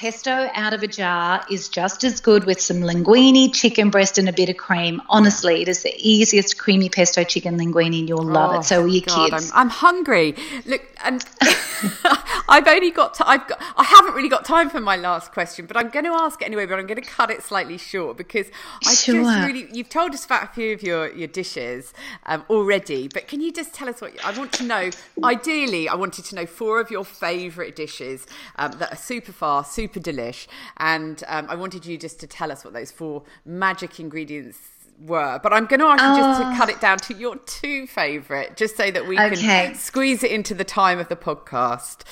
pesto 0.00 0.48
out 0.54 0.72
of 0.72 0.82
a 0.82 0.86
jar 0.86 1.44
is 1.50 1.68
just 1.68 2.04
as 2.04 2.22
good 2.22 2.44
with 2.44 2.58
some 2.58 2.78
linguine, 2.78 3.52
chicken 3.52 3.90
breast, 3.90 4.16
and 4.16 4.30
a 4.30 4.32
bit 4.32 4.48
of 4.48 4.56
cream. 4.56 5.02
Honestly, 5.10 5.60
it 5.60 5.68
is 5.68 5.82
the 5.82 5.94
easiest 5.98 6.58
creamy 6.58 6.88
pesto 6.88 7.22
chicken 7.22 7.58
linguine. 7.58 8.08
You'll 8.08 8.22
love 8.22 8.54
oh, 8.54 8.58
it. 8.60 8.64
So 8.64 8.80
will 8.80 8.88
your 8.88 9.02
God, 9.02 9.30
kids. 9.30 9.50
I'm, 9.52 9.66
I'm, 9.66 9.68
hungry. 9.68 10.34
Look, 10.64 10.82
and 11.04 11.22
I've 12.48 12.66
only 12.66 12.90
got, 12.90 13.12
to, 13.14 13.28
I've 13.28 13.46
got, 13.46 13.60
I 13.76 13.84
haven't 13.84 14.14
really 14.14 14.30
got 14.30 14.46
time 14.46 14.70
for 14.70 14.80
my 14.80 14.96
last 14.96 15.32
question, 15.32 15.66
but 15.66 15.76
I'm 15.76 15.90
going 15.90 16.06
to 16.06 16.12
ask 16.12 16.40
it 16.40 16.46
anyway. 16.46 16.64
But 16.64 16.78
I'm 16.78 16.86
going 16.86 17.02
to 17.02 17.06
cut 17.06 17.30
it 17.30 17.42
slightly 17.42 17.76
short 17.76 18.16
because 18.16 18.46
I 18.86 18.94
sure. 18.94 19.16
just 19.16 19.46
really, 19.46 19.68
you've 19.70 19.90
told 19.90 20.14
us 20.14 20.24
about 20.24 20.44
a 20.44 20.46
few 20.46 20.72
of 20.72 20.82
your 20.82 21.12
your 21.12 21.28
dishes 21.28 21.92
um, 22.24 22.42
already, 22.48 23.06
but 23.08 23.28
can 23.28 23.42
you 23.42 23.52
just 23.52 23.74
tell 23.74 23.88
us 23.88 24.00
what 24.00 24.14
I 24.24 24.36
want 24.38 24.52
to 24.54 24.62
know? 24.62 24.88
Ideally, 25.22 25.90
I 25.90 25.94
wanted 25.94 26.24
to 26.24 26.34
know 26.36 26.46
four 26.46 26.80
of 26.80 26.90
your 26.90 27.04
favourite 27.04 27.76
dishes 27.76 28.26
um, 28.56 28.72
that 28.78 28.94
are 28.94 28.96
super 28.96 29.32
fast 29.32 29.74
super 29.74 29.89
delish. 29.98 30.46
And 30.76 31.24
um, 31.26 31.46
I 31.48 31.56
wanted 31.56 31.84
you 31.84 31.98
just 31.98 32.20
to 32.20 32.28
tell 32.28 32.52
us 32.52 32.64
what 32.64 32.74
those 32.74 32.92
four 32.92 33.24
magic 33.44 33.98
ingredients 33.98 34.58
were. 35.00 35.40
But 35.42 35.52
I'm 35.52 35.66
going 35.66 35.80
to 35.80 35.86
ask 35.86 36.02
you 36.02 36.22
just 36.22 36.40
to 36.40 36.46
ah. 36.46 36.54
cut 36.56 36.68
it 36.68 36.80
down 36.80 36.98
to 36.98 37.14
your 37.14 37.36
two 37.36 37.86
favourite, 37.86 38.56
just 38.56 38.76
so 38.76 38.90
that 38.90 39.06
we 39.06 39.18
okay. 39.18 39.36
can 39.36 39.74
squeeze 39.74 40.22
it 40.22 40.30
into 40.30 40.54
the 40.54 40.64
time 40.64 40.98
of 40.98 41.08
the 41.08 41.16
podcast. 41.16 42.02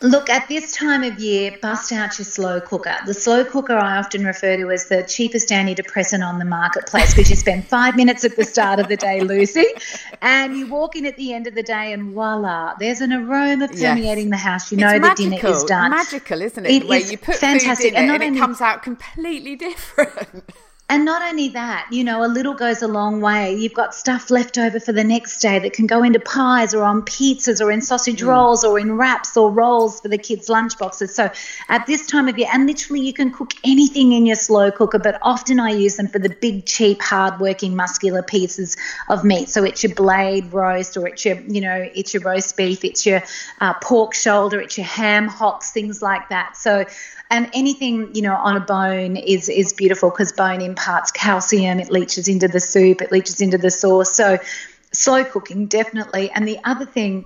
Look, 0.00 0.30
at 0.30 0.46
this 0.46 0.72
time 0.72 1.02
of 1.02 1.18
year, 1.18 1.56
bust 1.60 1.90
out 1.90 2.18
your 2.18 2.24
slow 2.24 2.60
cooker. 2.60 2.96
The 3.04 3.14
slow 3.14 3.44
cooker 3.44 3.74
I 3.74 3.98
often 3.98 4.24
refer 4.24 4.56
to 4.56 4.70
as 4.70 4.88
the 4.88 5.02
cheapest 5.02 5.48
antidepressant 5.48 6.24
on 6.24 6.38
the 6.38 6.44
marketplace 6.44 7.12
because 7.12 7.28
you 7.28 7.34
spend 7.34 7.66
five 7.66 7.96
minutes 7.96 8.24
at 8.24 8.36
the 8.36 8.44
start 8.44 8.78
of 8.78 8.86
the 8.86 8.96
day, 8.96 9.20
Lucy, 9.20 9.66
and 10.22 10.56
you 10.56 10.68
walk 10.68 10.94
in 10.94 11.04
at 11.04 11.16
the 11.16 11.32
end 11.32 11.48
of 11.48 11.56
the 11.56 11.64
day 11.64 11.92
and 11.92 12.12
voila, 12.12 12.74
there's 12.78 13.00
an 13.00 13.12
aroma 13.12 13.66
permeating 13.66 14.28
yes. 14.28 14.30
the 14.30 14.36
house. 14.36 14.70
You 14.70 14.78
know 14.78 14.90
it's 14.90 15.08
the 15.08 15.14
dinner 15.30 15.48
is 15.48 15.64
done. 15.64 15.90
Magical, 15.90 16.42
isn't 16.42 16.64
it? 16.64 16.70
It 16.70 16.88
Where 16.88 17.00
is 17.00 17.10
you 17.10 17.18
put 17.18 17.34
fantastic. 17.34 17.92
food 17.92 17.98
in 17.98 18.10
and, 18.10 18.22
it 18.22 18.26
and 18.26 18.36
it 18.36 18.38
comes 18.38 18.60
out 18.60 18.84
completely 18.84 19.56
different. 19.56 20.44
And 20.90 21.04
not 21.04 21.20
only 21.20 21.48
that, 21.50 21.86
you 21.90 22.02
know, 22.02 22.24
a 22.24 22.28
little 22.28 22.54
goes 22.54 22.80
a 22.80 22.88
long 22.88 23.20
way. 23.20 23.54
You've 23.54 23.74
got 23.74 23.94
stuff 23.94 24.30
left 24.30 24.56
over 24.56 24.80
for 24.80 24.92
the 24.92 25.04
next 25.04 25.40
day 25.40 25.58
that 25.58 25.74
can 25.74 25.86
go 25.86 26.02
into 26.02 26.18
pies 26.18 26.72
or 26.72 26.82
on 26.82 27.02
pizzas 27.02 27.60
or 27.60 27.70
in 27.70 27.82
sausage 27.82 28.22
mm. 28.22 28.28
rolls 28.28 28.64
or 28.64 28.78
in 28.78 28.96
wraps 28.96 29.36
or 29.36 29.50
rolls 29.50 30.00
for 30.00 30.08
the 30.08 30.16
kids' 30.16 30.48
lunchboxes. 30.48 31.10
So 31.10 31.30
at 31.68 31.86
this 31.86 32.06
time 32.06 32.26
of 32.26 32.38
year, 32.38 32.48
and 32.50 32.66
literally 32.66 33.02
you 33.02 33.12
can 33.12 33.30
cook 33.30 33.52
anything 33.64 34.12
in 34.12 34.24
your 34.24 34.36
slow 34.36 34.70
cooker, 34.70 34.98
but 34.98 35.18
often 35.20 35.60
I 35.60 35.72
use 35.72 35.96
them 35.96 36.08
for 36.08 36.20
the 36.20 36.30
big, 36.30 36.64
cheap, 36.64 37.02
hard-working, 37.02 37.76
muscular 37.76 38.22
pieces 38.22 38.74
of 39.10 39.24
meat. 39.24 39.50
So 39.50 39.64
it's 39.64 39.82
your 39.82 39.94
blade 39.94 40.50
roast 40.54 40.96
or 40.96 41.06
it's 41.06 41.22
your, 41.22 41.38
you 41.40 41.60
know, 41.60 41.86
it's 41.94 42.14
your 42.14 42.22
roast 42.22 42.56
beef, 42.56 42.82
it's 42.82 43.04
your 43.04 43.22
uh, 43.60 43.74
pork 43.74 44.14
shoulder, 44.14 44.58
it's 44.58 44.78
your 44.78 44.86
ham 44.86 45.28
hocks, 45.28 45.70
things 45.70 46.00
like 46.00 46.30
that. 46.30 46.56
So 46.56 46.86
and 47.30 47.50
anything 47.52 48.14
you 48.14 48.22
know 48.22 48.34
on 48.34 48.56
a 48.56 48.60
bone 48.60 49.16
is 49.16 49.48
is 49.48 49.72
beautiful 49.72 50.10
because 50.10 50.32
bone 50.32 50.60
imparts 50.78 51.10
calcium 51.10 51.80
it 51.80 51.90
leaches 51.90 52.28
into 52.28 52.48
the 52.48 52.60
soup 52.60 53.02
it 53.02 53.10
leaches 53.10 53.40
into 53.40 53.58
the 53.58 53.70
sauce 53.70 54.14
so 54.14 54.38
slow 54.92 55.24
cooking 55.24 55.66
definitely 55.66 56.30
and 56.30 56.46
the 56.46 56.58
other 56.64 56.86
thing 56.86 57.24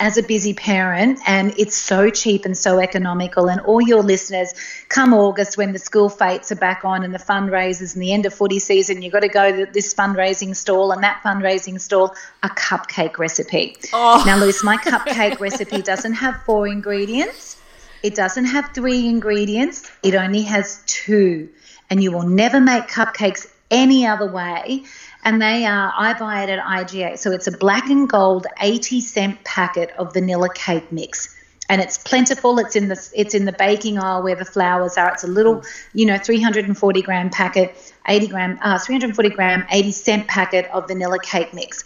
as 0.00 0.18
a 0.18 0.22
busy 0.22 0.54
parent, 0.54 1.20
and 1.26 1.54
it's 1.56 1.76
so 1.76 2.10
cheap 2.10 2.44
and 2.44 2.56
so 2.56 2.80
economical. 2.80 3.48
And 3.48 3.60
all 3.60 3.80
your 3.80 4.02
listeners, 4.02 4.52
come 4.88 5.14
August 5.14 5.56
when 5.56 5.72
the 5.72 5.78
school 5.78 6.08
fetes 6.08 6.50
are 6.50 6.56
back 6.56 6.84
on 6.84 7.04
and 7.04 7.14
the 7.14 7.18
fundraisers 7.18 7.94
and 7.94 8.02
the 8.02 8.12
end 8.12 8.26
of 8.26 8.34
footy 8.34 8.58
season, 8.58 9.02
you've 9.02 9.12
got 9.12 9.20
to 9.20 9.28
go 9.28 9.64
to 9.64 9.70
this 9.72 9.94
fundraising 9.94 10.56
stall 10.56 10.90
and 10.90 11.02
that 11.04 11.22
fundraising 11.24 11.80
stall, 11.80 12.14
a 12.42 12.48
cupcake 12.48 13.18
recipe. 13.18 13.76
Oh. 13.92 14.22
Now, 14.26 14.36
Luce, 14.38 14.64
my 14.64 14.76
cupcake 14.76 15.38
recipe 15.38 15.80
doesn't 15.80 16.14
have 16.14 16.42
four 16.42 16.66
ingredients. 16.66 17.56
It 18.02 18.16
doesn't 18.16 18.46
have 18.46 18.70
three 18.74 19.08
ingredients, 19.08 19.90
it 20.02 20.14
only 20.14 20.42
has 20.42 20.82
two. 20.84 21.48
And 21.90 22.02
you 22.02 22.12
will 22.12 22.26
never 22.26 22.60
make 22.60 22.88
cupcakes 22.88 23.46
any 23.70 24.06
other 24.06 24.30
way. 24.30 24.84
And 25.24 25.40
they 25.40 25.64
are, 25.64 25.92
I 25.96 26.14
buy 26.18 26.44
it 26.44 26.50
at 26.50 26.64
IGA. 26.64 27.18
So 27.18 27.32
it's 27.32 27.46
a 27.46 27.52
black 27.56 27.88
and 27.88 28.08
gold 28.08 28.46
80 28.60 29.00
cent 29.00 29.44
packet 29.44 29.90
of 29.98 30.12
vanilla 30.12 30.48
cake 30.54 30.92
mix. 30.92 31.34
And 31.68 31.80
it's 31.80 31.96
plentiful. 31.96 32.58
It's 32.58 32.76
in 32.76 32.88
the 32.88 33.10
it's 33.14 33.34
in 33.34 33.46
the 33.46 33.52
baking 33.52 33.98
aisle 33.98 34.22
where 34.22 34.36
the 34.36 34.44
flours 34.44 34.98
are. 34.98 35.12
It's 35.12 35.24
a 35.24 35.28
little, 35.28 35.62
you 35.94 36.04
know, 36.04 36.18
340 36.18 37.00
gram 37.00 37.30
packet, 37.30 37.74
80 38.06 38.26
gram, 38.26 38.58
uh, 38.60 38.78
340 38.78 39.30
gram, 39.30 39.64
80 39.70 39.90
cent 39.92 40.28
packet 40.28 40.66
of 40.74 40.88
vanilla 40.88 41.18
cake 41.18 41.54
mix. 41.54 41.84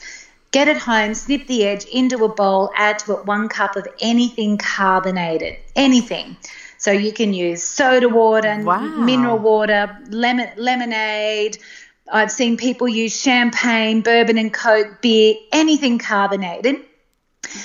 Get 0.51 0.67
it 0.67 0.79
home, 0.79 1.15
snip 1.15 1.47
the 1.47 1.65
edge 1.65 1.85
into 1.85 2.25
a 2.25 2.29
bowl, 2.29 2.73
add 2.75 2.99
to 3.01 3.19
it 3.19 3.27
one 3.27 3.49
cup 3.49 3.77
of 3.77 3.87
anything 4.01 4.59
carbonated, 4.59 5.59
anything. 5.77 6.37
So 6.79 6.93
you 6.93 7.13
can 7.13 7.35
use 7.35 7.63
soda 7.63 8.09
water, 8.09 8.63
wow. 8.63 8.79
mineral 8.79 9.39
water, 9.39 9.99
lemon, 10.11 10.49
lemonade. 10.57 11.59
I've 12.11 12.31
seen 12.31 12.57
people 12.57 12.89
use 12.89 13.15
champagne, 13.21 14.01
bourbon 14.01 14.39
and 14.39 14.53
coke, 14.53 15.03
beer, 15.03 15.35
anything 15.53 15.99
carbonated. 15.99 16.77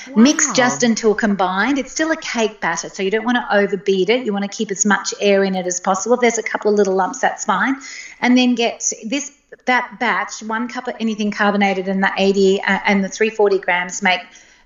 Wow. 0.08 0.22
Mix 0.22 0.52
just 0.52 0.82
until 0.82 1.14
combined. 1.14 1.78
It's 1.78 1.92
still 1.92 2.10
a 2.10 2.16
cake 2.16 2.60
batter, 2.60 2.88
so 2.88 3.02
you 3.02 3.10
don't 3.10 3.24
want 3.24 3.36
to 3.36 3.56
overbeat 3.56 4.08
it. 4.08 4.24
You 4.24 4.32
want 4.32 4.50
to 4.50 4.56
keep 4.56 4.70
as 4.70 4.84
much 4.84 5.14
air 5.20 5.44
in 5.44 5.54
it 5.54 5.66
as 5.66 5.80
possible. 5.80 6.14
If 6.14 6.20
there's 6.20 6.38
a 6.38 6.42
couple 6.42 6.70
of 6.70 6.76
little 6.76 6.94
lumps, 6.94 7.20
that's 7.20 7.44
fine. 7.44 7.76
And 8.20 8.36
then 8.36 8.54
get 8.54 8.92
this 9.04 9.30
that 9.66 9.98
batch, 10.00 10.42
one 10.42 10.68
cup 10.68 10.88
of 10.88 10.96
anything 11.00 11.30
carbonated 11.30 11.88
and 11.88 12.02
the 12.02 12.10
80 12.16 12.60
uh, 12.62 12.80
and 12.84 13.04
the 13.04 13.08
340 13.08 13.58
grams 13.58 14.02
make 14.02 14.20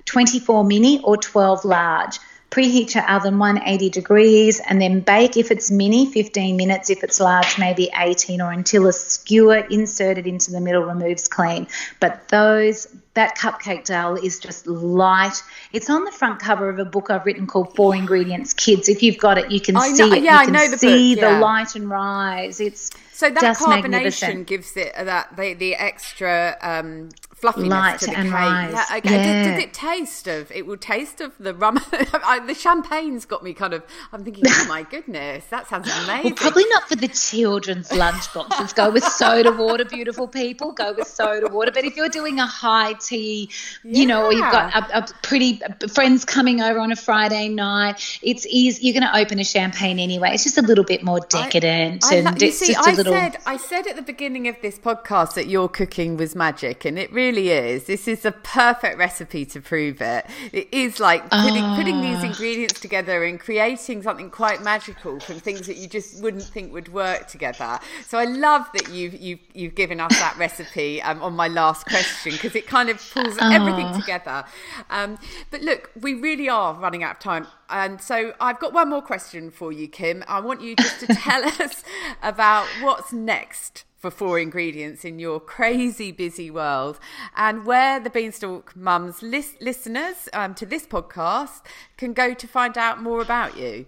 24 0.07 0.65
mini 0.65 1.01
or 1.03 1.17
12 1.17 1.65
large. 1.65 2.19
Preheat 2.51 2.95
your 2.95 3.09
oven 3.11 3.39
180 3.39 3.91
degrees 3.91 4.61
and 4.61 4.81
then 4.81 5.01
bake 5.01 5.37
if 5.37 5.51
it's 5.51 5.71
mini 5.71 6.11
15 6.11 6.57
minutes, 6.57 6.89
if 6.89 7.05
it's 7.05 7.21
large 7.21 7.59
maybe 7.59 7.91
18 7.97 8.41
or 8.41 8.53
until 8.53 8.87
a 8.87 8.93
skewer 8.93 9.59
inserted 9.71 10.27
into 10.27 10.51
the 10.51 10.61
middle 10.61 10.83
removes 10.83 11.29
clean. 11.29 11.67
But 12.01 12.29
those 12.29 12.87
that 13.15 13.37
cupcake 13.37 13.85
dough 13.85 14.17
is 14.23 14.39
just 14.39 14.67
light. 14.67 15.43
It's 15.73 15.91
on 15.91 16.05
the 16.05 16.13
front 16.13 16.39
cover 16.39 16.69
of 16.69 16.79
a 16.79 16.85
book 16.85 17.11
I've 17.11 17.27
written 17.27 17.47
called 17.47 17.75
Four 17.75 17.97
Ingredients 17.97 18.55
Kids. 18.55 18.89
If 18.89 19.03
you've 19.03 19.19
got 19.19 19.39
it, 19.39 19.51
you 19.51 19.61
can 19.61 19.77
I 19.77 19.89
see 19.89 20.09
know, 20.09 20.15
it. 20.15 20.23
Yeah, 20.23 20.41
you 20.41 20.47
can 20.47 20.57
I 20.57 20.65
know 20.65 20.71
the 20.71 20.79
see 20.79 21.17
book, 21.17 21.23
yeah. 21.23 21.35
the 21.35 21.41
light 21.41 21.75
and 21.75 21.91
rise. 21.91 22.61
It's 22.61 22.93
so 23.13 23.29
that 23.29 23.57
carbonation 23.57 24.47
gives 24.47 24.77
it 24.77 24.95
that 24.95 25.37
the, 25.37 25.55
the 25.55 25.75
extra 25.75 26.57
um, 26.63 27.09
fluffiness 27.41 27.69
light 27.71 27.99
to 28.01 28.07
the 28.07 28.17
and 28.19 28.29
cake. 28.29 28.35
rise. 28.35 28.73
Yeah, 28.73 28.97
okay. 28.99 29.11
Yeah. 29.15 29.43
Does, 29.45 29.53
does 29.55 29.65
it 29.65 29.75
taste 29.75 30.27
of? 30.29 30.51
It 30.53 30.67
will 30.67 30.77
taste 30.77 31.21
of 31.21 31.33
the 31.39 31.55
rum. 31.55 31.79
I- 31.93 32.43
the 32.47 32.55
champagne's 32.55 33.25
got 33.25 33.43
me 33.43 33.55
kind 33.55 33.75
of. 33.75 33.83
I'm 34.13 34.25
thinking, 34.25 34.45
oh 34.47 34.67
my 34.69 34.83
goodness, 34.91 35.45
that 35.47 35.69
sounds 35.69 35.89
amazing. 36.05 36.25
Well, 36.25 36.35
probably 36.35 36.65
not 36.71 36.89
for 36.89 36.97
the 36.97 37.09
children's 37.09 37.89
lunchboxes. 37.91 38.75
Go 38.75 38.91
with 38.91 39.05
soda 39.05 39.53
water, 39.53 39.85
beautiful 39.85 40.29
people. 40.29 40.73
Go 40.73 40.93
with 40.93 41.07
soda 41.09 41.49
water. 41.49 41.71
But 41.73 41.85
if 41.85 41.97
you're 41.97 42.09
doing 42.09 42.39
a 42.41 42.47
high 42.47 42.95
tea, 42.95 43.51
you 43.85 44.07
know, 44.07 44.27
or 44.27 44.33
you've 44.33 44.41
got 44.53 44.75
a, 44.75 44.99
a 44.99 45.07
pretty 45.23 45.61
friends 45.93 46.25
coming 46.25 46.61
over 46.61 46.79
on 46.79 46.93
a 46.93 46.97
Friday 46.97 47.49
night, 47.49 48.19
it's 48.23 48.47
easy. 48.47 48.87
You're 48.87 49.01
going 49.01 49.11
to 49.13 49.19
open 49.19 49.39
a 49.39 49.45
champagne 49.45 49.99
anyway. 49.99 50.31
It's 50.33 50.45
just 50.45 50.59
a 50.59 50.63
little 50.63 50.85
bit 50.85 51.03
more 51.03 51.21
decadent, 51.29 52.05
I, 52.05 52.17
I, 52.17 52.19
and 52.21 52.41
you 52.43 52.49
it's 52.49 52.59
see, 52.59 52.73
just 52.73 52.87
a 52.87 52.91
I 52.91 52.95
little. 52.95 53.13
said 53.13 53.37
I 53.47 53.57
said 53.57 53.87
at 53.87 53.97
the 53.97 54.03
beginning 54.03 54.49
of 54.49 54.57
this 54.63 54.79
podcast 54.79 55.35
that 55.35 55.47
your 55.49 55.69
cooking 55.69 56.17
was 56.17 56.35
magic, 56.35 56.85
and 56.85 56.99
it 56.99 57.13
really 57.13 57.28
is. 57.37 57.85
This 57.85 58.09
is 58.09 58.25
a 58.25 58.33
perfect 58.33 58.97
recipe 58.97 59.45
to 59.45 59.61
prove 59.61 60.01
it. 60.01 60.25
It 60.53 60.69
is 60.73 60.99
like 60.99 61.29
putting, 61.31 61.65
putting 61.77 62.01
these 62.01 62.19
Ah. 62.21 62.27
ingredients 62.27 62.81
together 62.81 63.25
and 63.25 63.39
creating 63.39 64.03
something 64.03 64.31
quite 64.31 64.63
magical 64.63 65.21
from 65.21 65.41
things 65.41 65.67
that 65.67 65.77
you 65.77 65.87
just 65.87 66.23
wouldn't 66.23 66.45
think 66.45 66.73
would 66.73 66.91
work 66.93 67.27
together. 67.29 67.79
So 68.07 68.17
I 68.19 68.25
love 68.25 68.67
that 68.73 68.89
you've 68.89 69.15
you've, 69.21 69.41
you've 69.53 69.75
given 69.75 70.01
us 70.01 70.19
that 70.19 70.37
recipe 70.39 71.03
um, 71.03 71.21
on 71.23 71.35
my 71.35 71.49
last 71.49 71.85
question 71.87 72.33
because 72.33 72.55
it 72.55 72.67
kind 72.67 72.89
of 72.89 72.97
pulls 73.13 73.37
everything 73.43 73.87
Ah. 73.87 73.99
together. 74.01 74.45
Um, 74.89 75.19
but 75.51 75.61
look, 75.61 75.91
we 76.01 76.15
really 76.15 76.49
are 76.49 76.73
running 76.75 77.03
out 77.03 77.17
of 77.17 77.19
time. 77.19 77.47
And 77.69 78.01
so 78.01 78.33
I've 78.41 78.59
got 78.59 78.73
one 78.73 78.89
more 78.89 79.03
question 79.03 79.51
for 79.51 79.73
you, 79.73 79.89
Kim. 79.89 80.25
I 80.27 80.41
want 80.41 80.63
you 80.63 80.75
just 80.77 81.01
to 81.01 81.07
tell 81.09 81.45
us 81.61 81.83
about 82.23 82.67
what's 82.81 83.13
next 83.13 83.85
for 83.99 84.11
four 84.11 84.39
ingredients 84.39 85.05
in 85.05 85.19
your 85.19 85.41
crazy 85.41 86.13
busy 86.13 86.51
world 86.51 86.99
and 87.37 87.67
where 87.67 87.99
the 87.99 88.11
Beanstalk 88.11 88.75
Mums 88.77 89.23
lis- 89.23 89.57
listeners 89.61 90.29
um, 90.33 90.55
to 90.55 90.65
this 90.65 90.87
podcast 90.87 91.63
can 91.97 92.13
go 92.13 92.33
to 92.33 92.47
find 92.47 92.79
out 92.79 93.03
more 93.03 93.21
about 93.21 93.59
you. 93.59 93.87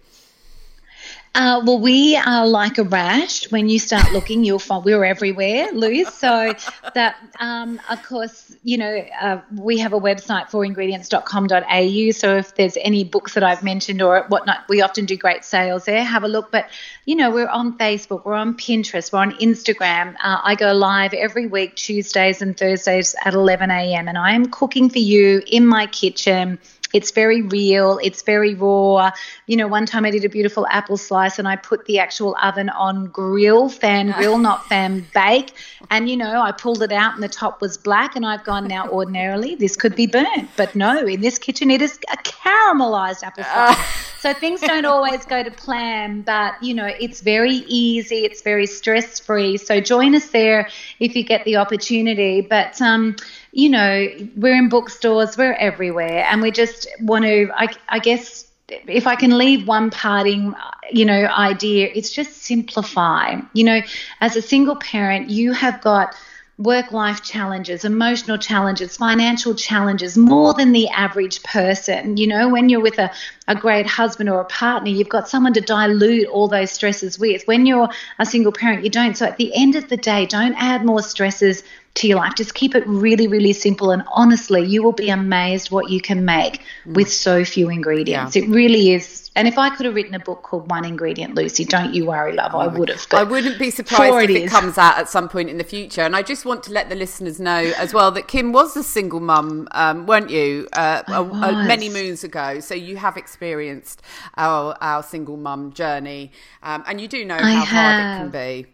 Uh, 1.32 1.62
well, 1.64 1.78
we 1.78 2.16
are 2.16 2.44
like 2.44 2.78
a 2.78 2.82
rash. 2.82 3.48
When 3.52 3.68
you 3.68 3.78
start 3.78 4.12
looking, 4.12 4.42
you'll 4.42 4.58
find 4.58 4.84
we're 4.84 5.04
everywhere, 5.04 5.68
Luz. 5.72 6.12
So 6.12 6.52
that, 6.94 7.16
um, 7.38 7.80
of 7.88 8.02
course, 8.02 8.56
you 8.64 8.76
know, 8.76 9.06
uh, 9.20 9.40
we 9.56 9.78
have 9.78 9.92
a 9.92 10.00
website 10.00 10.50
4ingredients.com.au. 10.50 12.10
So 12.10 12.36
if 12.36 12.56
there's 12.56 12.76
any 12.78 13.04
books 13.04 13.34
that 13.34 13.44
I've 13.44 13.62
mentioned 13.62 14.02
or 14.02 14.24
whatnot, 14.26 14.68
we 14.68 14.82
often 14.82 15.04
do 15.04 15.16
great 15.16 15.44
sales 15.44 15.84
there. 15.84 16.02
Have 16.02 16.24
a 16.24 16.28
look. 16.28 16.50
But, 16.50 16.68
you 17.04 17.14
know, 17.14 17.30
we're 17.30 17.48
on 17.48 17.78
Facebook, 17.78 18.24
we're 18.24 18.34
on 18.34 18.54
Pinterest, 18.54 19.12
we're 19.12 19.20
on 19.20 19.32
Instagram. 19.34 20.16
Uh, 20.22 20.40
I 20.42 20.56
go 20.56 20.72
live 20.72 21.14
every 21.14 21.46
week, 21.46 21.76
Tuesdays 21.76 22.42
and 22.42 22.56
Thursdays 22.56 23.14
at 23.24 23.34
11 23.34 23.70
a.m. 23.70 24.08
And 24.08 24.18
I 24.18 24.32
am 24.32 24.46
cooking 24.46 24.90
for 24.90 24.98
you 24.98 25.42
in 25.46 25.64
my 25.64 25.86
kitchen. 25.86 26.58
It's 26.92 27.10
very 27.10 27.42
real. 27.42 28.00
It's 28.02 28.22
very 28.22 28.54
raw. 28.54 29.10
You 29.46 29.56
know, 29.56 29.68
one 29.68 29.86
time 29.86 30.04
I 30.04 30.10
did 30.10 30.24
a 30.24 30.28
beautiful 30.28 30.66
apple 30.68 30.96
slice 30.96 31.38
and 31.38 31.46
I 31.46 31.56
put 31.56 31.84
the 31.86 31.98
actual 31.98 32.36
oven 32.42 32.68
on 32.68 33.06
grill, 33.06 33.68
fan 33.68 34.10
grill, 34.16 34.38
not 34.38 34.66
fan 34.66 35.06
bake. 35.14 35.52
And, 35.90 36.08
you 36.08 36.16
know, 36.16 36.40
I 36.40 36.52
pulled 36.52 36.82
it 36.82 36.92
out 36.92 37.14
and 37.14 37.22
the 37.22 37.28
top 37.28 37.60
was 37.60 37.76
black. 37.76 38.16
And 38.16 38.26
I've 38.26 38.44
gone 38.44 38.66
now, 38.66 38.88
ordinarily, 38.88 39.54
this 39.54 39.76
could 39.76 39.94
be 39.94 40.06
burnt. 40.06 40.50
But 40.56 40.74
no, 40.74 41.06
in 41.06 41.20
this 41.20 41.38
kitchen, 41.38 41.70
it 41.70 41.82
is 41.82 41.98
a 42.12 42.16
caramelized 42.18 43.22
apple 43.22 43.44
slice. 43.52 44.10
So 44.20 44.34
things 44.34 44.60
don't 44.60 44.84
always 44.84 45.24
go 45.24 45.42
to 45.42 45.50
plan, 45.50 46.20
but, 46.20 46.62
you 46.62 46.74
know, 46.74 46.84
it's 46.84 47.22
very 47.22 47.64
easy. 47.66 48.26
It's 48.26 48.42
very 48.42 48.66
stress 48.66 49.18
free. 49.18 49.56
So 49.56 49.80
join 49.80 50.14
us 50.14 50.28
there 50.28 50.68
if 50.98 51.16
you 51.16 51.24
get 51.24 51.44
the 51.46 51.56
opportunity. 51.56 52.42
But, 52.42 52.80
um, 52.82 53.16
you 53.52 53.68
know, 53.68 54.08
we're 54.36 54.54
in 54.54 54.68
bookstores, 54.68 55.36
we're 55.36 55.54
everywhere, 55.54 56.24
and 56.28 56.40
we 56.42 56.50
just 56.50 56.88
want 57.00 57.24
to, 57.24 57.50
I, 57.54 57.68
I 57.88 57.98
guess, 57.98 58.46
if 58.68 59.06
I 59.06 59.16
can 59.16 59.36
leave 59.36 59.66
one 59.66 59.90
parting, 59.90 60.54
you 60.92 61.04
know, 61.04 61.24
idea, 61.26 61.90
it's 61.92 62.12
just 62.12 62.42
simplify. 62.42 63.40
You 63.52 63.64
know, 63.64 63.80
as 64.20 64.36
a 64.36 64.42
single 64.42 64.76
parent, 64.76 65.30
you 65.30 65.52
have 65.52 65.80
got 65.80 66.14
work 66.60 66.92
life 66.92 67.22
challenges, 67.22 67.86
emotional 67.86 68.36
challenges, 68.36 68.96
financial 68.96 69.54
challenges, 69.54 70.18
more 70.18 70.52
than 70.52 70.72
the 70.72 70.88
average 70.90 71.42
person. 71.42 72.18
You 72.18 72.26
know, 72.26 72.48
when 72.50 72.68
you're 72.68 72.82
with 72.82 72.98
a, 72.98 73.10
a 73.48 73.54
great 73.54 73.86
husband 73.86 74.28
or 74.28 74.40
a 74.40 74.44
partner, 74.44 74.90
you've 74.90 75.08
got 75.08 75.26
someone 75.26 75.54
to 75.54 75.62
dilute 75.62 76.28
all 76.28 76.48
those 76.48 76.70
stresses 76.70 77.18
with. 77.18 77.42
When 77.46 77.64
you're 77.64 77.88
a 78.18 78.26
single 78.26 78.52
parent, 78.52 78.84
you 78.84 78.90
don't. 78.90 79.16
So 79.16 79.24
at 79.24 79.38
the 79.38 79.54
end 79.54 79.74
of 79.74 79.88
the 79.88 79.96
day, 79.96 80.26
don't 80.26 80.54
add 80.54 80.84
more 80.84 81.02
stresses 81.02 81.62
to 81.94 82.06
your 82.08 82.18
life. 82.18 82.34
Just 82.36 82.54
keep 82.54 82.74
it 82.74 82.86
really, 82.86 83.26
really 83.26 83.52
simple. 83.52 83.90
And 83.90 84.02
honestly, 84.12 84.64
you 84.64 84.82
will 84.82 84.92
be 84.92 85.10
amazed 85.10 85.70
what 85.70 85.90
you 85.90 86.00
can 86.00 86.24
make 86.24 86.62
with 86.86 87.10
so 87.10 87.44
few 87.44 87.68
ingredients. 87.68 88.36
Yeah. 88.36 88.44
It 88.44 88.48
really 88.48 88.92
is. 88.92 89.30
And 89.36 89.46
if 89.46 89.58
I 89.58 89.70
could 89.70 89.86
have 89.86 89.94
written 89.94 90.14
a 90.14 90.18
book 90.18 90.42
called 90.42 90.68
One 90.70 90.84
Ingredient 90.84 91.36
Lucy, 91.36 91.64
don't 91.64 91.94
you 91.94 92.04
worry, 92.04 92.32
love, 92.32 92.52
I 92.54 92.66
would 92.66 92.88
have. 92.88 93.06
I 93.12 93.22
wouldn't 93.22 93.58
be 93.60 93.70
surprised 93.70 94.28
if 94.28 94.36
it 94.36 94.48
comes 94.48 94.76
out 94.76 94.98
at 94.98 95.08
some 95.08 95.28
point 95.28 95.48
in 95.48 95.56
the 95.58 95.64
future. 95.64 96.00
And 96.02 96.16
I 96.16 96.22
just 96.22 96.44
want 96.44 96.64
to 96.64 96.72
let 96.72 96.88
the 96.88 96.96
listeners 96.96 97.38
know 97.38 97.72
as 97.78 97.94
well 97.94 98.10
that 98.12 98.26
Kim 98.26 98.52
was 98.52 98.76
a 98.76 98.82
single 98.82 99.20
mum, 99.20 99.68
um, 99.70 100.06
weren't 100.06 100.30
you, 100.30 100.68
uh, 100.72 101.02
a- 101.08 101.64
many 101.64 101.88
moons 101.88 102.24
ago. 102.24 102.58
So 102.60 102.74
you 102.74 102.96
have 102.96 103.16
experienced 103.16 104.02
our 104.36 104.76
our 104.80 105.02
single 105.02 105.36
mum 105.36 105.72
journey, 105.72 106.32
um, 106.62 106.82
and 106.86 107.00
you 107.00 107.06
do 107.08 107.24
know 107.24 107.38
how 107.38 107.64
hard 107.64 108.00
it 108.00 108.18
can 108.18 108.30
be. 108.30 108.66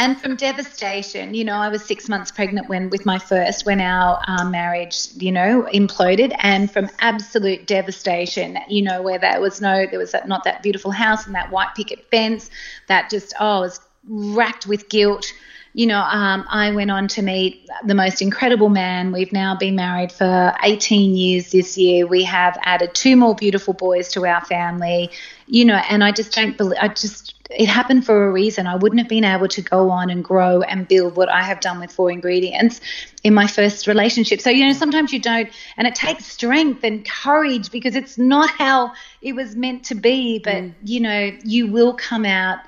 And 0.00 0.18
from 0.18 0.34
devastation 0.34 1.34
you 1.34 1.44
know 1.44 1.56
i 1.56 1.68
was 1.68 1.84
six 1.84 2.08
months 2.08 2.30
pregnant 2.30 2.68
when 2.70 2.88
with 2.88 3.04
my 3.04 3.18
first 3.18 3.66
when 3.66 3.80
our 3.82 4.18
um, 4.26 4.50
marriage 4.50 5.08
you 5.16 5.30
know 5.30 5.68
imploded. 5.74 6.34
And 6.40 6.70
from 6.70 6.88
absolute 7.00 7.66
devastation 7.66 8.58
you 8.68 8.82
know 8.82 9.02
where 9.02 9.18
there 9.18 9.40
was 9.40 9.60
no 9.60 9.86
there 9.86 9.98
was 9.98 10.12
that, 10.12 10.26
not 10.26 10.44
that 10.44 10.62
beautiful 10.62 10.90
house 10.90 11.26
and 11.26 11.34
that 11.34 11.50
white 11.50 11.74
picket 11.76 12.10
fence 12.10 12.50
that 12.88 13.10
just 13.10 13.34
oh 13.38 13.58
I 13.58 13.60
was 13.60 13.80
racked 14.08 14.66
with 14.66 14.88
guilt 14.88 15.30
you 15.72 15.86
know 15.86 16.00
um, 16.00 16.44
i 16.48 16.70
went 16.70 16.90
on 16.90 17.08
to 17.08 17.22
meet 17.22 17.56
the 17.84 17.94
most 17.94 18.20
incredible 18.22 18.68
man 18.68 19.12
we've 19.12 19.32
now 19.32 19.54
been 19.54 19.76
married 19.76 20.12
for 20.12 20.52
18 20.62 21.14
years 21.14 21.50
this 21.50 21.76
year 21.76 22.06
we 22.06 22.24
have 22.24 22.56
added 22.64 22.92
two 22.94 23.16
more 23.16 23.34
beautiful 23.34 23.74
boys 23.74 24.08
to 24.08 24.24
our 24.26 24.40
family 24.42 25.10
you 25.46 25.64
know 25.64 25.80
and 25.88 26.02
i 26.04 26.10
just 26.12 26.32
don't 26.32 26.56
believe 26.56 26.78
i 26.80 26.88
just 26.88 27.34
it 27.50 27.66
happened 27.68 28.06
for 28.06 28.28
a 28.28 28.32
reason. 28.32 28.66
I 28.66 28.76
wouldn't 28.76 29.00
have 29.00 29.08
been 29.08 29.24
able 29.24 29.48
to 29.48 29.62
go 29.62 29.90
on 29.90 30.08
and 30.08 30.22
grow 30.22 30.62
and 30.62 30.86
build 30.86 31.16
what 31.16 31.28
I 31.28 31.42
have 31.42 31.60
done 31.60 31.80
with 31.80 31.90
four 31.90 32.10
ingredients 32.10 32.80
in 33.24 33.34
my 33.34 33.46
first 33.46 33.86
relationship. 33.86 34.40
So, 34.40 34.50
you 34.50 34.64
know, 34.66 34.72
sometimes 34.72 35.12
you 35.12 35.18
don't, 35.20 35.48
and 35.76 35.86
it 35.86 35.94
takes 35.94 36.26
strength 36.26 36.84
and 36.84 37.04
courage 37.04 37.70
because 37.70 37.96
it's 37.96 38.18
not 38.18 38.50
how 38.50 38.92
it 39.20 39.34
was 39.34 39.56
meant 39.56 39.84
to 39.86 39.94
be. 39.94 40.38
But, 40.38 40.64
you 40.84 41.00
know, 41.00 41.32
you 41.42 41.66
will 41.66 41.94
come 41.94 42.24
out 42.24 42.60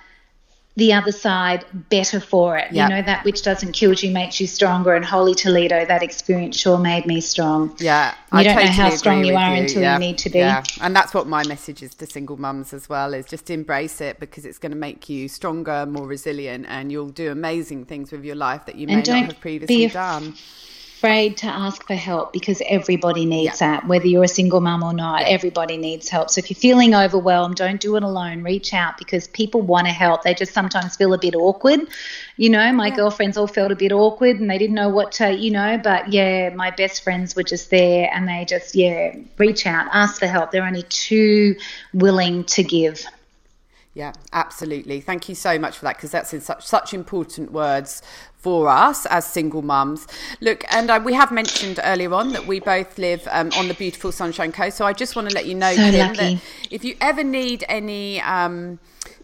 the 0.77 0.93
other 0.93 1.12
side 1.12 1.66
better 1.91 2.18
for 2.18 2.57
it. 2.57 2.73
Yeah. 2.73 2.89
You 2.89 2.95
know, 2.95 3.03
that 3.03 3.25
which 3.25 3.43
doesn't 3.43 3.73
kill 3.73 3.93
you 3.93 4.11
makes 4.11 4.41
you 4.41 4.47
stronger. 4.47 4.95
And 4.95 5.05
Holy 5.05 5.35
Toledo, 5.35 5.85
that 5.85 6.03
experience 6.03 6.59
sure 6.59 6.79
made 6.79 7.05
me 7.05 7.20
strong. 7.20 7.77
Yeah, 7.79 8.14
You 8.33 8.39
I 8.39 8.43
don't 8.43 8.57
know 8.57 8.70
how 8.70 8.91
strong 8.91 9.25
you 9.25 9.37
are 9.37 9.55
until 9.55 9.93
you 9.93 9.99
need 9.99 10.18
to 10.18 10.31
be. 10.31 10.39
Yeah, 10.39 10.62
and 10.81 10.97
that's 10.97 11.12
what 11.12 11.27
my 11.27 11.45
message 11.47 11.83
is 11.83 11.95
to 11.97 12.07
single 12.07 12.39
mums 12.39 12.73
as 12.73 12.89
well: 12.89 13.12
is 13.12 13.27
just 13.27 13.51
embrace 13.51 14.01
it 14.01 14.18
because 14.18 14.47
it's 14.47 14.59
going 14.59 14.73
to 14.73 14.79
make 14.79 15.09
you 15.09 15.29
stronger, 15.29 15.85
more 15.85 16.07
resilient, 16.07 16.64
and 16.68 16.91
you'll 16.91 17.11
do 17.11 17.31
amazing 17.31 17.85
things 17.85 18.11
with 18.11 18.25
your 18.25 18.37
life 18.37 18.64
that 18.66 18.77
you 18.77 18.87
may 18.87 18.97
not 18.97 19.09
have 19.09 19.41
previously 19.41 19.89
done. 19.89 20.35
Afraid 21.03 21.37
to 21.37 21.49
ask 21.49 21.85
for 21.85 21.97
help 21.97 22.33
because 22.33 22.63
everybody 22.65 23.27
needs 23.27 23.59
that, 23.59 23.85
whether 23.89 24.07
you're 24.07 24.23
a 24.23 24.29
single 24.29 24.61
mum 24.61 24.85
or 24.85 24.93
not. 24.93 25.23
Everybody 25.23 25.77
needs 25.77 26.09
help. 26.09 26.31
So 26.31 26.39
if 26.39 26.49
you're 26.49 26.55
feeling 26.55 26.95
overwhelmed, 26.95 27.57
don't 27.57 27.81
do 27.81 27.97
it 27.97 28.05
alone. 28.05 28.45
Reach 28.45 28.73
out 28.73 28.99
because 28.99 29.27
people 29.27 29.63
want 29.63 29.89
to 29.89 29.93
help. 29.93 30.23
They 30.23 30.33
just 30.33 30.55
sometimes 30.55 30.95
feel 30.95 31.13
a 31.13 31.19
bit 31.19 31.35
awkward. 31.35 31.89
You 32.37 32.51
know, 32.51 32.73
my 32.73 32.91
girlfriends 32.91 33.37
all 33.37 33.49
felt 33.49 33.73
a 33.73 33.75
bit 33.75 33.91
awkward 33.91 34.39
and 34.39 34.49
they 34.49 34.59
didn't 34.59 34.77
know 34.77 34.91
what 34.91 35.11
to, 35.13 35.33
you 35.33 35.51
know, 35.51 35.77
but 35.77 36.13
yeah, 36.13 36.51
my 36.51 36.71
best 36.71 37.03
friends 37.03 37.35
were 37.35 37.43
just 37.43 37.69
there 37.71 38.09
and 38.13 38.29
they 38.29 38.45
just, 38.45 38.77
yeah, 38.77 39.17
reach 39.39 39.67
out, 39.67 39.89
ask 39.93 40.21
for 40.21 40.29
help. 40.29 40.53
They're 40.53 40.65
only 40.65 40.85
too 40.85 41.57
willing 41.93 42.45
to 42.45 42.63
give. 42.63 43.05
Yeah, 43.95 44.12
absolutely. 44.32 45.03
Thank 45.03 45.28
you 45.28 45.34
so 45.34 45.59
much 45.59 45.76
for 45.76 45.84
that 45.84 45.97
because 45.97 46.11
that's 46.11 46.32
in 46.32 46.40
such 46.40 46.64
such 46.64 46.95
important 46.95 47.53
words 47.53 48.01
for 48.38 48.68
us 48.68 49.05
as 49.07 49.26
single 49.26 49.61
mums. 49.61 50.07
Look, 50.40 50.64
and 50.70 50.90
uh, 50.90 51.01
we 51.05 51.12
have 51.12 51.30
mentioned 51.30 51.78
earlier 51.84 52.12
on 52.14 52.32
that 52.32 52.47
we 52.47 52.59
both 52.59 52.97
live 52.99 53.28
um, 53.30 53.51
on 53.57 53.68
the 53.68 53.74
beautiful 53.74 54.11
Sunshine 54.11 54.51
Coast. 54.51 54.78
So 54.78 54.86
I 54.86 54.95
just 54.95 55.14
want 55.14 55.28
to 55.28 55.34
let 55.34 55.45
you 55.47 55.55
know, 55.55 55.74
So 55.74 55.82
Kim, 55.90 56.14
that 56.14 56.40
if 56.70 56.84
you 56.84 56.97
ever 57.03 57.22
need 57.22 57.64
any 57.68 58.20
um, 58.22 58.78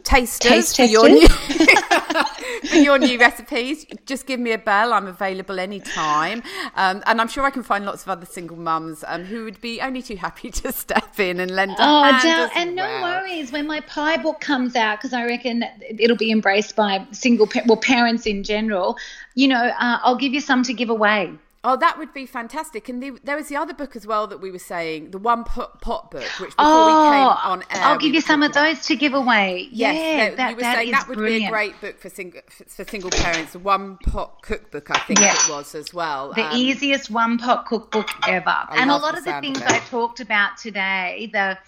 tasters 0.09 0.51
Taste 0.51 0.77
for 0.77 0.85
your 0.85 1.09
new 1.09 1.29
for 2.71 2.77
your 2.77 2.99
new 2.99 3.19
recipes, 3.19 3.87
just 4.07 4.27
give 4.27 4.41
me 4.41 4.53
a 4.53 4.59
bell. 4.59 4.93
I'm 4.93 5.07
available 5.07 5.61
anytime, 5.61 6.43
um, 6.77 7.03
and 7.07 7.21
I'm 7.21 7.29
sure 7.29 7.45
I 7.45 7.51
can 7.51 7.63
find 7.63 7.85
lots 7.85 8.03
of 8.03 8.09
other 8.09 8.27
single 8.27 8.57
mums 8.57 9.05
um, 9.07 9.25
who 9.25 9.45
would 9.45 9.61
be 9.61 9.81
only 9.81 10.03
too 10.03 10.17
happy 10.17 10.51
to 10.63 10.73
step 10.73 11.21
in 11.21 11.41
and 11.41 11.51
lend 11.51 11.73
a 11.73 11.77
Oh, 11.81 12.03
hand. 12.05 12.53
And 12.55 12.75
no 12.75 12.87
worries 13.03 13.53
when 13.53 13.67
my 13.67 13.81
pie 13.81 14.17
book 14.17 14.41
comes 14.41 14.75
out 14.77 14.99
because 14.99 15.13
I 15.13 15.27
reckon 15.27 15.65
it'll 15.99 16.17
be 16.17 16.33
embraced 16.33 16.75
by 16.75 17.07
single 17.13 17.49
well 17.67 17.77
parents 17.77 18.27
in 18.27 18.43
general. 18.45 18.97
You 19.35 19.49
know, 19.49 19.63
uh, 19.63 19.99
I'll 20.03 20.17
give 20.17 20.33
you 20.33 20.41
some 20.41 20.63
to 20.65 20.73
give 20.73 20.91
away. 20.91 21.33
Oh, 21.65 21.77
that 21.77 21.99
would 21.99 22.15
be 22.15 22.25
fantastic. 22.25 22.89
And 22.89 23.03
the, 23.03 23.19
there 23.25 23.37
was 23.37 23.49
the 23.49 23.57
other 23.57 23.75
book 23.75 23.97
as 23.97 24.07
well 24.07 24.29
that 24.29 24.41
we 24.41 24.53
were 24.53 24.61
saying, 24.61 25.11
the 25.11 25.19
one 25.19 25.43
pot, 25.43 25.81
pot 25.81 26.11
book, 26.11 26.23
which 26.39 26.51
before 26.51 26.57
oh, 26.59 26.87
we 26.87 27.17
came 27.17 27.53
on 27.53 27.63
air, 27.63 27.83
I'll 27.85 27.99
give 27.99 28.15
you 28.15 28.21
some 28.21 28.45
of 28.45 28.53
those 28.53 28.87
to 28.87 28.95
give 28.95 29.13
away. 29.13 29.69
Yes, 29.73 29.97
yeah, 29.97 30.35
that, 30.37 30.51
you 30.51 30.57
were 30.57 30.63
saying 30.63 30.93
that 30.93 31.09
would 31.09 31.19
brilliant. 31.19 31.43
be 31.43 31.47
a 31.47 31.51
great 31.51 31.81
book 31.81 31.99
for 31.99 32.09
single 32.11 32.43
for 32.49 32.85
single 32.85 33.11
parents. 33.11 33.53
The 33.53 33.59
one 33.59 33.99
pot 33.99 34.41
cookbook, 34.43 34.89
I 34.91 34.99
think 35.01 35.21
yeah. 35.21 35.35
it 35.35 35.51
was 35.51 35.75
as 35.75 35.93
well. 35.93 36.33
The 36.33 36.47
um, 36.47 36.57
easiest 36.57 37.11
one 37.11 37.39
pot 37.39 37.67
cookbook 37.67 38.09
ever. 38.29 38.49
I 38.49 38.77
and 38.79 38.91
a 38.91 38.97
lot 38.97 39.19
of 39.19 39.25
the 39.25 39.41
things 39.41 39.61
I 39.61 39.81
talked 39.81 40.21
about 40.21 40.59
today, 40.59 41.29
the 41.33 41.59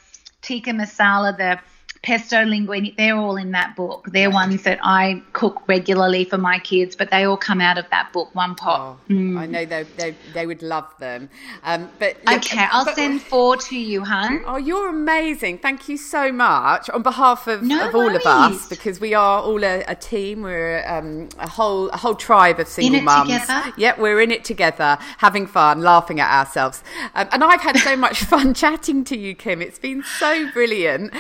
tikka 0.41 0.71
masala, 0.71 1.37
the 1.37 1.59
pesto 2.03 2.37
linguine, 2.39 2.97
they're 2.97 3.17
all 3.17 3.37
in 3.37 3.51
that 3.53 3.77
book. 3.77 4.09
They're 4.11 4.31
ones 4.31 4.63
that 4.63 4.79
I 4.83 5.23
cook 5.35 5.63
regularly 5.69 6.25
for 6.25 6.39
my 6.39 6.59
kids, 6.59 6.97
but 6.97 7.11
they 7.11 7.25
all 7.25 7.37
come 7.37 7.61
out 7.61 7.77
of 7.77 7.89
that 7.91 8.13
book, 8.13 8.35
one 8.35 8.55
pot. 8.55 8.99
Oh, 9.11 9.13
mm. 9.13 9.39
I 9.39 9.47
know 9.47 9.65
they, 9.67 9.83
they 9.97 10.15
they 10.33 10.47
would 10.47 10.63
love 10.63 10.89
them. 10.99 11.29
Um, 11.63 11.91
but 11.99 12.17
look, 12.25 12.39
okay, 12.39 12.67
I'll 12.71 12.87
but, 12.87 12.95
send 12.95 13.21
four 13.21 13.57
to 13.57 13.79
you, 13.79 14.03
hun. 14.03 14.43
Oh, 14.47 14.57
you're 14.57 14.89
amazing! 14.89 15.59
Thank 15.59 15.89
you 15.89 15.99
so 15.99 16.33
much 16.33 16.89
on 16.91 17.03
behalf 17.03 17.47
of, 17.47 17.63
no 17.63 17.89
of 17.89 17.95
all 17.95 18.15
of 18.15 18.23
us 18.25 18.69
because 18.69 18.99
we 18.99 19.13
are 19.13 19.43
all 19.43 19.63
a, 19.63 19.85
a 19.87 19.95
team. 19.95 20.43
We're 20.43 20.83
um, 20.87 21.29
a 21.39 21.49
whole 21.49 21.91
a 21.91 21.99
whole 21.99 22.15
tribe 22.15 22.61
of 22.61 22.69
single 22.69 23.03
mums. 23.03 23.31
Together? 23.31 23.73
Yep, 23.77 23.99
we're 23.99 24.21
in 24.23 24.31
it 24.31 24.45
together, 24.45 24.97
having 25.19 25.47
fun, 25.47 25.83
laughing 25.83 26.19
at 26.19 26.31
ourselves. 26.31 26.83
Um, 27.15 27.29
and 27.33 27.45
I've 27.45 27.61
had 27.61 27.77
so 27.77 27.95
much 27.95 28.25
fun 28.25 28.55
chatting 28.55 29.05
to 29.05 29.19
you, 29.19 29.35
Kim. 29.35 29.61
It's 29.61 29.79
been 29.79 30.03
so 30.03 30.51
brilliant. 30.53 31.13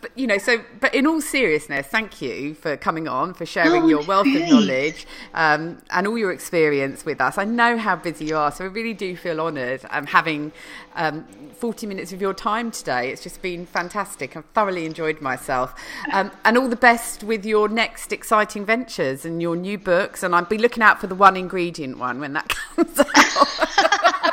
But 0.00 0.16
you 0.16 0.26
know, 0.26 0.38
so 0.38 0.62
but 0.80 0.94
in 0.94 1.06
all 1.06 1.20
seriousness, 1.20 1.86
thank 1.86 2.20
you 2.20 2.54
for 2.54 2.76
coming 2.76 3.08
on, 3.08 3.34
for 3.34 3.46
sharing 3.46 3.84
oh, 3.84 3.88
your 3.88 4.02
wealth 4.04 4.26
really? 4.26 4.42
of 4.42 4.50
knowledge 4.50 5.06
um, 5.34 5.78
and 5.90 6.06
all 6.06 6.18
your 6.18 6.32
experience 6.32 7.04
with 7.04 7.20
us. 7.20 7.38
I 7.38 7.44
know 7.44 7.76
how 7.76 7.96
busy 7.96 8.26
you 8.26 8.36
are, 8.36 8.52
so 8.52 8.64
I 8.64 8.68
really 8.68 8.94
do 8.94 9.16
feel 9.16 9.40
honoured 9.40 9.80
um, 9.90 10.06
having 10.06 10.52
um, 10.94 11.24
40 11.54 11.86
minutes 11.86 12.12
of 12.12 12.20
your 12.20 12.34
time 12.34 12.70
today. 12.70 13.10
It's 13.10 13.22
just 13.22 13.42
been 13.42 13.66
fantastic. 13.66 14.36
I've 14.36 14.44
thoroughly 14.46 14.86
enjoyed 14.86 15.20
myself, 15.20 15.74
um, 16.12 16.30
and 16.44 16.56
all 16.58 16.68
the 16.68 16.76
best 16.76 17.22
with 17.22 17.44
your 17.44 17.68
next 17.68 18.12
exciting 18.12 18.64
ventures 18.64 19.24
and 19.24 19.40
your 19.40 19.56
new 19.56 19.78
books. 19.78 20.22
And 20.22 20.34
I'll 20.34 20.44
be 20.44 20.58
looking 20.58 20.82
out 20.82 21.00
for 21.00 21.06
the 21.06 21.14
one 21.14 21.36
ingredient 21.36 21.98
one 21.98 22.20
when 22.20 22.32
that 22.34 22.48
comes 22.76 22.98
out. 22.98 24.32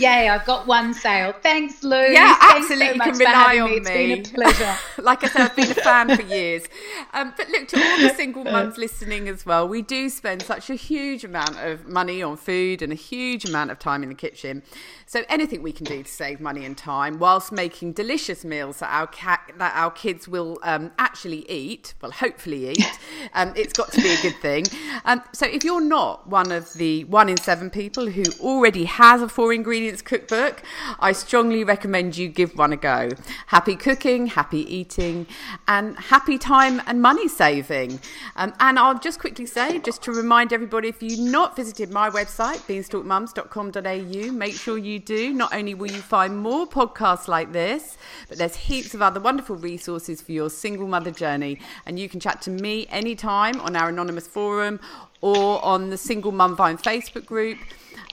Yay, 0.00 0.30
I've 0.30 0.46
got 0.46 0.66
one 0.66 0.94
sale. 0.94 1.34
Thanks, 1.42 1.82
Lou. 1.82 1.94
Yeah, 1.94 2.34
Thanks 2.36 2.70
absolutely. 2.70 2.86
So 2.86 2.92
you 2.94 3.00
can 3.00 3.18
rely 3.18 3.58
on 3.58 3.70
me. 3.70 3.76
It's 3.76 4.30
been 4.30 4.34
a 4.34 4.50
pleasure. 4.50 4.76
like 5.02 5.22
I 5.24 5.28
said, 5.28 5.42
I've 5.42 5.56
been 5.56 5.70
a 5.70 5.74
fan 5.74 6.16
for 6.16 6.22
years. 6.22 6.64
Um, 7.12 7.34
but 7.36 7.50
look, 7.50 7.68
to 7.68 7.76
all 7.76 7.98
the 7.98 8.14
single 8.14 8.44
mums 8.56 8.78
listening 8.78 9.28
as 9.28 9.44
well, 9.44 9.68
we 9.68 9.82
do 9.82 10.08
spend 10.08 10.40
such 10.40 10.70
a 10.70 10.74
huge 10.74 11.22
amount 11.22 11.58
of 11.58 11.86
money 11.86 12.22
on 12.22 12.38
food 12.38 12.80
and 12.80 12.92
a 12.92 12.96
huge 12.96 13.44
amount 13.44 13.70
of 13.70 13.78
time 13.78 14.02
in 14.02 14.08
the 14.08 14.14
kitchen. 14.14 14.62
So 15.04 15.24
anything 15.28 15.62
we 15.62 15.72
can 15.72 15.84
do 15.86 16.02
to 16.02 16.08
save 16.08 16.40
money 16.40 16.64
and 16.64 16.78
time 16.78 17.18
whilst 17.18 17.50
making 17.50 17.94
delicious 17.94 18.44
meals 18.44 18.78
that 18.78 18.90
our 18.94 19.08
cat, 19.08 19.52
that 19.58 19.74
our 19.74 19.90
kids 19.90 20.28
will 20.28 20.58
um, 20.62 20.92
actually 20.98 21.50
eat, 21.50 21.94
well, 22.00 22.12
hopefully 22.12 22.70
eat, 22.70 22.98
um, 23.34 23.52
it's 23.56 23.72
got 23.72 23.90
to 23.92 24.00
be 24.00 24.08
a 24.08 24.22
good 24.22 24.36
thing. 24.36 24.66
Um, 25.04 25.20
so 25.32 25.46
if 25.46 25.64
you're 25.64 25.80
not 25.80 26.28
one 26.28 26.52
of 26.52 26.72
the 26.74 27.04
one 27.04 27.28
in 27.28 27.36
seven 27.36 27.70
people 27.70 28.06
who 28.06 28.22
already 28.40 28.84
has 28.84 29.20
a 29.20 29.28
four 29.28 29.52
cookbook, 29.98 30.62
I 31.00 31.12
strongly 31.12 31.64
recommend 31.64 32.16
you 32.16 32.28
give 32.28 32.56
one 32.56 32.72
a 32.72 32.76
go. 32.76 33.10
Happy 33.46 33.74
cooking, 33.74 34.28
happy 34.28 34.60
eating, 34.72 35.26
and 35.66 35.98
happy 35.98 36.38
time 36.38 36.80
and 36.86 37.02
money 37.02 37.26
saving. 37.28 37.98
Um, 38.36 38.52
and 38.60 38.78
I'll 38.78 38.98
just 38.98 39.18
quickly 39.18 39.46
say, 39.46 39.78
just 39.80 40.02
to 40.02 40.12
remind 40.12 40.52
everybody, 40.52 40.88
if 40.88 41.02
you've 41.02 41.18
not 41.18 41.56
visited 41.56 41.90
my 41.90 42.08
website, 42.08 42.58
beanstalkmums.com.au, 42.68 44.32
make 44.32 44.54
sure 44.54 44.78
you 44.78 44.98
do, 45.00 45.32
not 45.32 45.52
only 45.52 45.74
will 45.74 45.90
you 45.90 46.00
find 46.00 46.38
more 46.38 46.66
podcasts 46.66 47.26
like 47.26 47.52
this, 47.52 47.98
but 48.28 48.38
there's 48.38 48.54
heaps 48.54 48.94
of 48.94 49.02
other 49.02 49.18
wonderful 49.18 49.56
resources 49.56 50.22
for 50.22 50.32
your 50.32 50.48
single 50.48 50.86
mother 50.86 51.10
journey. 51.10 51.58
And 51.86 51.98
you 51.98 52.08
can 52.08 52.20
chat 52.20 52.40
to 52.42 52.50
me 52.50 52.86
anytime 52.88 53.60
on 53.60 53.74
our 53.74 53.88
anonymous 53.88 54.26
forum 54.26 54.78
or 55.20 55.62
on 55.64 55.90
the 55.90 55.96
Single 55.96 56.32
Mum 56.32 56.56
Vine 56.56 56.78
Facebook 56.78 57.26
group. 57.26 57.58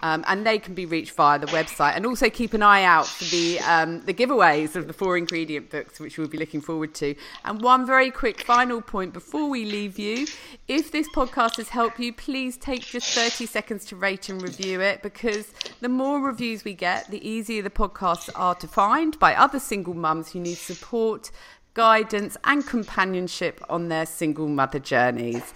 Um, 0.01 0.23
and 0.27 0.45
they 0.45 0.59
can 0.59 0.75
be 0.75 0.85
reached 0.85 1.15
via 1.15 1.39
the 1.39 1.47
website. 1.47 1.95
And 1.95 2.05
also 2.05 2.29
keep 2.29 2.53
an 2.53 2.61
eye 2.61 2.83
out 2.83 3.07
for 3.07 3.23
the 3.25 3.59
um, 3.61 4.01
the 4.01 4.13
giveaways 4.13 4.75
of 4.75 4.85
the 4.85 4.93
four 4.93 5.17
ingredient 5.17 5.71
books, 5.71 5.99
which 5.99 6.19
we'll 6.19 6.27
be 6.27 6.37
looking 6.37 6.61
forward 6.61 6.93
to. 6.95 7.15
And 7.43 7.61
one 7.63 7.85
very 7.87 8.11
quick 8.11 8.41
final 8.41 8.79
point 8.81 9.11
before 9.11 9.49
we 9.49 9.65
leave 9.65 9.97
you: 9.97 10.27
if 10.67 10.91
this 10.91 11.09
podcast 11.09 11.57
has 11.57 11.69
helped 11.69 11.99
you, 11.99 12.13
please 12.13 12.57
take 12.57 12.81
just 12.81 13.11
thirty 13.13 13.47
seconds 13.47 13.85
to 13.85 13.95
rate 13.95 14.29
and 14.29 14.39
review 14.39 14.81
it, 14.81 15.01
because 15.01 15.51
the 15.81 15.89
more 15.89 16.19
reviews 16.21 16.63
we 16.63 16.75
get, 16.75 17.09
the 17.09 17.27
easier 17.27 17.63
the 17.63 17.71
podcasts 17.71 18.29
are 18.35 18.55
to 18.55 18.67
find 18.67 19.17
by 19.17 19.33
other 19.33 19.59
single 19.59 19.95
mums 19.95 20.31
who 20.31 20.39
need 20.39 20.59
support, 20.59 21.31
guidance, 21.73 22.37
and 22.43 22.67
companionship 22.67 23.63
on 23.67 23.89
their 23.89 24.05
single 24.05 24.47
mother 24.47 24.79
journeys. 24.79 25.55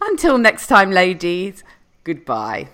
Until 0.00 0.38
next 0.38 0.68
time, 0.68 0.92
ladies. 0.92 1.64
Goodbye. 2.04 2.68